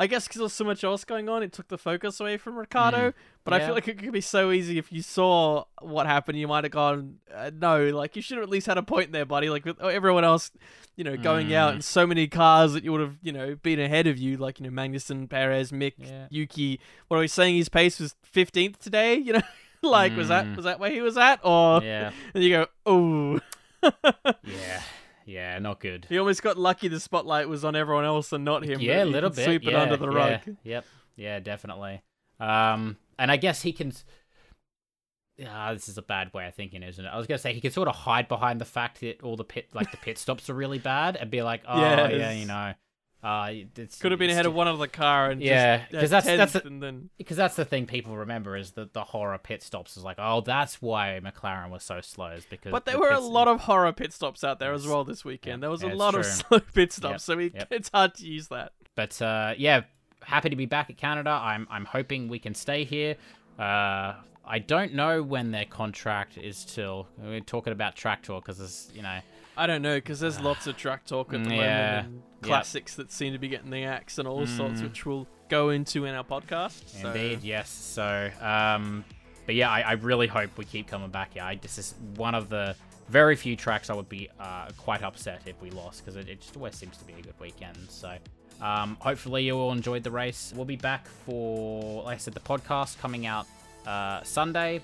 I 0.00 0.06
guess 0.06 0.28
because 0.28 0.38
there's 0.38 0.52
so 0.52 0.64
much 0.64 0.84
else 0.84 1.04
going 1.04 1.28
on, 1.28 1.42
it 1.42 1.52
took 1.52 1.66
the 1.68 1.76
focus 1.76 2.20
away 2.20 2.36
from 2.36 2.56
Ricciardo. 2.56 3.12
But 3.44 3.54
I 3.54 3.58
Mm. 3.58 3.66
feel 3.66 3.74
like 3.74 3.88
it 3.88 3.98
could 3.98 4.12
be 4.12 4.20
so 4.20 4.52
easy 4.52 4.78
if 4.78 4.92
you 4.92 5.02
saw 5.02 5.64
what 5.80 6.06
happened, 6.06 6.38
you 6.38 6.46
might 6.46 6.62
have 6.64 6.70
gone, 6.70 7.16
uh, 7.34 7.50
no, 7.52 7.88
like 7.88 8.14
you 8.14 8.22
should 8.22 8.36
have 8.36 8.44
at 8.44 8.48
least 8.50 8.66
had 8.68 8.78
a 8.78 8.82
point 8.82 9.10
there, 9.10 9.24
buddy. 9.26 9.50
Like 9.50 9.64
with 9.64 9.80
everyone 9.80 10.22
else, 10.24 10.52
you 10.96 11.02
know, 11.02 11.16
going 11.16 11.52
out 11.52 11.70
Mm. 11.70 11.74
and 11.74 11.84
so 11.84 12.06
many 12.06 12.28
cars 12.28 12.74
that 12.74 12.84
you 12.84 12.92
would 12.92 13.00
have, 13.00 13.16
you 13.22 13.32
know, 13.32 13.56
been 13.56 13.80
ahead 13.80 14.06
of 14.06 14.18
you, 14.18 14.36
like 14.36 14.60
you 14.60 14.70
know, 14.70 14.82
Magnussen, 14.82 15.28
Perez, 15.28 15.72
Mick, 15.72 15.94
Yeah. 15.98 16.26
Yuki. 16.30 16.78
What 17.08 17.16
are 17.16 17.20
we 17.20 17.28
saying? 17.28 17.56
His 17.56 17.68
pace 17.68 17.98
was 17.98 18.14
15th 18.22 18.78
today. 18.78 19.16
You 19.16 19.32
know, 19.34 19.42
like 19.82 20.16
was 20.16 20.28
that 20.28 20.46
Mm. 20.46 20.56
was 20.56 20.64
that 20.64 20.78
where 20.78 20.90
he 20.92 21.00
was 21.00 21.16
at, 21.18 21.40
or 21.42 21.82
yeah, 21.82 22.12
and 22.34 22.44
you 22.44 22.50
go, 22.50 22.66
oh. 22.86 23.40
yeah, 24.44 24.82
yeah, 25.28 25.58
not 25.58 25.78
good. 25.78 26.06
He 26.08 26.18
almost 26.18 26.42
got 26.42 26.56
lucky 26.56 26.88
the 26.88 26.98
spotlight 26.98 27.50
was 27.50 27.62
on 27.62 27.76
everyone 27.76 28.06
else 28.06 28.32
and 28.32 28.46
not 28.46 28.64
him. 28.64 28.80
Yeah, 28.80 29.04
a 29.04 29.04
little 29.04 29.28
bit. 29.28 29.44
Sweep 29.44 29.62
it 29.66 29.72
yeah, 29.72 29.82
under 29.82 29.98
the 29.98 30.10
yeah, 30.10 30.16
rug. 30.16 30.56
Yep. 30.64 30.84
Yeah, 31.16 31.40
definitely. 31.40 32.00
Um, 32.40 32.96
and 33.18 33.30
I 33.30 33.36
guess 33.36 33.60
he 33.60 33.74
can. 33.74 33.92
Ah, 35.46 35.74
this 35.74 35.86
is 35.86 35.98
a 35.98 36.02
bad 36.02 36.32
way 36.32 36.46
of 36.46 36.54
thinking, 36.54 36.82
isn't 36.82 37.04
it? 37.04 37.08
I 37.08 37.18
was 37.18 37.26
gonna 37.26 37.38
say 37.38 37.52
he 37.52 37.60
could 37.60 37.74
sort 37.74 37.88
of 37.88 37.94
hide 37.94 38.26
behind 38.26 38.58
the 38.58 38.64
fact 38.64 39.00
that 39.00 39.22
all 39.22 39.36
the 39.36 39.44
pit, 39.44 39.68
like 39.74 39.90
the 39.90 39.98
pit 39.98 40.16
stops, 40.16 40.48
are 40.48 40.54
really 40.54 40.78
bad, 40.78 41.16
and 41.16 41.30
be 41.30 41.42
like, 41.42 41.62
"Oh, 41.68 41.78
yeah, 41.78 42.30
you 42.32 42.46
know, 42.46 42.72
uh, 43.22 43.50
it's 43.76 43.98
Could 43.98 44.12
have 44.12 44.18
been 44.20 44.30
ahead 44.30 44.46
of 44.46 44.54
one 44.54 44.68
other 44.68 44.86
car 44.86 45.30
and 45.30 45.42
Yeah, 45.42 45.78
just 45.78 45.92
'cause 45.92 46.10
that's- 46.10 46.36
that's 46.36 46.52
the- 46.52 46.66
and 46.66 46.82
then 46.82 47.10
because 47.18 47.36
that's 47.36 47.56
the 47.56 47.64
thing 47.64 47.86
people 47.86 48.16
remember 48.16 48.56
is 48.56 48.72
that 48.72 48.92
the 48.92 49.02
horror 49.04 49.38
pit 49.38 49.62
stops 49.62 49.96
is 49.96 50.04
like, 50.04 50.16
oh, 50.18 50.40
that's 50.40 50.80
why 50.80 51.20
McLaren 51.22 51.70
was 51.70 51.82
so 51.82 52.00
slow, 52.00 52.28
is 52.28 52.44
because. 52.46 52.70
But 52.70 52.84
there 52.84 52.94
the 52.94 53.00
were 53.00 53.10
a 53.10 53.18
lot 53.20 53.48
of 53.48 53.62
horror 53.62 53.92
pit 53.92 54.12
stops 54.12 54.44
out 54.44 54.58
there 54.60 54.72
as 54.72 54.86
well 54.86 55.02
this 55.04 55.24
weekend. 55.24 55.58
Yeah, 55.60 55.62
There 55.62 55.70
was 55.70 55.82
yeah, 55.82 55.92
a 55.92 55.94
lot 55.94 56.14
of 56.14 56.24
slow 56.26 56.60
pit 56.60 56.92
stops, 56.92 57.12
Yep, 57.12 57.20
so 57.20 57.36
we, 57.36 57.50
yep. 57.54 57.68
it's 57.72 57.90
hard 57.92 58.14
to 58.14 58.26
use 58.26 58.48
that. 58.48 58.72
But 58.94 59.20
uh, 59.20 59.54
yeah, 59.58 59.82
happy 60.22 60.50
to 60.50 60.56
be 60.56 60.66
back 60.66 60.90
at 60.90 60.96
Canada. 60.96 61.30
I'm 61.30 61.66
I'm 61.70 61.84
hoping 61.86 62.28
we 62.28 62.38
can 62.38 62.54
stay 62.54 62.84
here. 62.84 63.16
Uh, 63.58 64.14
I 64.50 64.60
don't 64.64 64.94
know 64.94 65.22
when 65.22 65.50
their 65.50 65.64
contract 65.66 66.38
is 66.38 66.64
till. 66.64 67.08
We're 67.18 67.40
talking 67.40 67.72
about 67.72 67.96
track 67.96 68.22
tour 68.22 68.40
because 68.40 68.90
you 68.94 69.02
know 69.02 69.18
I 69.58 69.66
don't 69.66 69.82
know 69.82 69.96
because 69.96 70.20
there's 70.20 70.40
lots 70.40 70.66
of 70.66 70.76
track 70.76 71.04
talk 71.04 71.34
at 71.34 71.42
the 71.44 71.50
Mm, 71.50 71.56
Yeah, 71.56 71.90
moment 71.90 72.06
and 72.06 72.14
yep. 72.14 72.42
classics 72.42 72.94
that 72.94 73.10
seem 73.12 73.32
to 73.32 73.38
be 73.38 73.48
getting 73.48 73.70
the 73.70 73.84
axe 73.84 74.18
and 74.18 74.26
all 74.28 74.46
sorts, 74.46 74.80
Mm. 74.80 74.84
which 74.84 75.04
we'll 75.04 75.26
go 75.48 75.70
into 75.70 76.04
in 76.04 76.14
our 76.14 76.24
podcast. 76.24 76.88
so- 76.88 77.08
indeed 77.08 77.40
yes. 77.42 77.68
So 77.68 78.30
um, 78.40 79.04
but 79.46 79.54
yeah, 79.54 79.70
I, 79.70 79.80
I 79.80 79.92
really 79.92 80.26
hope 80.28 80.56
we 80.56 80.64
keep 80.64 80.86
coming 80.86 81.10
back 81.10 81.34
here. 81.34 81.42
I, 81.42 81.56
this 81.56 81.78
is 81.78 81.94
one 82.16 82.34
of 82.34 82.48
the 82.48 82.76
very 83.08 83.34
few 83.36 83.56
tracks 83.56 83.88
I 83.90 83.94
would 83.94 84.08
be 84.08 84.28
uh, 84.38 84.68
quite 84.76 85.02
upset 85.02 85.40
if 85.46 85.60
we 85.62 85.70
lost 85.70 86.04
because 86.04 86.16
it, 86.16 86.28
it 86.28 86.40
just 86.42 86.56
always 86.56 86.74
seems 86.76 86.96
to 86.98 87.04
be 87.04 87.14
a 87.14 87.20
good 87.22 87.38
weekend. 87.40 87.76
So. 87.90 88.16
Um, 88.60 88.96
hopefully 89.00 89.44
you 89.44 89.56
all 89.56 89.70
enjoyed 89.70 90.02
the 90.02 90.10
race. 90.10 90.52
We'll 90.56 90.64
be 90.64 90.74
back 90.74 91.06
for, 91.24 92.02
like 92.02 92.16
I 92.16 92.18
said, 92.18 92.34
the 92.34 92.40
podcast 92.40 92.98
coming 92.98 93.24
out 93.24 93.46
uh, 93.86 94.20
Sunday 94.24 94.80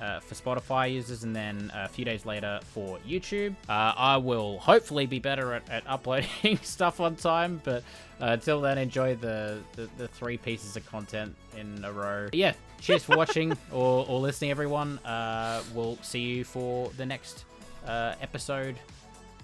uh, 0.00 0.20
for 0.20 0.34
Spotify 0.34 0.92
users, 0.92 1.24
and 1.24 1.34
then 1.34 1.70
a 1.74 1.88
few 1.88 2.04
days 2.04 2.24
later 2.24 2.60
for 2.72 2.98
YouTube. 2.98 3.54
Uh, 3.68 3.92
I 3.96 4.16
will 4.16 4.58
hopefully 4.58 5.06
be 5.06 5.18
better 5.18 5.54
at, 5.54 5.68
at 5.68 5.82
uploading 5.86 6.58
stuff 6.62 7.00
on 7.00 7.16
time, 7.16 7.60
but 7.64 7.82
uh, 8.20 8.26
until 8.26 8.60
then, 8.60 8.78
enjoy 8.78 9.16
the, 9.16 9.58
the, 9.72 9.88
the 9.96 10.08
three 10.08 10.36
pieces 10.36 10.76
of 10.76 10.86
content 10.86 11.34
in 11.56 11.84
a 11.84 11.92
row. 11.92 12.28
Yeah, 12.32 12.54
cheers 12.80 13.04
for 13.04 13.16
watching 13.16 13.56
or, 13.72 14.06
or 14.08 14.20
listening, 14.20 14.50
everyone. 14.50 14.98
Uh, 14.98 15.62
we'll 15.74 15.98
see 16.02 16.20
you 16.20 16.44
for 16.44 16.90
the 16.96 17.06
next 17.06 17.44
uh, 17.86 18.14
episode, 18.20 18.76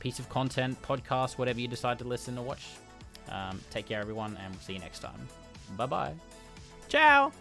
piece 0.00 0.18
of 0.18 0.28
content, 0.28 0.80
podcast, 0.82 1.38
whatever 1.38 1.60
you 1.60 1.68
decide 1.68 1.98
to 1.98 2.04
listen 2.04 2.38
or 2.38 2.44
watch. 2.44 2.66
Um, 3.28 3.60
take 3.70 3.86
care, 3.86 4.00
everyone, 4.00 4.36
and 4.42 4.52
we'll 4.52 4.62
see 4.62 4.74
you 4.74 4.78
next 4.78 5.00
time. 5.00 5.28
Bye 5.76 5.86
bye. 5.86 6.14
Ciao. 6.88 7.32